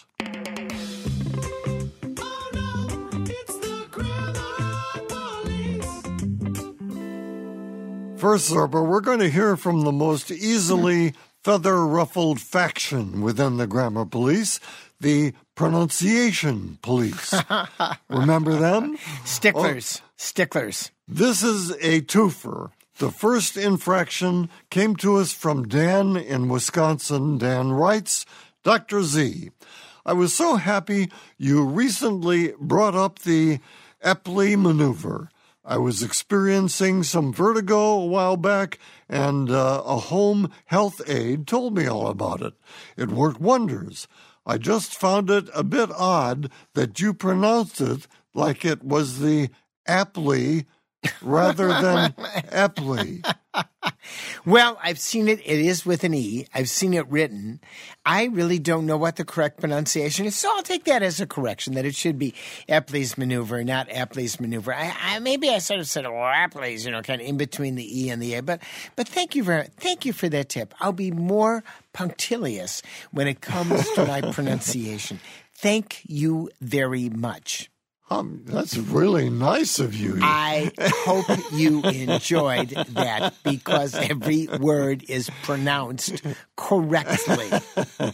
First, 8.25 8.51
Zorba, 8.51 8.83
we're 8.83 9.01
going 9.01 9.19
to 9.19 9.29
hear 9.29 9.55
from 9.55 9.81
the 9.81 9.91
most 9.91 10.31
easily 10.31 11.13
feather 11.43 11.85
ruffled 11.85 12.41
faction 12.41 13.21
within 13.21 13.57
the 13.57 13.67
grammar 13.67 14.03
police, 14.03 14.59
the 14.99 15.33
pronunciation 15.53 16.79
police. 16.81 17.35
Remember 18.09 18.55
them? 18.55 18.97
Sticklers, 19.25 20.01
oh. 20.03 20.09
sticklers. 20.17 20.89
This 21.07 21.43
is 21.43 21.69
a 21.81 22.01
twofer. 22.01 22.71
The 22.97 23.11
first 23.11 23.57
infraction 23.57 24.49
came 24.71 24.95
to 24.95 25.17
us 25.17 25.31
from 25.31 25.67
Dan 25.67 26.17
in 26.17 26.49
Wisconsin. 26.49 27.37
Dan 27.37 27.73
writes, 27.73 28.25
Dr. 28.63 29.03
Z, 29.03 29.51
I 30.03 30.13
was 30.13 30.33
so 30.33 30.55
happy 30.55 31.11
you 31.37 31.63
recently 31.63 32.53
brought 32.59 32.95
up 32.95 33.19
the 33.19 33.59
Epley 34.03 34.59
maneuver. 34.59 35.29
I 35.67 35.77
was 35.77 36.03
experiencing 36.03 37.01
some 37.01 37.33
vertigo 37.33 37.77
a 37.77 38.05
while 38.05 38.37
back, 38.37 38.77
and 39.09 39.49
uh, 39.49 39.81
a 39.83 39.97
home 39.97 40.51
health 40.65 41.01
aide 41.07 41.47
told 41.47 41.75
me 41.75 41.87
all 41.87 42.07
about 42.07 42.41
it. 42.41 42.53
It 42.95 43.09
worked 43.09 43.41
wonders. 43.41 44.07
I 44.45 44.59
just 44.59 44.93
found 44.93 45.31
it 45.31 45.49
a 45.55 45.63
bit 45.63 45.89
odd 45.91 46.51
that 46.75 46.99
you 46.99 47.15
pronounced 47.15 47.81
it 47.81 48.05
like 48.35 48.63
it 48.63 48.83
was 48.83 49.19
the 49.19 49.49
Apley 49.87 50.65
rather 51.21 51.69
than 51.69 52.11
Epley. 52.51 53.25
Well, 54.45 54.77
I've 54.83 54.99
seen 54.99 55.27
it. 55.27 55.39
It 55.39 55.59
is 55.59 55.85
with 55.85 56.03
an 56.03 56.13
E. 56.13 56.45
I've 56.53 56.69
seen 56.69 56.93
it 56.93 57.09
written. 57.09 57.59
I 58.05 58.25
really 58.25 58.59
don't 58.59 58.85
know 58.85 58.97
what 58.97 59.15
the 59.15 59.25
correct 59.25 59.59
pronunciation 59.59 60.25
is, 60.25 60.35
so 60.35 60.55
I'll 60.55 60.63
take 60.63 60.85
that 60.85 61.01
as 61.01 61.19
a 61.19 61.25
correction 61.25 61.73
that 61.73 61.85
it 61.85 61.95
should 61.95 62.19
be 62.19 62.35
Epley's 62.69 63.17
maneuver, 63.17 63.63
not 63.63 63.89
Epley's 63.89 64.39
maneuver. 64.39 64.73
I, 64.73 64.95
I 65.01 65.19
maybe 65.19 65.49
I 65.49 65.57
sort 65.57 65.79
of 65.79 65.87
said, 65.87 66.05
"Oh, 66.05 66.11
Apley's," 66.11 66.85
you 66.85 66.91
know, 66.91 67.01
kind 67.01 67.21
of 67.21 67.27
in 67.27 67.37
between 67.37 67.75
the 67.75 68.03
E 68.03 68.09
and 68.09 68.21
the 68.21 68.35
A. 68.35 68.43
But 68.43 68.61
but 68.95 69.07
thank 69.07 69.35
you 69.35 69.43
very 69.43 69.67
thank 69.77 70.05
you 70.05 70.13
for 70.13 70.29
that 70.29 70.49
tip. 70.49 70.73
I'll 70.79 70.91
be 70.91 71.11
more 71.11 71.63
punctilious 71.93 72.83
when 73.11 73.27
it 73.27 73.41
comes 73.41 73.89
to 73.91 74.05
my 74.05 74.21
pronunciation. 74.31 75.19
Thank 75.55 76.01
you 76.05 76.49
very 76.61 77.09
much. 77.09 77.69
Um, 78.07 78.41
that's 78.45 78.77
really 78.77 79.31
nice 79.31 79.79
of 79.79 79.95
you. 79.95 80.19
I 80.21 80.71
hope 80.79 81.25
you 81.53 81.81
enjoyed 81.81 82.69
that 82.69 83.33
because 83.43 83.95
every 83.95 84.47
word 84.59 85.03
is 85.09 85.31
pronounced 85.41 86.21
correctly. 86.55 87.49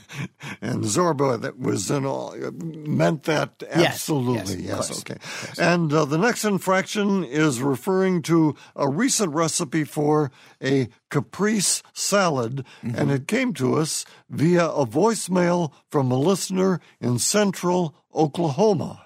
and 0.61 0.83
Zorba 0.85 1.41
that 1.41 1.59
was 1.59 1.91
in 1.91 2.05
all 2.05 2.33
meant 2.53 3.23
that 3.23 3.63
absolutely. 3.69 4.63
yes, 4.63 4.87
Yes, 4.87 4.89
of 4.91 4.97
okay. 5.11 5.17
And 5.61 5.91
uh, 5.91 6.05
the 6.05 6.17
next 6.17 6.45
infraction 6.45 7.25
is 7.25 7.61
referring 7.61 8.21
to 8.23 8.55
a 8.77 8.87
recent 8.87 9.33
recipe 9.33 9.83
for 9.83 10.31
a 10.63 10.87
caprese 11.09 11.81
salad, 11.93 12.63
Mm-hmm. 12.83 12.95
and 12.97 13.11
it 13.11 13.27
came 13.27 13.53
to 13.55 13.75
us 13.75 14.05
via 14.29 14.67
a 14.67 14.85
voicemail 14.85 15.73
from 15.89 16.11
a 16.11 16.17
listener 16.17 16.79
in 17.01 17.19
central 17.19 17.93
Oklahoma. 18.15 19.05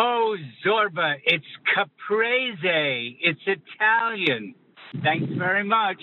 Oh, 0.00 0.36
Zorba, 0.64 1.16
it's 1.24 1.44
caprese. 1.74 3.18
It's 3.20 3.40
Italian. 3.46 4.54
Thanks 5.02 5.32
very 5.36 5.64
much. 5.64 6.00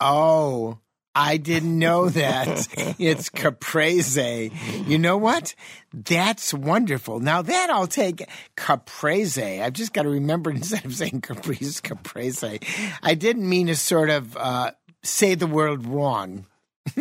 Oh, 0.00 0.78
I 1.14 1.38
didn't 1.38 1.78
know 1.78 2.10
that. 2.10 2.68
it's 2.98 3.30
caprese. 3.30 4.52
You 4.86 4.98
know 4.98 5.16
what? 5.16 5.54
That's 5.94 6.52
wonderful. 6.52 7.20
Now 7.20 7.40
that 7.40 7.70
I'll 7.70 7.86
take 7.86 8.28
caprese. 8.54 9.62
I've 9.62 9.72
just 9.72 9.94
got 9.94 10.02
to 10.02 10.10
remember 10.10 10.50
instead 10.54 10.84
of 10.84 10.94
saying 10.94 11.22
caprice, 11.22 11.80
caprese. 11.80 12.60
I 13.02 13.14
didn't 13.14 13.48
mean 13.48 13.68
to 13.68 13.76
sort 13.76 14.10
of 14.10 14.36
uh, 14.36 14.72
say 15.02 15.36
the 15.36 15.46
word 15.46 15.86
wrong. 15.86 16.44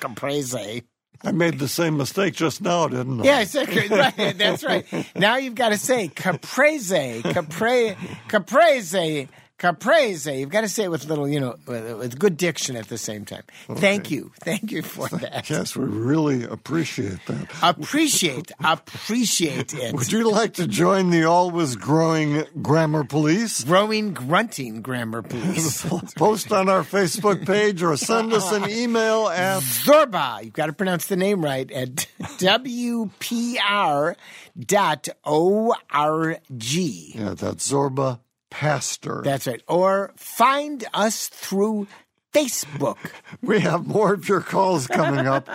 Caprese. 0.00 0.82
I 1.24 1.32
made 1.32 1.58
the 1.58 1.68
same 1.68 1.96
mistake 1.96 2.34
just 2.34 2.62
now, 2.62 2.86
didn't 2.88 3.20
I? 3.20 3.24
Yeah, 3.24 3.40
exactly. 3.40 3.88
Right, 3.98 4.38
that's 4.38 4.62
right. 4.62 4.86
Now 5.16 5.36
you've 5.36 5.54
got 5.56 5.70
to 5.70 5.78
say 5.78 6.08
caprese, 6.08 7.22
capre, 7.22 7.96
caprese, 8.28 9.28
Caprese. 9.58 10.38
You've 10.38 10.50
got 10.50 10.60
to 10.60 10.68
say 10.68 10.84
it 10.84 10.90
with 10.90 11.06
little, 11.06 11.28
you 11.28 11.40
know, 11.40 11.56
with, 11.66 12.18
good 12.18 12.36
diction 12.36 12.76
at 12.76 12.88
the 12.88 12.96
same 12.96 13.24
time. 13.24 13.42
Thank 13.68 14.10
you. 14.10 14.32
Thank 14.40 14.70
you 14.70 14.82
for 14.82 15.08
that. 15.18 15.50
Yes, 15.50 15.76
we 15.76 15.84
really 15.84 16.44
appreciate 16.44 17.18
that. 17.26 17.48
Appreciate, 17.62 18.52
appreciate 18.62 19.74
it. 19.74 19.94
Would 19.94 20.12
you 20.12 20.30
like 20.30 20.54
to 20.54 20.68
join 20.68 21.10
the 21.10 21.24
always 21.24 21.74
growing 21.74 22.44
grammar 22.62 23.02
police? 23.02 23.64
Growing, 23.64 24.14
grunting 24.14 24.80
grammar 24.80 25.22
police. 25.22 25.84
Post 26.16 26.52
on 26.52 26.68
our 26.68 26.82
Facebook 26.82 27.44
page 27.44 27.82
or 27.82 27.96
send 27.96 28.32
us 28.32 28.52
an 28.52 28.70
email 28.70 29.26
at 29.28 29.62
Zorba. 29.62 30.44
You've 30.44 30.52
got 30.52 30.66
to 30.66 30.72
pronounce 30.72 31.08
the 31.08 31.16
name 31.16 31.44
right 31.44 31.70
at 31.72 32.06
WPR 32.38 34.14
dot 34.58 35.08
O-R-G. 35.24 37.12
yeah, 37.16 37.34
that's 37.34 37.72
Zorba 37.72 38.20
Paster. 38.50 39.22
That's 39.24 39.46
right. 39.46 39.62
Or 39.68 40.12
find 40.16 40.84
us 40.94 41.28
through 41.28 41.86
Facebook. 42.32 42.98
we 43.42 43.60
have 43.60 43.86
more 43.86 44.14
of 44.14 44.28
your 44.28 44.40
calls 44.40 44.86
coming 44.86 45.26
up. 45.26 45.48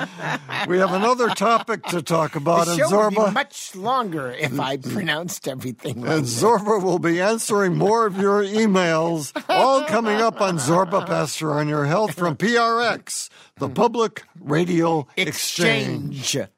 we 0.68 0.78
have 0.80 0.94
another 0.94 1.30
topic 1.30 1.84
to 1.86 2.02
talk 2.02 2.36
about, 2.36 2.66
The 2.66 2.72
and 2.72 2.80
show 2.80 2.98
would 2.98 3.10
be 3.12 3.16
Zorba. 3.16 3.34
much 3.34 3.76
longer 3.76 4.32
if 4.32 4.60
I 4.60 4.78
mm-hmm. 4.78 4.94
pronounced 4.94 5.48
everything 5.48 6.02
right. 6.02 6.18
And 6.18 6.26
Zorba 6.26 6.82
will 6.82 7.00
be 7.00 7.22
answering 7.22 7.76
more 7.76 8.06
of 8.06 8.18
your 8.18 8.44
emails, 8.44 9.32
all 9.50 9.84
coming 9.84 10.20
up 10.22 10.42
on 10.42 10.58
Zorba 10.58 11.06
Paster 11.06 11.52
on 11.52 11.68
Your 11.70 11.86
Health 11.86 12.16
from 12.16 12.36
PRX, 12.36 13.30
the 13.58 13.70
Public 13.70 14.24
Radio 14.40 15.08
Exchange. 15.16 16.20
Exchange. 16.20 16.50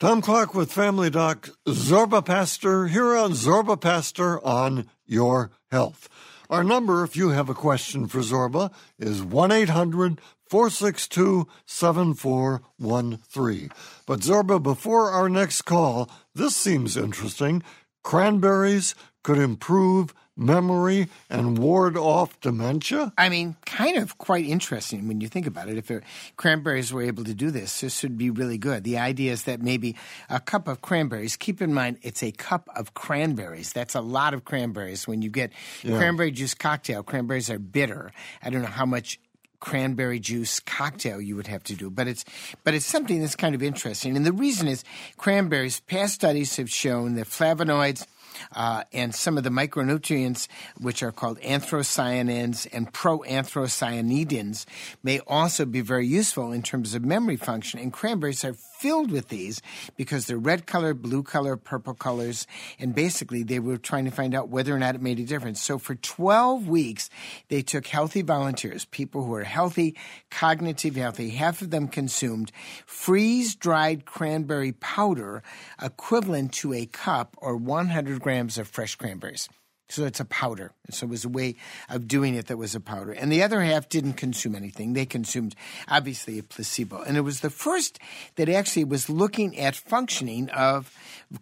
Tom 0.00 0.22
Clark 0.22 0.54
with 0.54 0.70
Family 0.70 1.10
Doc, 1.10 1.50
Zorba 1.66 2.24
Paster, 2.24 2.86
here 2.86 3.16
on 3.16 3.32
Zorba 3.32 3.80
Paster 3.80 4.38
on 4.46 4.88
Your 5.04 5.50
Health. 5.72 6.08
Our 6.48 6.62
number, 6.62 7.02
if 7.02 7.16
you 7.16 7.30
have 7.30 7.48
a 7.48 7.54
question 7.54 8.06
for 8.06 8.20
Zorba, 8.20 8.72
is 8.96 9.24
1 9.24 9.50
800 9.50 10.20
462 10.48 11.48
7413. 11.66 13.70
But 14.06 14.20
Zorba, 14.20 14.62
before 14.62 15.10
our 15.10 15.28
next 15.28 15.62
call, 15.62 16.08
this 16.32 16.54
seems 16.54 16.96
interesting. 16.96 17.64
Cranberries 18.04 18.94
could 19.24 19.38
improve 19.38 20.14
memory 20.38 21.08
and 21.28 21.58
ward 21.58 21.96
off 21.96 22.40
dementia? 22.40 23.12
I 23.18 23.28
mean, 23.28 23.56
kind 23.66 23.96
of 23.96 24.16
quite 24.18 24.46
interesting 24.46 25.08
when 25.08 25.20
you 25.20 25.28
think 25.28 25.46
about 25.46 25.68
it. 25.68 25.76
If 25.76 25.90
cranberries 26.36 26.92
were 26.92 27.02
able 27.02 27.24
to 27.24 27.34
do 27.34 27.50
this, 27.50 27.80
this 27.80 28.02
would 28.02 28.16
be 28.16 28.30
really 28.30 28.58
good. 28.58 28.84
The 28.84 28.98
idea 28.98 29.32
is 29.32 29.42
that 29.42 29.60
maybe 29.60 29.96
a 30.30 30.40
cup 30.40 30.68
of 30.68 30.80
cranberries, 30.80 31.36
keep 31.36 31.60
in 31.60 31.74
mind 31.74 31.98
it's 32.02 32.22
a 32.22 32.30
cup 32.32 32.68
of 32.76 32.94
cranberries. 32.94 33.72
That's 33.72 33.94
a 33.94 34.00
lot 34.00 34.32
of 34.32 34.44
cranberries. 34.44 35.08
When 35.08 35.20
you 35.20 35.30
get 35.30 35.52
cranberry 35.84 36.30
juice 36.30 36.54
cocktail, 36.54 37.02
cranberries 37.02 37.50
are 37.50 37.58
bitter. 37.58 38.12
I 38.42 38.50
don't 38.50 38.62
know 38.62 38.68
how 38.68 38.86
much 38.86 39.18
cranberry 39.60 40.20
juice 40.20 40.60
cocktail 40.60 41.20
you 41.20 41.34
would 41.34 41.48
have 41.48 41.64
to 41.64 41.74
do 41.74 41.90
but 41.90 42.06
it's 42.06 42.24
but 42.62 42.74
it's 42.74 42.86
something 42.86 43.20
that's 43.20 43.34
kind 43.34 43.56
of 43.56 43.62
interesting 43.62 44.16
and 44.16 44.24
the 44.24 44.32
reason 44.32 44.68
is 44.68 44.84
cranberries 45.16 45.80
past 45.80 46.14
studies 46.14 46.56
have 46.56 46.70
shown 46.70 47.16
that 47.16 47.26
flavonoids 47.26 48.06
uh, 48.54 48.84
and 48.92 49.14
some 49.14 49.38
of 49.38 49.44
the 49.44 49.50
micronutrients, 49.50 50.48
which 50.78 51.02
are 51.02 51.12
called 51.12 51.40
anthocyanins 51.40 52.66
and 52.72 52.92
proanthocyanidins, 52.92 54.64
may 55.02 55.20
also 55.20 55.64
be 55.64 55.80
very 55.80 56.06
useful 56.06 56.52
in 56.52 56.62
terms 56.62 56.94
of 56.94 57.04
memory 57.04 57.36
function. 57.36 57.80
And 57.80 57.92
cranberries 57.92 58.44
are 58.44 58.54
filled 58.78 59.10
with 59.10 59.28
these 59.28 59.60
because 59.96 60.26
they're 60.26 60.38
red 60.38 60.66
color, 60.66 60.94
blue 60.94 61.22
color, 61.22 61.56
purple 61.56 61.94
colors, 61.94 62.46
and 62.78 62.94
basically 62.94 63.42
they 63.42 63.58
were 63.58 63.76
trying 63.76 64.04
to 64.04 64.10
find 64.10 64.34
out 64.34 64.48
whether 64.48 64.74
or 64.74 64.78
not 64.78 64.94
it 64.94 65.02
made 65.02 65.18
a 65.18 65.24
difference. 65.24 65.60
So 65.60 65.78
for 65.78 65.96
12 65.96 66.68
weeks, 66.68 67.10
they 67.48 67.62
took 67.62 67.86
healthy 67.86 68.22
volunteers, 68.22 68.84
people 68.84 69.24
who 69.24 69.34
are 69.34 69.44
healthy, 69.44 69.96
cognitive 70.30 70.96
healthy, 70.96 71.30
half 71.30 71.60
of 71.60 71.70
them 71.70 71.88
consumed 71.88 72.52
freeze 72.86 73.54
dried 73.54 74.04
cranberry 74.04 74.72
powder 74.72 75.42
equivalent 75.82 76.52
to 76.52 76.72
a 76.72 76.86
cup 76.86 77.36
or 77.38 77.56
100 77.56 78.20
grams 78.20 78.58
of 78.58 78.68
fresh 78.68 78.94
cranberries. 78.94 79.48
So 79.88 80.04
it's 80.04 80.20
a 80.20 80.24
powder. 80.26 80.72
So 80.90 81.06
it 81.06 81.10
was 81.10 81.24
a 81.24 81.30
way 81.30 81.56
of 81.88 82.06
doing 82.06 82.34
it 82.34 82.48
that 82.48 82.58
was 82.58 82.74
a 82.74 82.80
powder. 82.80 83.12
And 83.12 83.32
the 83.32 83.42
other 83.42 83.62
half 83.62 83.88
didn't 83.88 84.14
consume 84.14 84.54
anything. 84.54 84.92
They 84.92 85.06
consumed, 85.06 85.54
obviously, 85.88 86.38
a 86.38 86.42
placebo. 86.42 87.02
And 87.02 87.16
it 87.16 87.22
was 87.22 87.40
the 87.40 87.50
first 87.50 87.98
that 88.36 88.50
actually 88.50 88.84
was 88.84 89.08
looking 89.08 89.58
at 89.58 89.74
functioning 89.74 90.50
of 90.50 90.94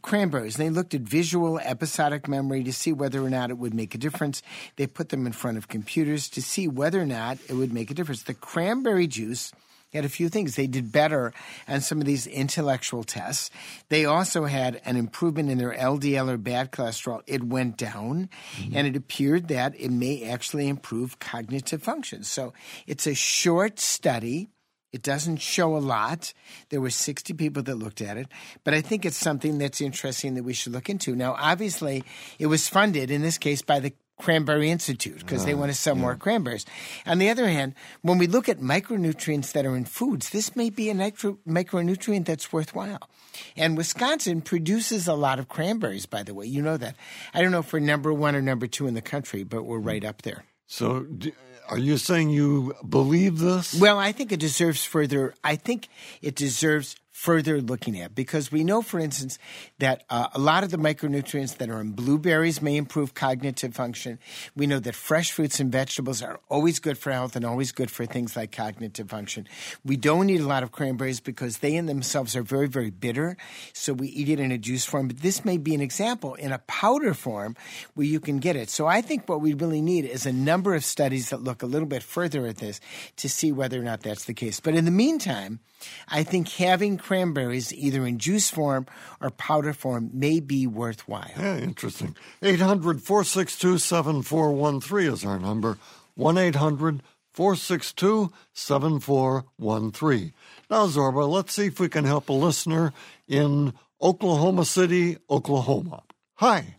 cranberries. 0.03 0.59
And 0.59 0.67
They 0.67 0.71
looked 0.71 0.95
at 0.95 1.01
visual 1.01 1.59
episodic 1.59 2.29
memory 2.29 2.63
to 2.65 2.73
see 2.73 2.93
whether 2.93 3.25
or 3.25 3.31
not 3.31 3.51
it 3.51 3.59
would 3.59 3.75
make 3.75 3.95
a 3.95 3.99
difference. 3.99 4.43
They 4.77 4.87
put 4.87 5.09
them 5.09 5.27
in 5.27 5.33
front 5.33 5.59
of 5.59 5.69
computers 5.69 6.29
to 6.31 6.43
see 6.43 6.69
whether 6.69 7.01
or 7.01 7.07
not 7.07 7.39
it 7.49 7.55
would 7.55 7.73
make 7.73 7.91
a 7.91 7.95
difference. 7.95 8.23
The 8.23 8.35
cranberry 8.35 9.09
juice 9.09 9.53
had 9.97 10.05
a 10.05 10.11
few 10.11 10.29
things. 10.29 10.57
They 10.57 10.67
did 10.67 10.93
better 10.93 11.33
on 11.69 11.81
some 11.81 12.01
of 12.01 12.07
these 12.07 12.27
intellectual 12.27 13.05
tests. 13.05 13.51
They 13.89 14.05
also 14.05 14.45
had 14.45 14.81
an 14.85 14.97
improvement 14.97 15.51
in 15.51 15.59
their 15.59 15.75
LDL 15.75 16.31
or 16.31 16.39
bad 16.39 16.73
cholesterol. 16.73 17.23
It 17.27 17.43
went 17.43 17.77
down, 17.77 18.31
mm-hmm. 18.57 18.77
and 18.77 18.87
it 18.87 18.97
appeared 18.97 19.49
that 19.49 19.79
it 19.79 19.91
may 19.91 20.25
actually 20.25 20.69
improve 20.69 21.19
cognitive 21.19 21.83
function. 21.83 22.23
So 22.23 22.53
it's 22.87 23.07
a 23.07 23.15
short 23.15 23.81
study. 23.81 24.49
It 24.93 25.03
doesn't 25.03 25.39
show 25.39 25.77
a 25.77 25.79
lot. 25.79 26.33
There 26.71 26.81
were 26.81 26.91
60 26.91 27.35
people 27.35 27.63
that 27.65 27.75
looked 27.75 28.01
at 28.01 28.17
it, 28.17 28.29
but 28.65 28.73
I 28.73 28.81
think 28.81 29.05
it's 29.05 29.17
something 29.17 29.59
that's 29.59 29.81
interesting 29.81 30.35
that 30.35 30.45
we 30.45 30.55
should 30.55 30.73
look 30.73 30.89
into. 30.89 31.15
Now, 31.15 31.35
obviously, 31.39 32.05
it 32.39 32.47
was 32.47 32.69
funded 32.69 33.11
in 33.11 33.21
this 33.21 33.37
case 33.37 33.63
by 33.63 33.81
the 33.81 33.93
Cranberry 34.19 34.71
Institute 34.71 35.19
because 35.19 35.45
they 35.45 35.53
uh-huh. 35.53 35.61
want 35.61 35.73
to 35.73 35.79
sell 35.79 35.95
more 35.95 36.17
cranberries. 36.17 36.65
On 37.05 37.19
the 37.19 37.29
other 37.29 37.49
hand, 37.49 37.75
when 38.03 38.19
we 38.19 38.27
look 38.27 38.49
at 38.49 38.61
micronutrients 38.61 39.53
that 39.53 39.67
are 39.67 39.77
in 39.77 39.85
foods, 39.85 40.31
this 40.31 40.57
may 40.57 40.71
be 40.71 40.89
a 40.89 40.95
nitro- 40.95 41.39
micronutrient 41.47 42.25
that's 42.25 42.53
worthwhile. 42.53 43.11
And 43.57 43.77
Wisconsin 43.77 44.41
produces 44.41 45.07
a 45.07 45.15
lot 45.15 45.39
of 45.39 45.49
cranberries, 45.49 46.07
by 46.07 46.23
the 46.23 46.33
way. 46.33 46.47
You 46.47 46.63
know 46.63 46.79
that. 46.79 46.97
I 47.35 47.43
don't 47.43 47.53
know 47.53 47.61
if 47.61 47.73
we're 47.73 47.81
number 47.81 48.13
one 48.13 48.35
or 48.35 48.43
number 48.43 48.67
two 48.67 48.87
in 48.87 48.95
the 48.95 49.03
country, 49.03 49.45
but 49.45 49.65
we're 49.65 49.79
right 49.79 50.05
up 50.05 50.23
there. 50.23 50.45
So, 50.67 51.03
d- 51.03 51.33
are 51.69 51.79
you 51.79 51.99
saying 51.99 52.31
you 52.31 52.75
believe 52.89 53.39
this? 53.39 53.79
Well, 53.79 53.99
I 53.99 54.13
think 54.13 54.33
it 54.33 54.41
deserves 54.41 54.85
further. 54.85 55.35
I 55.43 55.57
think 55.57 55.89
it 56.23 56.35
deserves 56.35 56.97
further 57.17 57.63
looking 57.63 57.99
at 57.99 58.15
because 58.15 58.53
we 58.53 58.63
know, 58.63 58.83
for 58.83 59.01
instance, 59.01 59.39
that 59.79 60.05
uh, 60.11 60.29
a 60.35 60.39
lot 60.39 60.63
of 60.63 60.71
the 60.71 60.77
micronutrients 60.77 61.57
that 61.57 61.71
are 61.71 61.81
in 61.81 61.93
blueberries 61.93 62.61
may 62.61 62.77
improve 62.77 63.15
cognitive 63.15 63.75
function. 63.75 64.19
We 64.55 64.67
know 64.67 64.81
that 64.81 64.95
fresh 64.95 65.33
fruits 65.33 65.59
and 65.59 65.73
vegetables 65.73 66.21
are 66.21 66.39
always 66.51 66.79
good 66.79 66.99
for 66.99 67.11
health 67.11 67.35
and 67.35 67.43
always 67.47 67.73
good 67.73 67.91
for 67.91 68.05
things 68.05 68.37
like 68.37 68.53
cognitive 68.53 69.09
function. 69.09 69.49
We 69.83 69.97
don't 69.97 70.29
eat 70.29 70.43
a 70.43 70.47
lot 70.47 70.63
of 70.63 70.73
cranberries 70.73 71.21
because 71.21 71.59
they 71.59 71.75
in 71.75 71.87
themselves 71.87 72.37
are 72.37 72.43
very, 72.43 72.69
very 72.69 72.91
bitter. 72.91 73.39
So 73.73 73.95
we 73.95 74.09
eat 74.09 74.29
it 74.29 74.39
in 74.39 74.53
a 74.53 74.59
juice 74.59 74.85
form. 74.85 75.09
But 75.09 75.23
this 75.23 75.43
may 75.43 75.57
be 75.57 75.75
an 75.75 75.81
example 75.81 76.35
in 76.35 76.53
a 76.53 76.59
powder 76.67 77.15
form 77.15 77.57
where 77.95 78.07
you 78.07 78.21
can 78.21 78.41
get 78.41 78.57
it. 78.57 78.69
So 78.69 78.87
I 78.87 79.01
think 79.01 79.27
what 79.27 79.41
we 79.41 79.55
really 79.55 79.81
need 79.81 80.05
is 80.05 80.27
a 80.27 80.33
number 80.33 80.75
of 80.75 80.85
studies 80.85 81.31
that 81.31 81.43
look 81.43 81.63
a 81.63 81.67
little 81.67 81.89
bit 81.89 82.03
further 82.03 82.47
at 82.47 82.59
this 82.59 82.79
to 83.17 83.29
see 83.31 83.53
whether 83.53 83.81
or 83.81 83.85
not 83.85 84.03
that's 84.03 84.27
the 84.27 84.35
case. 84.35 84.61
But 84.61 84.75
in 84.75 84.85
the 84.85 84.91
meantime, 84.91 85.61
I 86.09 86.23
think 86.23 86.49
having 86.49 86.97
cranberries 87.07 87.73
either 87.73 88.05
in 88.05 88.19
juice 88.19 88.51
form 88.51 88.85
or 89.21 89.31
powder 89.31 89.73
form 89.73 90.11
may 90.13 90.41
be 90.41 90.67
worthwhile. 90.67 91.31
Yeah, 91.39 91.57
interesting. 91.59 92.17
800 92.43 93.01
462 93.01 93.79
7413 93.79 95.13
is 95.13 95.25
our 95.25 95.39
number. 95.39 95.79
1 96.17 96.37
800 96.37 97.03
462 97.31 98.33
7413. 98.53 100.33
Now, 100.69 100.87
Zorba, 100.87 101.29
let's 101.29 101.55
see 101.55 101.67
if 101.67 101.79
we 101.79 101.89
can 101.89 102.05
help 102.05 102.29
a 102.29 102.33
listener 102.33 102.93
in 103.29 103.73
Oklahoma 104.03 104.65
City, 104.65 105.19
Oklahoma. 105.31 106.03
Hi. 106.35 106.75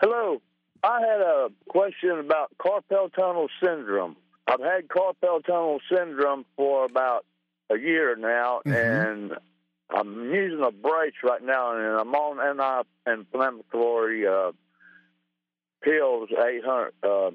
Hello. 0.00 0.40
I 0.82 1.00
had 1.00 1.20
a 1.20 1.48
question 1.68 2.18
about 2.18 2.50
carpal 2.58 3.12
tunnel 3.12 3.48
syndrome. 3.62 4.16
I've 4.46 4.60
had 4.60 4.88
carpal 4.88 5.44
tunnel 5.44 5.80
syndrome 5.92 6.46
for 6.56 6.86
about 6.86 7.26
a 7.68 7.76
year 7.76 8.16
now, 8.16 8.60
mm-hmm. 8.64 8.72
and 8.72 9.32
I'm 9.90 10.30
using 10.32 10.62
a 10.64 10.70
brace 10.70 11.14
right 11.22 11.42
now, 11.42 11.76
and 11.76 12.00
I'm 12.00 12.14
on 12.14 12.84
anti-inflammatory 13.06 14.26
uh, 14.26 14.52
pills, 15.82 16.28
800 16.32 16.92
uh, 17.02 17.30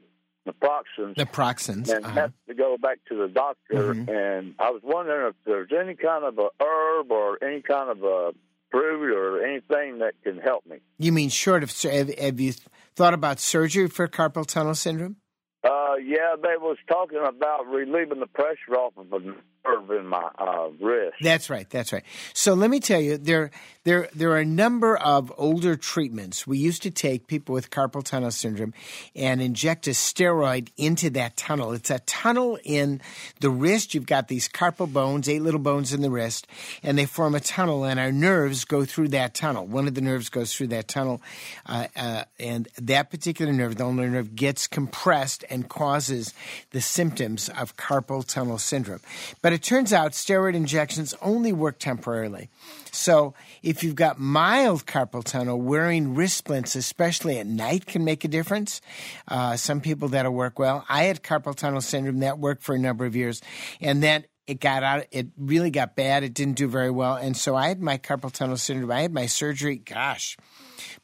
naproxens, 0.47 1.15
Naproxens. 1.15 1.89
and 1.89 2.05
uh-huh. 2.05 2.13
have 2.13 2.33
to 2.47 2.53
go 2.53 2.77
back 2.77 2.99
to 3.09 3.15
the 3.15 3.27
doctor. 3.27 3.93
Mhm. 3.93 4.09
And 4.09 4.55
I 4.59 4.71
was 4.71 4.81
wondering 4.83 5.29
if 5.29 5.35
there's 5.45 5.71
any 5.71 5.95
kind 5.95 6.25
of 6.25 6.37
a 6.39 6.49
herb 6.61 7.11
or 7.11 7.43
any 7.43 7.61
kind 7.61 7.89
of 7.89 8.03
a 8.03 8.33
fruit 8.71 9.15
or 9.15 9.45
anything 9.45 9.99
that 9.99 10.13
can 10.23 10.37
help 10.37 10.65
me. 10.65 10.77
You 10.97 11.11
mean 11.11 11.29
short 11.29 11.63
of 11.63 11.81
have, 11.83 12.13
have 12.15 12.39
you 12.39 12.53
thought 12.95 13.13
about 13.13 13.39
surgery 13.39 13.87
for 13.87 14.07
carpal 14.07 14.45
tunnel 14.45 14.75
syndrome? 14.75 15.17
Uh, 15.63 15.95
yeah, 16.03 16.35
they 16.41 16.57
was 16.57 16.77
talking 16.87 17.19
about 17.23 17.67
relieving 17.67 18.19
the 18.19 18.27
pressure 18.27 18.75
off 18.75 18.93
of 18.97 19.13
a 19.13 19.19
in 19.65 20.07
my 20.07 20.29
uh, 20.37 20.69
wrist. 20.79 21.17
That's 21.21 21.49
right. 21.49 21.69
That's 21.69 21.93
right. 21.93 22.03
So 22.33 22.53
let 22.53 22.69
me 22.69 22.79
tell 22.79 22.99
you, 22.99 23.17
there, 23.17 23.51
there, 23.83 24.09
there 24.13 24.31
are 24.31 24.39
a 24.39 24.45
number 24.45 24.97
of 24.97 25.31
older 25.37 25.75
treatments. 25.75 26.45
We 26.45 26.57
used 26.57 26.83
to 26.83 26.91
take 26.91 27.27
people 27.27 27.53
with 27.53 27.69
carpal 27.69 28.03
tunnel 28.03 28.31
syndrome 28.31 28.73
and 29.15 29.41
inject 29.41 29.87
a 29.87 29.91
steroid 29.91 30.69
into 30.77 31.09
that 31.11 31.37
tunnel. 31.37 31.73
It's 31.73 31.89
a 31.89 31.99
tunnel 31.99 32.57
in 32.63 33.01
the 33.39 33.49
wrist. 33.49 33.93
You've 33.93 34.05
got 34.05 34.27
these 34.27 34.47
carpal 34.47 34.91
bones, 34.91 35.29
eight 35.29 35.41
little 35.41 35.59
bones 35.59 35.93
in 35.93 36.01
the 36.01 36.11
wrist, 36.11 36.47
and 36.83 36.97
they 36.97 37.05
form 37.05 37.35
a 37.35 37.39
tunnel, 37.39 37.85
and 37.85 37.99
our 37.99 38.11
nerves 38.11 38.65
go 38.65 38.85
through 38.85 39.09
that 39.09 39.33
tunnel. 39.33 39.65
One 39.65 39.87
of 39.87 39.93
the 39.95 40.01
nerves 40.01 40.29
goes 40.29 40.53
through 40.53 40.67
that 40.67 40.87
tunnel, 40.87 41.21
uh, 41.65 41.87
uh, 41.95 42.23
and 42.39 42.67
that 42.77 43.09
particular 43.09 43.51
nerve, 43.53 43.75
the 43.75 43.85
ulnar 43.85 44.09
nerve, 44.09 44.35
gets 44.35 44.67
compressed 44.67 45.43
and 45.49 45.67
causes 45.69 46.33
the 46.71 46.81
symptoms 46.81 47.49
of 47.49 47.77
carpal 47.77 48.25
tunnel 48.25 48.57
syndrome. 48.57 49.01
But 49.41 49.50
it 49.51 49.63
turns 49.63 49.91
out 49.91 50.11
steroid 50.11 50.55
injections 50.55 51.15
only 51.21 51.51
work 51.51 51.79
temporarily. 51.79 52.49
So 52.91 53.33
if 53.63 53.83
you've 53.83 53.95
got 53.95 54.19
mild 54.19 54.85
carpal 54.85 55.23
tunnel, 55.23 55.59
wearing 55.59 56.13
wrist 56.13 56.37
splints, 56.37 56.75
especially 56.75 57.39
at 57.39 57.47
night, 57.47 57.85
can 57.85 58.03
make 58.03 58.23
a 58.23 58.27
difference. 58.27 58.81
Uh, 59.27 59.55
some 59.55 59.81
people 59.81 60.09
that'll 60.09 60.33
work 60.33 60.59
well. 60.59 60.85
I 60.89 61.03
had 61.03 61.23
carpal 61.23 61.55
tunnel 61.55 61.81
syndrome 61.81 62.19
that 62.19 62.37
worked 62.37 62.63
for 62.63 62.75
a 62.75 62.79
number 62.79 63.05
of 63.05 63.15
years, 63.15 63.41
and 63.79 64.03
then 64.03 64.25
it 64.45 64.59
got 64.59 64.83
out. 64.83 65.05
It 65.11 65.27
really 65.37 65.71
got 65.71 65.95
bad. 65.95 66.23
It 66.23 66.33
didn't 66.33 66.57
do 66.57 66.67
very 66.67 66.91
well, 66.91 67.15
and 67.15 67.35
so 67.37 67.55
I 67.55 67.69
had 67.69 67.81
my 67.81 67.97
carpal 67.97 68.31
tunnel 68.31 68.57
syndrome. 68.57 68.91
I 68.91 69.01
had 69.01 69.13
my 69.13 69.25
surgery. 69.25 69.77
Gosh, 69.77 70.35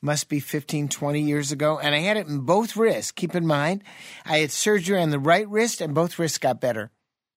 must 0.01 0.27
be 0.27 0.39
15, 0.39 0.89
20 0.89 1.21
years 1.21 1.51
ago, 1.51 1.79
and 1.79 1.95
I 1.95 1.99
had 1.99 2.17
it 2.17 2.27
in 2.27 2.41
both 2.41 2.75
wrists. 2.75 3.11
Keep 3.11 3.35
in 3.35 3.47
mind, 3.47 3.83
I 4.25 4.39
had 4.39 4.51
surgery 4.51 4.99
on 5.01 5.11
the 5.11 5.19
right 5.19 5.47
wrist, 5.47 5.79
and 5.79 5.95
both 5.95 6.19
wrists 6.19 6.37
got 6.37 6.59
better, 6.59 6.91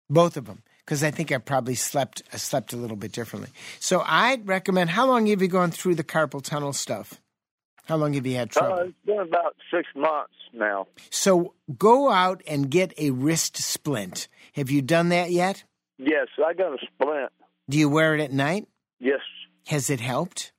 both 0.08 0.36
of 0.36 0.46
them 0.46 0.62
because 0.84 1.02
I 1.04 1.10
think 1.10 1.32
I 1.32 1.38
probably 1.38 1.74
slept 1.74 2.22
I 2.32 2.36
slept 2.36 2.72
a 2.72 2.76
little 2.76 2.96
bit 2.96 3.12
differently. 3.12 3.50
So 3.78 4.02
I'd 4.06 4.46
recommend. 4.48 4.90
How 4.90 5.06
long 5.06 5.26
have 5.26 5.40
you 5.42 5.48
gone 5.48 5.70
through 5.70 5.94
the 5.94 6.04
carpal 6.04 6.42
tunnel 6.42 6.72
stuff? 6.72 7.20
How 7.86 7.96
long 7.96 8.12
have 8.12 8.26
you 8.26 8.36
had 8.36 8.50
trouble? 8.50 8.74
Uh, 8.74 8.82
it's 8.84 8.94
been 9.04 9.18
about 9.18 9.56
six 9.72 9.88
months 9.96 10.34
now. 10.52 10.86
so 11.10 11.54
go 11.76 12.10
out 12.10 12.42
and 12.46 12.70
get 12.70 12.92
a 12.98 13.10
wrist 13.10 13.56
splint. 13.56 14.28
Have 14.54 14.70
you 14.70 14.82
done 14.82 15.08
that 15.08 15.30
yet? 15.30 15.64
Yes, 15.98 16.28
I 16.44 16.54
got 16.54 16.72
a 16.72 16.78
splint. 16.86 17.30
Do 17.68 17.78
you 17.78 17.88
wear 17.88 18.14
it 18.14 18.20
at 18.20 18.32
night? 18.32 18.66
Yes. 19.00 19.20
Has 19.66 19.90
it 19.90 20.00
helped? 20.00 20.52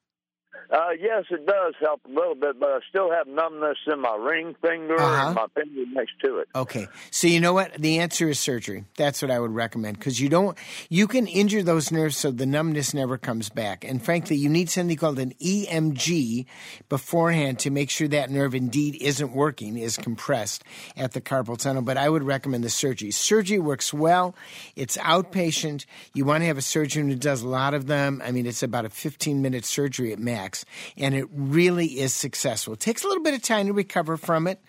Uh, 0.71 0.91
yes, 0.99 1.25
it 1.29 1.45
does 1.45 1.73
help 1.81 1.99
a 2.05 2.09
little 2.09 2.33
bit, 2.35 2.57
but 2.59 2.69
I 2.69 2.79
still 2.89 3.11
have 3.11 3.27
numbness 3.27 3.77
in 3.91 3.99
my 3.99 4.15
ring 4.15 4.55
finger 4.61 4.95
Uh-huh. 4.99 5.25
and 5.27 5.35
my 5.35 5.47
finger 5.53 5.83
next 5.91 6.13
to 6.23 6.37
it. 6.37 6.47
Okay. 6.55 6.87
So 7.09 7.27
you 7.27 7.41
know 7.41 7.51
what? 7.51 7.73
The 7.73 7.99
answer 7.99 8.29
is 8.29 8.39
surgery. 8.39 8.85
That's 8.95 9.21
what 9.21 9.31
I 9.31 9.39
would 9.39 9.51
recommend 9.51 9.99
because 9.99 10.21
you 10.21 10.29
don't, 10.29 10.57
you 10.89 11.07
can 11.07 11.27
injure 11.27 11.61
those 11.61 11.91
nerves 11.91 12.15
so 12.15 12.31
the 12.31 12.45
numbness 12.45 12.93
never 12.93 13.17
comes 13.17 13.49
back. 13.49 13.83
And 13.83 14.01
frankly, 14.01 14.37
you 14.37 14.47
need 14.47 14.69
something 14.69 14.95
called 14.95 15.19
an 15.19 15.33
EMG 15.41 16.45
beforehand 16.89 17.59
to 17.59 17.69
make 17.69 17.89
sure 17.89 18.07
that 18.07 18.29
nerve 18.29 18.55
indeed 18.55 18.95
isn't 19.01 19.33
working, 19.33 19.77
is 19.77 19.97
compressed 19.97 20.63
at 20.95 21.11
the 21.11 21.21
carpal 21.21 21.57
tunnel. 21.57 21.81
But 21.81 21.97
I 21.97 22.07
would 22.09 22.23
recommend 22.23 22.63
the 22.63 22.69
surgery. 22.69 23.11
Surgery 23.11 23.59
works 23.59 23.93
well. 23.93 24.35
It's 24.75 24.97
outpatient. 24.97 25.85
You 26.13 26.25
want 26.25 26.43
to 26.43 26.47
have 26.47 26.57
a 26.57 26.61
surgeon 26.61 27.09
who 27.09 27.15
does 27.15 27.41
a 27.41 27.47
lot 27.47 27.73
of 27.73 27.87
them. 27.87 28.21
I 28.23 28.31
mean, 28.31 28.45
it's 28.45 28.63
about 28.63 28.85
a 28.85 28.89
15 28.89 29.41
minute 29.41 29.65
surgery 29.65 30.13
at 30.13 30.19
max, 30.19 30.60
and 30.97 31.15
it 31.15 31.27
really 31.31 31.99
is 31.99 32.13
successful. 32.13 32.73
It 32.73 32.79
takes 32.79 33.03
a 33.03 33.07
little 33.07 33.23
bit 33.23 33.33
of 33.33 33.41
time 33.41 33.67
to 33.67 33.73
recover 33.73 34.17
from 34.17 34.47
it. 34.47 34.59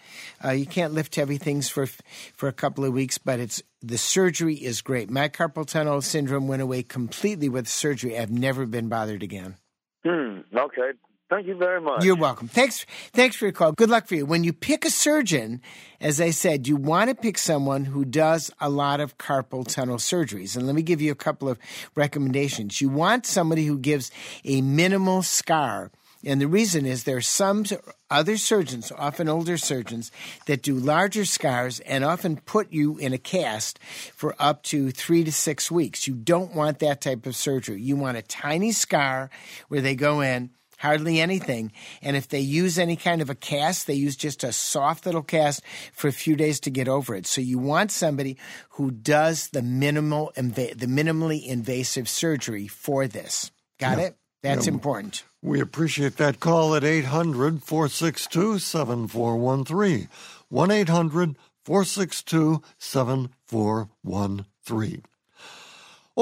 Uh, 0.45 0.51
you 0.51 0.67
can't 0.67 0.93
lift 0.93 1.15
heavy 1.17 1.39
things 1.39 1.69
for 1.69 1.87
for 2.35 2.49
a 2.49 2.53
couple 2.53 2.85
of 2.85 2.93
weeks, 2.93 3.19
but 3.19 3.41
it's 3.41 3.63
the 3.83 3.99
surgery 3.99 4.55
is 4.55 4.81
great. 4.81 5.11
My 5.11 5.29
carpal 5.29 5.67
tunnel 5.67 6.01
syndrome 6.03 6.49
went 6.49 6.63
away 6.63 6.83
completely 6.83 7.49
with 7.49 7.69
surgery. 7.69 8.19
I've 8.19 8.31
never 8.31 8.67
been 8.67 8.89
bothered 8.89 9.23
again. 9.23 9.57
Hmm. 10.05 10.41
Okay. 10.55 10.93
Thank 11.33 11.47
you 11.47 11.55
very 11.55 11.81
much. 11.81 12.05
You're 12.05 12.15
welcome. 12.15 12.47
Thanks. 12.47 12.85
Thanks 13.15 13.37
for 13.37 13.47
your 13.47 13.53
call. 13.53 13.73
Good 13.73 13.89
luck 13.89 14.07
for 14.07 14.15
you. 14.15 14.27
When 14.27 14.45
you 14.45 14.53
pick 14.53 14.85
a 14.85 14.91
surgeon, 14.91 15.63
as 15.99 16.21
I 16.21 16.29
said, 16.29 16.69
you 16.69 16.77
want 16.77 17.09
to 17.09 17.15
pick 17.15 17.39
someone 17.39 17.87
who 17.87 18.05
does 18.05 18.51
a 18.61 18.69
lot 18.69 19.01
of 19.01 19.17
carpal 19.17 19.67
tunnel 19.67 19.97
surgeries. 19.97 20.59
And 20.59 20.67
let 20.67 20.75
me 20.75 20.83
give 20.83 21.01
you 21.01 21.11
a 21.11 21.15
couple 21.15 21.49
of 21.49 21.59
recommendations. 21.95 22.83
You 22.83 22.91
want 22.91 23.25
somebody 23.25 23.65
who 23.65 23.79
gives 23.79 24.11
a 24.45 24.61
minimal 24.61 25.23
scar. 25.23 25.91
And 26.23 26.39
the 26.39 26.47
reason 26.47 26.85
is 26.85 27.05
there 27.05 27.17
are 27.17 27.23
some 27.23 27.65
other 28.11 28.37
surgeons, 28.37 28.93
often 28.99 29.27
older 29.27 29.57
surgeons, 29.57 30.13
that 30.45 30.61
do 30.61 30.75
larger 30.75 31.25
scars 31.25 31.81
and 31.81 32.05
often 32.05 32.37
put 32.37 32.75
you 32.75 32.99
in 32.99 33.15
a 33.15 33.19
cast 33.19 33.79
for 34.15 34.37
up 34.39 34.65
to 34.65 34.91
three 34.91 35.25
to 35.25 35.33
six 35.33 35.71
weeks. 35.71 36.07
You 36.07 36.13
don't 36.13 36.55
want 36.55 36.79
that 36.81 37.01
type 37.01 37.25
of 37.25 37.37
surgery. 37.37 37.81
You 37.81 37.97
want 37.97 38.19
a 38.19 38.23
tiny 38.23 38.73
scar 38.73 39.31
where 39.69 39.81
they 39.81 39.95
go 39.95 40.21
in 40.21 40.51
hardly 40.83 41.21
anything. 41.21 41.71
And 42.03 42.17
if 42.17 42.27
they 42.27 42.41
use 42.41 42.77
any 42.77 42.97
kind 42.97 43.23
of 43.23 43.31
a 43.31 43.37
cast, 43.37 43.87
they 43.87 43.95
use 43.95 44.17
just 44.17 44.43
a 44.43 44.53
soft 44.53 45.07
little 45.07 45.23
cast 45.23 45.63
for 45.93 46.09
a 46.09 46.13
few 46.13 46.35
days 46.35 46.59
to 46.61 46.71
get 46.71 46.89
over 46.89 47.15
it. 47.15 47.25
So 47.25 47.41
you 47.41 47.59
want 47.59 47.93
somebody 47.93 48.37
who 48.71 48.91
does 48.91 49.51
the 49.51 49.63
minimal, 49.63 50.33
inva- 50.37 50.77
the 50.77 50.87
minimally 50.87 51.47
invasive 51.47 52.09
surgery 52.09 52.67
for 52.67 53.07
this. 53.07 53.53
Got 53.79 54.01
it? 54.01 54.17
That's 54.43 54.67
important. 54.67 55.23
We 55.41 55.61
appreciate 55.61 56.17
that 56.17 56.41
call 56.41 56.75
at 56.75 56.83
800 56.83 57.63
462 57.63 58.59
7413. 58.59 60.09
1 60.49 60.71
800 60.73 61.37
462 61.65 62.61
7413. 62.77 65.05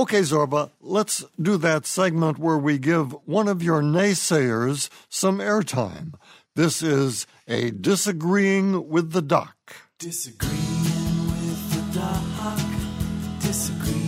Okay, 0.01 0.20
Zorba, 0.20 0.70
let's 0.80 1.26
do 1.38 1.59
that 1.59 1.84
segment 1.84 2.38
where 2.38 2.57
we 2.57 2.78
give 2.78 3.12
one 3.26 3.48
of 3.48 3.62
your 3.62 3.82
naysayers 3.82 4.88
some 5.11 5.40
airtime. 5.40 6.14
This 6.57 6.82
is 6.82 7.26
a 7.46 7.70
disagreeing 7.70 8.88
with 8.88 9.12
the 9.12 9.20
doc. 9.20 9.55
Disagreeing 9.98 10.57
with 10.57 11.92
the 11.92 11.98
doc. 11.98 13.42
Disagreeing 13.42 13.99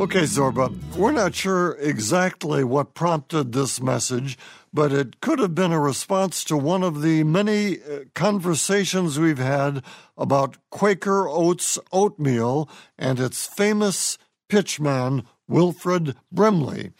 Okay, 0.00 0.22
Zorba, 0.22 0.74
we're 0.96 1.12
not 1.12 1.34
sure 1.34 1.76
exactly 1.78 2.64
what 2.64 2.94
prompted 2.94 3.52
this 3.52 3.82
message, 3.82 4.38
but 4.72 4.92
it 4.92 5.20
could 5.20 5.38
have 5.40 5.54
been 5.54 5.72
a 5.72 5.78
response 5.78 6.42
to 6.44 6.56
one 6.56 6.82
of 6.82 7.02
the 7.02 7.22
many 7.22 7.82
uh, 7.82 8.04
conversations 8.14 9.18
we've 9.18 9.36
had 9.36 9.84
about 10.16 10.56
Quaker 10.70 11.28
Oats 11.28 11.78
oatmeal 11.92 12.66
and 12.98 13.20
its 13.20 13.46
famous 13.46 14.16
pitchman, 14.50 15.26
Wilford 15.46 16.16
Brimley. 16.32 16.92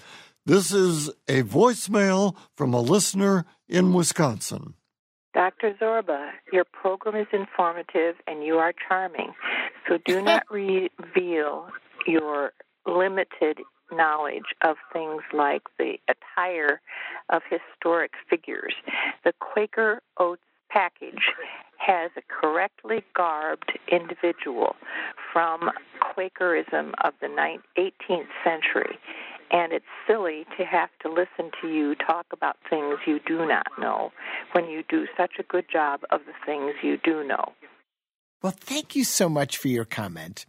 This 0.44 0.70
is 0.70 1.09
a 1.26 1.42
voicemail 1.42 2.36
from 2.55 2.74
a 2.74 2.82
listener 2.82 3.46
in 3.66 3.94
Wisconsin. 3.94 4.74
Dr. 5.32 5.72
Zorba, 5.80 6.32
your 6.53 6.64
program 6.64 7.16
is 7.16 7.28
informative 7.32 8.16
and 8.26 8.44
you 8.44 8.57
are 8.57 8.74
charming. 8.86 9.32
So 9.88 9.96
do 10.05 10.20
not 10.20 10.44
reveal 10.51 11.70
your 12.07 12.53
limited 12.91 13.59
knowledge 13.93 14.55
of 14.62 14.76
things 14.93 15.22
like 15.32 15.62
the 15.78 15.95
attire 16.09 16.80
of 17.28 17.43
historic 17.49 18.12
figures. 18.28 18.74
The 19.24 19.32
Quaker 19.41 20.01
Oats 20.18 20.43
package 20.70 21.32
has 21.78 22.11
a 22.16 22.22
correctly 22.28 23.03
garbed 23.16 23.78
individual 23.91 24.76
from 25.32 25.70
Quakerism 26.01 26.95
of 27.03 27.14
the 27.20 27.28
18th 27.78 28.28
century. 28.45 28.99
And 29.51 29.72
it's 29.72 29.84
silly 30.07 30.47
to 30.57 30.64
have 30.64 30.91
to 31.03 31.09
listen 31.09 31.51
to 31.61 31.68
you 31.68 31.97
talk 31.97 32.26
about 32.32 32.57
things 32.68 32.99
you 33.07 33.18
do 33.26 33.47
not 33.47 33.66
know 33.80 34.12
when 34.53 34.66
you 34.66 34.84
do 34.88 35.07
such 35.16 35.32
a 35.41 35.43
good 35.43 35.64
job 35.72 36.01
of 36.11 36.20
the 36.26 36.32
things 36.47 36.74
you 36.82 36.99
do 37.03 37.24
know. 37.24 37.53
Well, 38.43 38.55
thank 38.59 38.97
you 38.97 39.05
so 39.05 39.28
much 39.28 39.59
for 39.59 39.68
your 39.68 39.84
comment. 39.84 40.47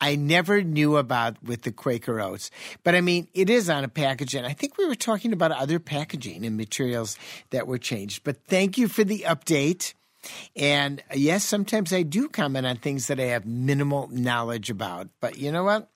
I 0.00 0.16
never 0.16 0.62
knew 0.62 0.96
about 0.98 1.42
with 1.42 1.62
the 1.62 1.72
Quaker 1.72 2.20
Oats, 2.20 2.50
but 2.84 2.94
I 2.94 3.00
mean, 3.00 3.28
it 3.32 3.48
is 3.48 3.70
on 3.70 3.84
a 3.84 3.88
package, 3.88 4.34
and 4.34 4.46
I 4.46 4.52
think 4.52 4.76
we 4.76 4.86
were 4.86 4.94
talking 4.94 5.32
about 5.32 5.52
other 5.52 5.78
packaging 5.78 6.44
and 6.44 6.56
materials 6.56 7.18
that 7.50 7.66
were 7.66 7.78
changed. 7.78 8.24
But 8.24 8.44
thank 8.44 8.76
you 8.76 8.86
for 8.88 9.04
the 9.04 9.20
update. 9.20 9.94
And 10.54 11.02
yes, 11.14 11.44
sometimes 11.44 11.92
I 11.92 12.02
do 12.02 12.28
comment 12.28 12.66
on 12.66 12.76
things 12.76 13.06
that 13.06 13.18
I 13.18 13.24
have 13.24 13.46
minimal 13.46 14.08
knowledge 14.08 14.70
about. 14.70 15.08
But 15.20 15.38
you 15.38 15.50
know 15.50 15.64
what? 15.64 15.90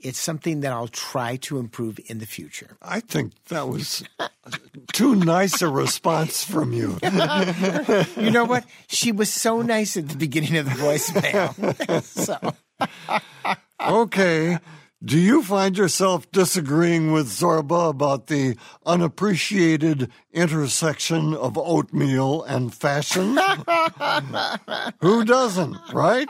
It's 0.00 0.18
something 0.18 0.60
that 0.60 0.72
I'll 0.72 0.88
try 0.88 1.36
to 1.36 1.58
improve 1.58 1.98
in 2.06 2.18
the 2.18 2.26
future. 2.26 2.76
I 2.80 3.00
think 3.00 3.32
that 3.48 3.68
was 3.68 4.04
too 4.92 5.16
nice 5.16 5.60
a 5.60 5.68
response 5.68 6.44
from 6.44 6.72
you. 6.72 6.98
you 8.16 8.30
know 8.30 8.44
what? 8.44 8.64
She 8.86 9.10
was 9.10 9.32
so 9.32 9.62
nice 9.62 9.96
at 9.96 10.08
the 10.08 10.16
beginning 10.16 10.56
of 10.56 10.66
the 10.66 10.70
voicemail. 10.72 12.02
so. 12.04 12.54
okay. 13.80 14.58
Do 15.04 15.16
you 15.16 15.44
find 15.44 15.78
yourself 15.78 16.28
disagreeing 16.32 17.12
with 17.12 17.28
Zorba 17.28 17.90
about 17.90 18.26
the 18.26 18.56
unappreciated 18.84 20.10
intersection 20.32 21.34
of 21.34 21.56
oatmeal 21.56 22.42
and 22.42 22.74
fashion? 22.74 23.38
Who 25.00 25.24
doesn't, 25.24 25.76
right? 25.92 26.28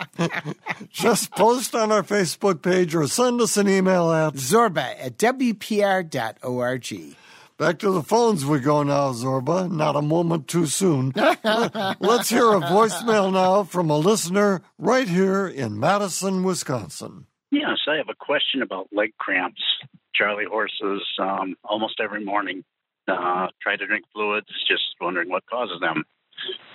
Just 0.90 1.30
post 1.30 1.74
on 1.74 1.90
our 1.90 2.02
Facebook 2.02 2.60
page 2.60 2.94
or 2.94 3.08
send 3.08 3.40
us 3.40 3.56
an 3.56 3.70
email 3.70 4.12
at 4.12 4.34
zorba 4.34 4.96
at 5.00 5.16
wpr.org. 5.16 7.16
Back 7.56 7.78
to 7.78 7.90
the 7.90 8.02
phones 8.02 8.44
we 8.44 8.60
go 8.60 8.82
now, 8.82 9.12
Zorba. 9.12 9.68
Not 9.68 9.96
a 9.96 10.02
moment 10.02 10.46
too 10.46 10.66
soon. 10.66 11.12
Let's 11.16 12.28
hear 12.28 12.52
a 12.52 12.60
voicemail 12.60 13.32
now 13.32 13.64
from 13.64 13.90
a 13.90 13.96
listener 13.96 14.60
right 14.76 15.08
here 15.08 15.48
in 15.48 15.80
Madison, 15.80 16.44
Wisconsin. 16.44 17.26
Yes, 17.50 17.78
I 17.88 17.96
have 17.96 18.08
a 18.08 18.14
question 18.14 18.62
about 18.62 18.88
leg 18.92 19.12
cramps. 19.18 19.62
Charlie 20.14 20.44
horses 20.44 21.02
um, 21.18 21.54
almost 21.64 22.00
every 22.00 22.24
morning. 22.24 22.64
Uh, 23.06 23.48
try 23.62 23.76
to 23.76 23.86
drink 23.86 24.04
fluids. 24.12 24.48
Just 24.68 24.82
wondering 25.00 25.30
what 25.30 25.46
causes 25.46 25.80
them. 25.80 26.04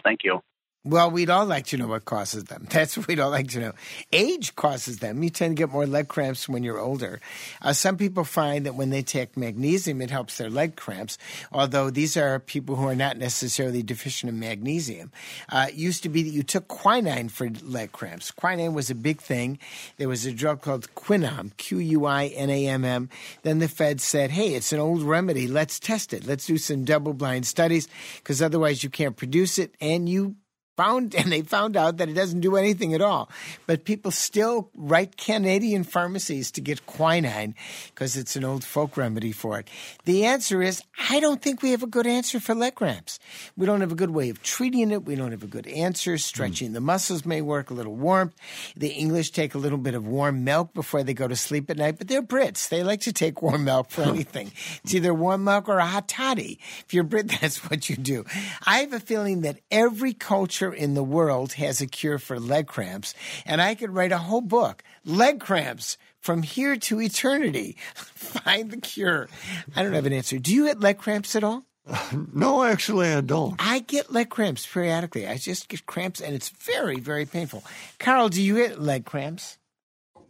Thank 0.03 0.21
you. 0.23 0.41
Well, 0.85 1.11
we'd 1.11 1.29
all 1.29 1.45
like 1.45 1.67
to 1.67 1.77
know 1.77 1.87
what 1.87 2.03
causes 2.03 2.43
them. 2.45 2.67
That's 2.69 2.97
what 2.97 3.07
we'd 3.07 3.21
all 3.21 3.29
like 3.29 3.47
to 3.51 3.59
know. 3.61 3.71
Age 4.11 4.53
causes 4.57 4.97
them. 4.97 5.23
You 5.23 5.29
tend 5.29 5.55
to 5.55 5.61
get 5.61 5.71
more 5.71 5.87
leg 5.87 6.09
cramps 6.09 6.49
when 6.49 6.61
you're 6.61 6.79
older. 6.79 7.21
Uh, 7.61 7.71
some 7.71 7.95
people 7.95 8.25
find 8.25 8.65
that 8.65 8.75
when 8.75 8.89
they 8.89 9.01
take 9.01 9.37
magnesium, 9.37 10.01
it 10.01 10.09
helps 10.09 10.37
their 10.37 10.49
leg 10.49 10.75
cramps, 10.75 11.17
although 11.53 11.89
these 11.89 12.17
are 12.17 12.37
people 12.37 12.75
who 12.75 12.85
are 12.85 12.95
not 12.95 13.17
necessarily 13.17 13.81
deficient 13.81 14.29
in 14.29 14.41
magnesium. 14.41 15.09
Uh, 15.47 15.67
it 15.69 15.75
used 15.75 16.03
to 16.03 16.09
be 16.09 16.21
that 16.21 16.31
you 16.31 16.43
took 16.43 16.67
quinine 16.67 17.29
for 17.29 17.49
leg 17.63 17.93
cramps. 17.93 18.29
Quinine 18.31 18.73
was 18.73 18.89
a 18.89 18.95
big 18.95 19.21
thing. 19.21 19.59
There 19.95 20.09
was 20.09 20.25
a 20.25 20.33
drug 20.33 20.61
called 20.61 20.93
Quinamm, 20.95 21.55
Q 21.55 21.77
U 21.77 22.05
I 22.05 22.25
N 22.25 22.49
A 22.49 22.67
M 22.67 22.83
M. 22.83 23.09
Then 23.43 23.59
the 23.59 23.69
Fed 23.69 24.01
said, 24.01 24.31
hey, 24.31 24.53
it's 24.53 24.73
an 24.73 24.79
old 24.81 25.01
remedy. 25.01 25.47
Let's 25.47 25.79
test 25.79 26.11
it. 26.11 26.25
Let's 26.27 26.45
do 26.45 26.57
some 26.57 26.83
double 26.83 27.13
blind 27.13 27.45
studies 27.45 27.87
because 28.17 28.41
otherwise 28.41 28.83
you 28.83 28.89
can't 28.89 29.15
produce 29.15 29.57
it 29.57 29.73
and 29.79 30.09
you 30.09 30.35
found 30.75 31.15
and 31.17 31.31
they 31.31 31.41
found 31.41 31.77
out 31.77 31.97
that 31.97 32.09
it 32.09 32.13
doesn't 32.13 32.41
do 32.41 32.55
anything 32.55 32.93
at 32.93 33.01
all. 33.01 33.29
But 33.67 33.85
people 33.85 34.11
still 34.11 34.69
write 34.75 35.17
Canadian 35.17 35.83
pharmacies 35.83 36.51
to 36.51 36.61
get 36.61 36.85
quinine 36.85 37.55
because 37.93 38.17
it's 38.17 38.35
an 38.35 38.43
old 38.43 38.63
folk 38.63 38.97
remedy 38.97 39.31
for 39.31 39.59
it. 39.59 39.69
The 40.05 40.25
answer 40.25 40.61
is 40.61 40.81
I 41.09 41.19
don't 41.19 41.41
think 41.41 41.61
we 41.61 41.71
have 41.71 41.83
a 41.83 41.87
good 41.87 42.07
answer 42.07 42.39
for 42.39 42.55
leg 42.55 42.75
cramps. 42.75 43.19
We 43.57 43.65
don't 43.65 43.81
have 43.81 43.91
a 43.91 43.95
good 43.95 44.11
way 44.11 44.29
of 44.29 44.41
treating 44.41 44.91
it. 44.91 45.05
We 45.05 45.15
don't 45.15 45.31
have 45.31 45.43
a 45.43 45.47
good 45.47 45.67
answer. 45.67 46.17
Stretching 46.17 46.71
mm. 46.71 46.73
the 46.73 46.81
muscles 46.81 47.25
may 47.25 47.41
work, 47.41 47.69
a 47.69 47.73
little 47.73 47.95
warmth. 47.95 48.35
The 48.75 48.89
English 48.89 49.31
take 49.31 49.55
a 49.55 49.57
little 49.57 49.77
bit 49.77 49.95
of 49.95 50.05
warm 50.07 50.43
milk 50.43 50.73
before 50.73 51.03
they 51.03 51.13
go 51.13 51.27
to 51.27 51.35
sleep 51.35 51.69
at 51.69 51.77
night, 51.77 51.97
but 51.97 52.07
they're 52.07 52.23
Brits. 52.23 52.69
They 52.69 52.83
like 52.83 53.01
to 53.01 53.13
take 53.13 53.41
warm 53.41 53.65
milk 53.65 53.89
for 53.89 54.01
anything. 54.13 54.51
it's 54.83 54.93
either 54.93 55.13
warm 55.13 55.43
milk 55.43 55.69
or 55.69 55.77
a 55.77 55.85
hot 55.85 56.07
toddy. 56.07 56.59
If 56.85 56.93
you're 56.93 57.03
Brit, 57.03 57.27
that's 57.41 57.69
what 57.69 57.89
you 57.89 57.95
do. 57.95 58.25
I 58.65 58.79
have 58.79 58.93
a 58.93 58.99
feeling 58.99 59.41
that 59.41 59.59
every 59.71 60.13
culture 60.13 60.62
culture 60.63 60.83
in 60.83 60.93
the 60.93 61.03
world 61.03 61.53
has 61.53 61.81
a 61.81 61.87
cure 61.87 62.19
for 62.19 62.39
leg 62.39 62.67
cramps, 62.67 63.13
and 63.45 63.61
I 63.61 63.75
could 63.75 63.91
write 63.91 64.11
a 64.11 64.17
whole 64.17 64.41
book, 64.41 64.83
Leg 65.05 65.39
Cramps. 65.39 65.97
From 66.19 66.41
here 66.41 66.77
to 66.77 67.01
eternity, 67.01 67.75
find 67.93 68.71
the 68.71 68.77
cure. 68.77 69.27
I 69.75 69.83
don't 69.83 69.91
have 69.91 70.05
an 70.05 70.13
answer. 70.13 70.39
Do 70.39 70.53
you 70.53 70.67
get 70.67 70.79
leg 70.79 70.97
cramps 70.97 71.35
at 71.35 71.43
all? 71.43 71.65
no, 72.33 72.63
actually, 72.63 73.11
I 73.11 73.19
don't. 73.19 73.55
I 73.59 73.79
get 73.79 74.09
leg 74.09 74.29
cramps 74.29 74.65
periodically. 74.65 75.27
I 75.27 75.35
just 75.35 75.67
get 75.67 75.85
cramps, 75.85 76.21
and 76.21 76.33
it's 76.33 76.47
very, 76.47 77.01
very 77.01 77.25
painful. 77.25 77.61
Carl, 77.99 78.29
do 78.29 78.41
you 78.41 78.55
get 78.55 78.81
leg 78.81 79.03
cramps? 79.03 79.57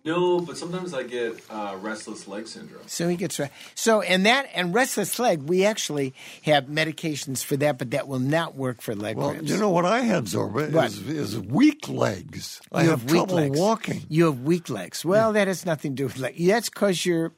No, 0.06 0.42
but 0.42 0.58
sometimes 0.58 0.94
I 0.94 1.04
get 1.04 1.42
uh, 1.50 1.78
restless 1.80 2.28
leg 2.28 2.48
syndrome. 2.48 2.84
So 2.88 3.08
he 3.08 3.16
gets 3.16 3.40
so 3.74 4.02
and 4.02 4.26
that 4.26 4.50
and 4.54 4.74
restless 4.74 5.18
leg. 5.18 5.44
We 5.44 5.64
actually 5.64 6.14
have 6.42 6.66
medications 6.66 7.42
for 7.42 7.56
that, 7.58 7.78
but 7.78 7.92
that 7.92 8.10
will 8.10 8.20
not 8.20 8.56
work 8.56 8.82
for 8.82 8.96
leg 8.96 9.16
well, 9.16 9.30
cramps. 9.32 9.50
you 9.50 9.58
know 9.58 9.70
what 9.70 9.86
I 9.86 10.02
had, 10.02 10.26
Zorba, 10.26 10.84
is, 10.86 11.00
is 11.08 11.40
weak 11.40 11.88
legs. 11.88 12.60
You 12.74 12.78
I 12.80 12.84
have, 12.84 12.92
have, 12.92 13.04
weak 13.04 13.12
trouble 13.12 13.36
legs. 13.36 13.60
walking. 13.60 14.02
You 14.10 14.26
have 14.26 14.42
weak 14.42 14.70
legs. 14.70 15.06
Well, 15.06 15.32
that 15.34 15.48
has 15.48 15.66
nothing 15.66 15.94
to 15.94 15.96
do 15.96 16.04
with 16.06 16.18
leg. 16.18 16.36
That's 16.38 16.70
because 16.70 17.06
you're 17.06 17.32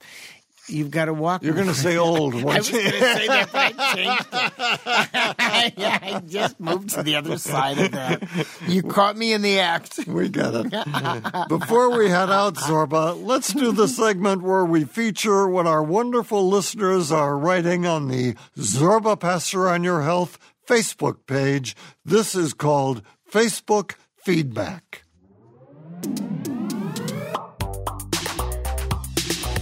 You've 0.68 0.90
got 0.90 1.06
to 1.06 1.14
walk. 1.14 1.44
You're 1.44 1.54
going 1.54 1.68
to 1.68 1.74
say 1.74 1.98
old. 1.98 2.34
I 2.36 2.44
was 2.44 2.70
going 2.70 2.84
to 2.86 2.92
say 2.92 3.28
that, 3.28 3.52
but 3.52 3.80
I 3.80 3.94
changed 3.96 4.28
it. 4.34 5.74
yeah, 5.78 6.00
I 6.02 6.22
just 6.26 6.60
moved 6.60 6.90
to 6.90 7.04
the 7.04 7.16
other 7.16 7.38
side 7.38 7.78
of 7.78 7.92
that. 7.92 8.48
You 8.68 8.82
caught 8.82 9.16
me 9.16 9.34
in 9.34 9.42
the 9.42 9.60
act. 9.60 10.00
We 10.08 10.30
got 10.30 10.54
it. 10.56 10.70
Before 11.50 11.98
we 11.98 12.10
head 12.10 12.32
out, 12.32 12.56
Zorba, 12.56 13.22
let's 13.24 13.54
do 13.54 13.72
the 13.72 13.88
segment 13.88 14.42
where 14.42 14.66
we 14.66 14.86
feature 14.86 15.48
what 15.48 15.68
our 15.68 15.84
wonderful 15.84 16.50
listeners 16.50 17.12
are 17.12 17.38
writing 17.38 17.86
on 17.86 18.08
the 18.08 18.36
Zorba 18.58 19.20
Paster 19.20 19.70
on 19.70 19.84
Your 19.84 20.02
Health 20.02 20.40
Facebook 20.68 21.28
page. 21.28 21.76
This 22.04 22.34
is 22.34 22.54
called 22.54 23.04
Facebook 23.32 23.94
Feedback. 24.18 25.04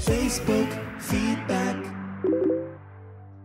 Facebook 0.06 0.46
feedback. 0.46 0.73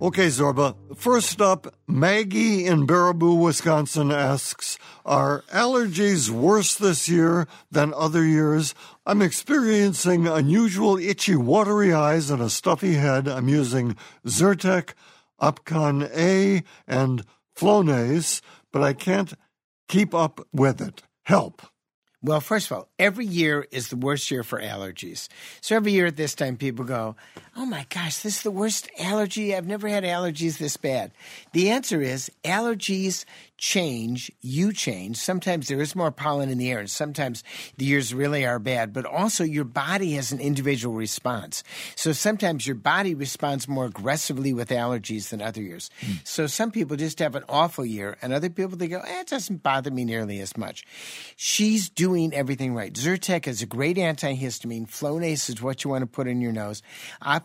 Okay, 0.00 0.28
Zorba. 0.28 0.76
First 0.94 1.40
up, 1.40 1.74
Maggie 1.88 2.66
in 2.66 2.86
Baraboo, 2.86 3.42
Wisconsin 3.42 4.12
asks 4.12 4.78
Are 5.04 5.42
allergies 5.52 6.30
worse 6.30 6.76
this 6.76 7.08
year 7.08 7.48
than 7.72 7.92
other 7.94 8.24
years? 8.24 8.76
I'm 9.04 9.20
experiencing 9.20 10.28
unusual 10.28 10.98
itchy, 10.98 11.34
watery 11.34 11.92
eyes 11.92 12.30
and 12.30 12.40
a 12.40 12.48
stuffy 12.48 12.94
head. 12.94 13.26
I'm 13.26 13.48
using 13.48 13.96
Zyrtec, 14.24 14.90
Opcon 15.42 16.08
A, 16.16 16.62
and 16.86 17.24
Flonase, 17.56 18.40
but 18.72 18.82
I 18.82 18.92
can't 18.92 19.34
keep 19.88 20.14
up 20.14 20.46
with 20.52 20.80
it. 20.80 21.02
Help. 21.24 21.60
Well, 22.20 22.40
first 22.40 22.68
of 22.68 22.76
all, 22.76 22.88
every 22.98 23.26
year 23.26 23.66
is 23.70 23.88
the 23.88 23.96
worst 23.96 24.28
year 24.30 24.42
for 24.42 24.60
allergies. 24.60 25.28
So 25.60 25.76
every 25.76 25.92
year 25.92 26.06
at 26.06 26.16
this 26.16 26.34
time, 26.34 26.56
people 26.56 26.84
go, 26.84 27.14
Oh 27.60 27.66
my 27.66 27.86
gosh, 27.90 28.18
this 28.18 28.36
is 28.36 28.42
the 28.42 28.52
worst 28.52 28.88
allergy. 29.00 29.52
I've 29.52 29.66
never 29.66 29.88
had 29.88 30.04
allergies 30.04 30.58
this 30.58 30.76
bad. 30.76 31.10
The 31.52 31.70
answer 31.70 32.00
is 32.00 32.30
allergies 32.44 33.24
change, 33.58 34.30
you 34.40 34.72
change. 34.72 35.16
Sometimes 35.16 35.66
there 35.66 35.80
is 35.82 35.96
more 35.96 36.12
pollen 36.12 36.48
in 36.48 36.58
the 36.58 36.70
air, 36.70 36.78
and 36.78 36.88
sometimes 36.88 37.42
the 37.76 37.84
years 37.84 38.14
really 38.14 38.46
are 38.46 38.60
bad, 38.60 38.92
but 38.92 39.04
also 39.04 39.42
your 39.42 39.64
body 39.64 40.12
has 40.12 40.30
an 40.30 40.38
individual 40.38 40.94
response. 40.94 41.64
So 41.96 42.12
sometimes 42.12 42.66
your 42.66 42.76
body 42.76 43.14
responds 43.14 43.66
more 43.66 43.86
aggressively 43.86 44.52
with 44.52 44.68
allergies 44.68 45.30
than 45.30 45.42
other 45.42 45.60
years. 45.60 45.90
Mm. 46.00 46.26
So 46.26 46.46
some 46.46 46.70
people 46.70 46.96
just 46.96 47.18
have 47.18 47.34
an 47.34 47.44
awful 47.48 47.84
year, 47.84 48.16
and 48.22 48.32
other 48.32 48.48
people, 48.48 48.76
they 48.76 48.86
go, 48.86 49.00
eh, 49.00 49.20
it 49.20 49.26
doesn't 49.26 49.64
bother 49.64 49.90
me 49.90 50.04
nearly 50.04 50.38
as 50.38 50.56
much. 50.56 50.84
She's 51.36 51.88
doing 51.88 52.32
everything 52.32 52.74
right. 52.74 52.92
Zyrtec 52.92 53.48
is 53.48 53.60
a 53.60 53.66
great 53.66 53.96
antihistamine. 53.96 54.88
Flonase 54.88 55.50
is 55.50 55.60
what 55.60 55.82
you 55.82 55.90
want 55.90 56.02
to 56.02 56.06
put 56.06 56.28
in 56.28 56.40
your 56.40 56.52
nose. 56.52 56.82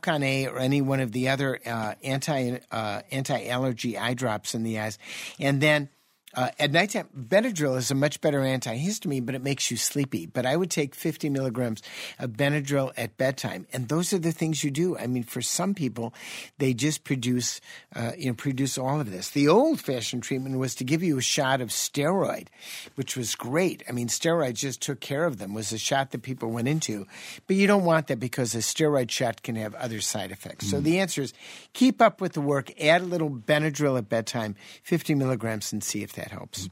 A 0.07 0.47
or 0.47 0.59
any 0.59 0.81
one 0.81 0.99
of 0.99 1.11
the 1.11 1.29
other 1.29 1.59
uh, 1.65 1.95
anti 2.03 2.59
uh, 2.71 3.01
anti 3.11 3.47
allergy 3.47 3.97
eye 3.97 4.13
drops 4.13 4.55
in 4.55 4.63
the 4.63 4.79
eyes, 4.79 4.97
and 5.39 5.61
then 5.61 5.89
uh, 6.35 6.49
at 6.59 6.71
nighttime, 6.71 7.07
Benadryl 7.17 7.77
is 7.77 7.91
a 7.91 7.95
much 7.95 8.19
better 8.21 8.39
antihistamine, 8.41 9.25
but 9.25 9.35
it 9.35 9.43
makes 9.43 9.69
you 9.69 9.77
sleepy. 9.77 10.25
But 10.25 10.45
I 10.45 10.57
would 10.57 10.71
take 10.71 10.95
50 10.95 11.29
milligrams 11.29 11.81
of 12.17 12.31
Benadryl 12.31 12.91
at 12.97 13.17
bedtime, 13.17 13.67
and 13.71 13.87
those 13.87 14.13
are 14.13 14.19
the 14.19 14.31
things 14.31 14.63
you 14.63 14.71
do. 14.71 14.97
I 14.97 15.07
mean, 15.07 15.23
for 15.23 15.41
some 15.41 15.73
people, 15.73 16.13
they 16.57 16.73
just 16.73 17.03
produce, 17.03 17.61
uh, 17.95 18.11
you 18.17 18.27
know, 18.27 18.33
produce 18.33 18.77
all 18.77 18.99
of 18.99 19.11
this. 19.11 19.29
The 19.29 19.47
old-fashioned 19.47 20.23
treatment 20.23 20.57
was 20.57 20.75
to 20.75 20.83
give 20.83 21.03
you 21.03 21.17
a 21.17 21.21
shot 21.21 21.61
of 21.61 21.69
steroid, 21.69 22.47
which 22.95 23.15
was 23.15 23.35
great. 23.35 23.83
I 23.87 23.91
mean, 23.91 24.07
steroids 24.07 24.55
just 24.55 24.81
took 24.81 24.99
care 24.99 25.25
of 25.25 25.37
them. 25.37 25.53
Was 25.53 25.71
a 25.71 25.77
shot 25.77 26.11
that 26.11 26.23
people 26.23 26.49
went 26.49 26.67
into, 26.67 27.05
but 27.47 27.55
you 27.55 27.67
don't 27.67 27.85
want 27.85 28.07
that 28.07 28.19
because 28.19 28.55
a 28.55 28.59
steroid 28.59 29.11
shot 29.11 29.43
can 29.43 29.55
have 29.55 29.75
other 29.75 30.01
side 30.01 30.31
effects. 30.31 30.65
Mm. 30.67 30.71
So 30.71 30.79
the 30.79 30.99
answer 30.99 31.21
is 31.21 31.33
keep 31.73 32.01
up 32.01 32.21
with 32.21 32.33
the 32.33 32.41
work. 32.41 32.71
Add 32.81 33.01
a 33.01 33.05
little 33.05 33.29
Benadryl 33.29 33.97
at 33.97 34.09
bedtime, 34.09 34.55
50 34.83 35.15
milligrams, 35.15 35.71
and 35.71 35.83
see 35.83 36.01
if 36.01 36.13
that 36.13 36.22
that 36.23 36.31
helps. 36.31 36.69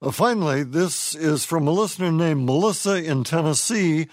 Uh, 0.00 0.10
finally, 0.10 0.62
this 0.64 1.14
is 1.14 1.44
from 1.44 1.66
a 1.66 1.70
listener 1.70 2.10
named 2.12 2.44
Melissa 2.44 3.02
in 3.02 3.24
Tennessee. 3.24 4.08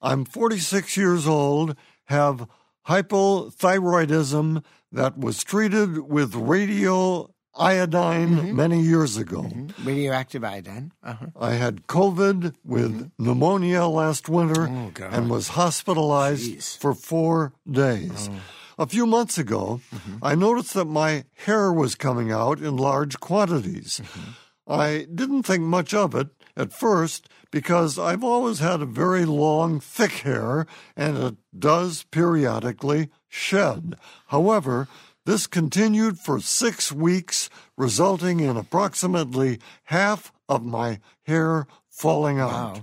I'm 0.00 0.24
46 0.24 0.96
years 0.96 1.26
old, 1.26 1.74
have 2.06 2.46
hypothyroidism 2.88 4.64
that 4.92 5.18
was 5.18 5.42
treated 5.42 5.98
with 5.98 6.34
radio 6.34 7.30
iodine 7.54 8.54
many 8.56 8.80
years 8.80 9.16
ago. 9.16 9.50
Radioactive 9.84 10.42
iodine. 10.44 10.92
Uh-huh. 11.02 11.26
I 11.38 11.52
had 11.52 11.86
COVID 11.86 12.54
with 12.64 13.10
pneumonia 13.18 13.86
last 13.86 14.28
winter 14.28 14.68
Oh, 14.68 14.92
and 15.10 15.30
was 15.30 15.48
hospitalized 15.48 16.80
for 16.80 16.94
four 16.94 17.52
days. 17.70 18.28
Oh. 18.32 18.40
A 18.82 18.86
few 18.86 19.06
months 19.06 19.38
ago, 19.38 19.80
Mm-hmm. 19.94 20.24
I 20.24 20.34
noticed 20.34 20.74
that 20.74 20.86
my 20.86 21.24
hair 21.46 21.72
was 21.72 21.94
coming 21.94 22.32
out 22.32 22.58
in 22.58 22.76
large 22.76 23.20
quantities. 23.20 24.00
Mm-hmm. 24.02 24.30
I 24.66 25.06
didn't 25.14 25.44
think 25.44 25.62
much 25.62 25.94
of 25.94 26.14
it 26.14 26.28
at 26.56 26.72
first 26.72 27.28
because 27.50 27.98
I've 27.98 28.24
always 28.24 28.58
had 28.58 28.82
a 28.82 28.86
very 28.86 29.24
long, 29.24 29.78
thick 29.78 30.26
hair 30.26 30.66
and 30.96 31.16
it 31.16 31.36
does 31.56 32.02
periodically 32.10 33.10
shed. 33.28 33.94
However, 34.34 34.88
this 35.26 35.46
continued 35.46 36.18
for 36.18 36.40
six 36.40 36.90
weeks, 36.90 37.48
resulting 37.76 38.40
in 38.40 38.56
approximately 38.56 39.60
half 39.94 40.32
of 40.48 40.64
my 40.64 40.98
hair 41.22 41.66
falling 41.88 42.40
out. 42.40 42.82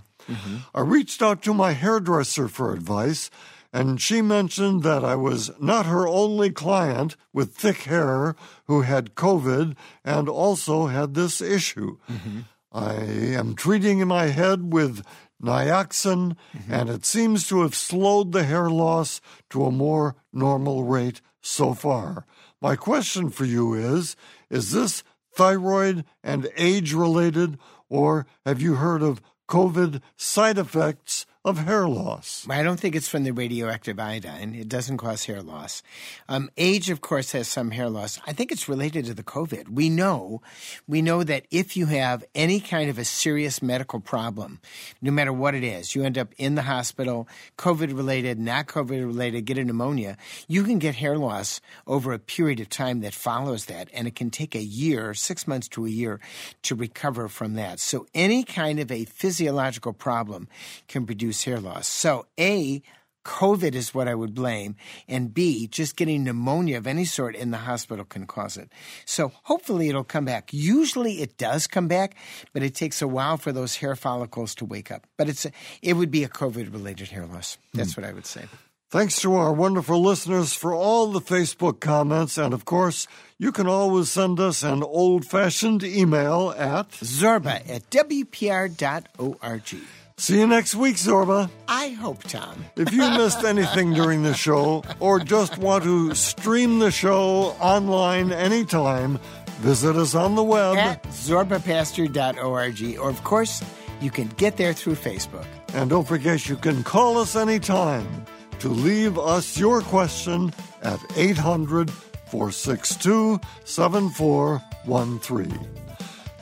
I 0.73 0.81
reached 0.81 1.21
out 1.21 1.41
to 1.43 1.53
my 1.53 1.73
hairdresser 1.73 2.47
for 2.47 2.71
advice, 2.71 3.29
and 3.71 4.01
she 4.01 4.21
mentioned 4.21 4.83
that 4.83 5.03
I 5.03 5.15
was 5.15 5.51
not 5.59 5.85
her 5.85 6.07
only 6.07 6.49
client 6.49 7.15
with 7.31 7.55
thick 7.55 7.83
hair 7.83 8.35
who 8.65 8.81
had 8.81 9.15
COVID 9.15 9.75
and 10.03 10.27
also 10.27 10.87
had 10.87 11.13
this 11.13 11.39
issue. 11.41 11.97
Mm-hmm. 12.09 12.39
I 12.71 12.93
am 12.93 13.55
treating 13.55 14.07
my 14.07 14.25
head 14.25 14.73
with 14.73 15.03
Nioxin, 15.41 16.35
mm-hmm. 16.55 16.73
and 16.73 16.89
it 16.89 17.05
seems 17.05 17.47
to 17.47 17.61
have 17.61 17.75
slowed 17.75 18.31
the 18.31 18.43
hair 18.43 18.69
loss 18.69 19.21
to 19.51 19.65
a 19.65 19.71
more 19.71 20.15
normal 20.33 20.83
rate 20.83 21.21
so 21.41 21.73
far. 21.73 22.25
My 22.61 22.75
question 22.75 23.29
for 23.29 23.45
you 23.45 23.73
is 23.73 24.15
Is 24.49 24.71
this 24.71 25.03
thyroid 25.33 26.05
and 26.23 26.49
age 26.57 26.93
related, 26.93 27.57
or 27.87 28.25
have 28.45 28.61
you 28.61 28.75
heard 28.75 29.01
of 29.01 29.21
COVID 29.47 30.01
side 30.15 30.57
effects 30.57 31.25
of 31.45 31.57
hair 31.59 31.87
loss? 31.87 32.45
I 32.49 32.63
don't 32.63 32.77
think 32.77 32.95
it's 32.95 33.07
from 33.07 33.23
the 33.23 33.31
radioactive 33.31 33.97
iodine. 33.97 34.53
It 34.53 34.67
doesn't 34.67 34.97
cause 34.97 35.23
hair 35.23 35.41
loss. 35.41 35.81
Um, 36.27 36.49
age, 36.57 36.89
of 36.89 36.99
course, 36.99 37.31
has 37.31 37.47
some 37.47 37.71
hair 37.71 37.89
loss. 37.89 38.19
I 38.27 38.33
think 38.33 38.51
it's 38.51 38.67
related 38.67 39.05
to 39.05 39.13
the 39.13 39.23
COVID. 39.23 39.69
We 39.69 39.89
know, 39.89 40.41
we 40.85 41.01
know 41.01 41.23
that 41.23 41.45
if 41.49 41.77
you 41.77 41.85
have 41.85 42.25
any 42.35 42.59
kind 42.59 42.89
of 42.89 42.99
a 42.99 43.05
serious 43.05 43.61
medical 43.61 44.01
problem, 44.01 44.59
no 45.01 45.11
matter 45.11 45.31
what 45.31 45.55
it 45.55 45.63
is, 45.63 45.95
you 45.95 46.03
end 46.03 46.17
up 46.17 46.33
in 46.37 46.55
the 46.55 46.63
hospital, 46.63 47.25
COVID 47.57 47.95
related, 47.95 48.37
not 48.37 48.67
COVID 48.67 49.05
related, 49.05 49.45
get 49.45 49.57
a 49.57 49.63
pneumonia, 49.63 50.17
you 50.49 50.65
can 50.65 50.77
get 50.77 50.95
hair 50.95 51.17
loss 51.17 51.61
over 51.87 52.11
a 52.11 52.19
period 52.19 52.59
of 52.59 52.67
time 52.67 52.99
that 52.99 53.13
follows 53.13 53.65
that, 53.65 53.87
and 53.93 54.09
it 54.09 54.15
can 54.15 54.29
take 54.29 54.55
a 54.55 54.61
year, 54.61 55.13
six 55.13 55.47
months 55.47 55.69
to 55.69 55.85
a 55.85 55.89
year, 55.89 56.19
to 56.63 56.75
recover 56.75 57.29
from 57.29 57.53
that. 57.53 57.79
So 57.79 58.07
any 58.13 58.43
kind 58.43 58.77
of 58.81 58.91
a 58.91 59.05
physiological 59.05 59.93
problem 59.93 60.49
can 60.89 61.05
produce 61.05 61.29
hair 61.43 61.59
loss. 61.59 61.87
So 61.87 62.25
A, 62.39 62.81
COVID 63.25 63.75
is 63.75 63.93
what 63.93 64.07
I 64.07 64.15
would 64.15 64.33
blame, 64.33 64.75
and 65.07 65.33
B, 65.33 65.67
just 65.67 65.95
getting 65.95 66.23
pneumonia 66.23 66.77
of 66.77 66.87
any 66.87 67.05
sort 67.05 67.35
in 67.35 67.51
the 67.51 67.57
hospital 67.57 68.05
can 68.05 68.25
cause 68.25 68.57
it. 68.57 68.71
So 69.05 69.31
hopefully 69.43 69.89
it'll 69.89 70.03
come 70.03 70.25
back. 70.25 70.49
Usually 70.51 71.21
it 71.21 71.37
does 71.37 71.67
come 71.67 71.87
back, 71.87 72.15
but 72.53 72.63
it 72.63 72.73
takes 72.75 73.01
a 73.01 73.07
while 73.07 73.37
for 73.37 73.51
those 73.51 73.75
hair 73.77 73.95
follicles 73.95 74.55
to 74.55 74.65
wake 74.65 74.89
up. 74.89 75.05
But 75.17 75.29
it's 75.29 75.45
a, 75.45 75.51
it 75.81 75.93
would 75.93 76.11
be 76.11 76.23
a 76.23 76.29
COVID 76.29 76.73
related 76.73 77.09
hair 77.09 77.25
loss. 77.25 77.57
That's 77.73 77.93
hmm. 77.93 78.01
what 78.01 78.09
I 78.09 78.13
would 78.13 78.25
say. 78.25 78.45
Thanks 78.89 79.21
to 79.21 79.35
our 79.35 79.53
wonderful 79.53 80.01
listeners 80.01 80.55
for 80.55 80.73
all 80.73 81.11
the 81.11 81.21
Facebook 81.21 81.79
comments. 81.79 82.39
And 82.39 82.55
of 82.55 82.65
course, 82.65 83.07
you 83.37 83.51
can 83.51 83.67
always 83.67 84.09
send 84.09 84.39
us 84.39 84.63
an 84.63 84.81
old 84.81 85.25
fashioned 85.25 85.83
email 85.83 86.55
at 86.57 86.89
Zorba 86.89 87.69
at 87.69 87.87
WPR.org. 87.91 89.75
See 90.19 90.37
you 90.37 90.47
next 90.47 90.75
week, 90.75 90.97
Zorba. 90.97 91.49
I 91.69 91.91
hope, 91.91 92.23
Tom. 92.23 92.65
If 92.75 92.91
you 92.91 93.09
missed 93.11 93.45
anything 93.45 93.93
during 93.93 94.23
the 94.23 94.33
show 94.33 94.83
or 94.99 95.21
just 95.21 95.57
want 95.57 95.85
to 95.85 96.13
stream 96.13 96.79
the 96.79 96.91
show 96.91 97.55
online 97.61 98.33
anytime, 98.33 99.17
visit 99.61 99.95
us 99.95 100.15
on 100.15 100.35
the 100.35 100.43
web 100.43 100.75
At 100.75 101.03
zorbapaster.org. 101.03 102.99
Or, 102.99 103.09
of 103.09 103.23
course, 103.23 103.63
you 104.01 104.11
can 104.11 104.27
get 104.35 104.57
there 104.57 104.73
through 104.73 104.95
Facebook. 104.95 105.45
And 105.73 105.89
don't 105.89 106.05
forget, 106.05 106.49
you 106.49 106.57
can 106.57 106.83
call 106.83 107.17
us 107.17 107.37
anytime 107.37 108.25
to 108.59 108.67
leave 108.67 109.17
us 109.17 109.57
your 109.57 109.79
question 109.79 110.51
at 110.81 110.99
800 111.15 111.89
462 111.89 113.39
7413. 113.63 115.88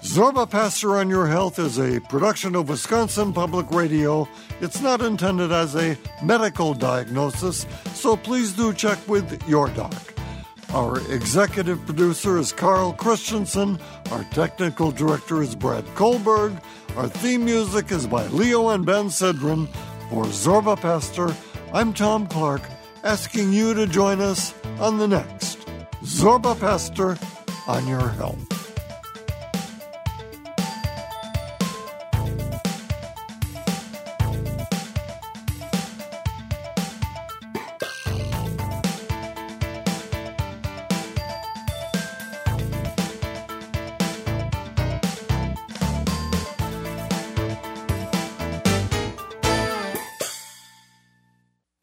Zorba 0.01 0.49
Paster 0.49 0.97
on 0.97 1.09
Your 1.09 1.27
Health 1.27 1.59
is 1.59 1.79
a 1.79 1.99
production 2.01 2.55
of 2.55 2.69
Wisconsin 2.69 3.33
Public 3.33 3.69
Radio. 3.71 4.27
It's 4.61 4.81
not 4.81 5.01
intended 5.01 5.51
as 5.51 5.75
a 5.75 5.97
medical 6.23 6.73
diagnosis, 6.73 7.65
so 7.93 8.15
please 8.15 8.53
do 8.53 8.73
check 8.73 8.99
with 9.07 9.41
your 9.47 9.69
doc. 9.69 9.93
Our 10.73 10.99
executive 11.11 11.83
producer 11.85 12.37
is 12.37 12.51
Carl 12.51 12.93
Christensen. 12.93 13.79
Our 14.11 14.23
technical 14.25 14.91
director 14.91 15.41
is 15.41 15.55
Brad 15.55 15.85
Kohlberg. 15.95 16.61
Our 16.95 17.07
theme 17.07 17.45
music 17.45 17.91
is 17.91 18.05
by 18.05 18.27
Leo 18.27 18.69
and 18.69 18.85
Ben 18.85 19.05
Sidran. 19.05 19.67
For 20.09 20.25
Zorba 20.25 20.79
Paster, 20.79 21.35
I'm 21.73 21.93
Tom 21.93 22.27
Clark, 22.27 22.61
asking 23.03 23.51
you 23.51 23.73
to 23.73 23.87
join 23.87 24.21
us 24.21 24.53
on 24.79 24.99
the 24.99 25.07
next 25.07 25.59
Zorba 26.03 26.57
Paster 26.57 27.17
on 27.67 27.87
Your 27.87 28.07
Health. 28.09 28.56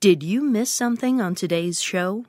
Did 0.04 0.20
you 0.22 0.42
miss 0.42 0.70
something 0.70 1.22
on 1.22 1.34
today's 1.34 1.80
show? 1.80 2.26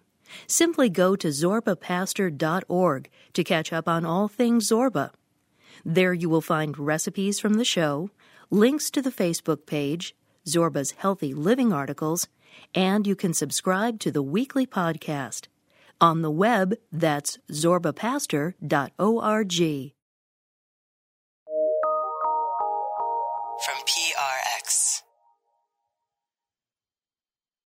Simply 0.47 0.87
go 0.87 1.17
to 1.17 1.27
zorbapaster.org 1.27 3.09
to 3.33 3.43
catch 3.43 3.73
up 3.73 3.89
on 3.89 4.05
all 4.05 4.29
things 4.29 4.69
Zorba. 4.69 5.11
There 5.83 6.13
you 6.13 6.29
will 6.29 6.39
find 6.39 6.79
recipes 6.79 7.41
from 7.41 7.55
the 7.55 7.65
show, 7.65 8.11
links 8.49 8.89
to 8.91 9.01
the 9.01 9.11
Facebook 9.11 9.65
page, 9.65 10.15
Zorba's 10.47 10.91
healthy 10.91 11.33
living 11.33 11.73
articles, 11.73 12.29
and 12.73 13.05
you 13.05 13.13
can 13.13 13.33
subscribe 13.33 13.99
to 13.99 14.09
the 14.09 14.23
weekly 14.23 14.65
podcast. 14.65 15.47
On 15.99 16.21
the 16.21 16.31
web, 16.31 16.75
that's 16.93 17.39
zorbapaster.org. 17.51 19.94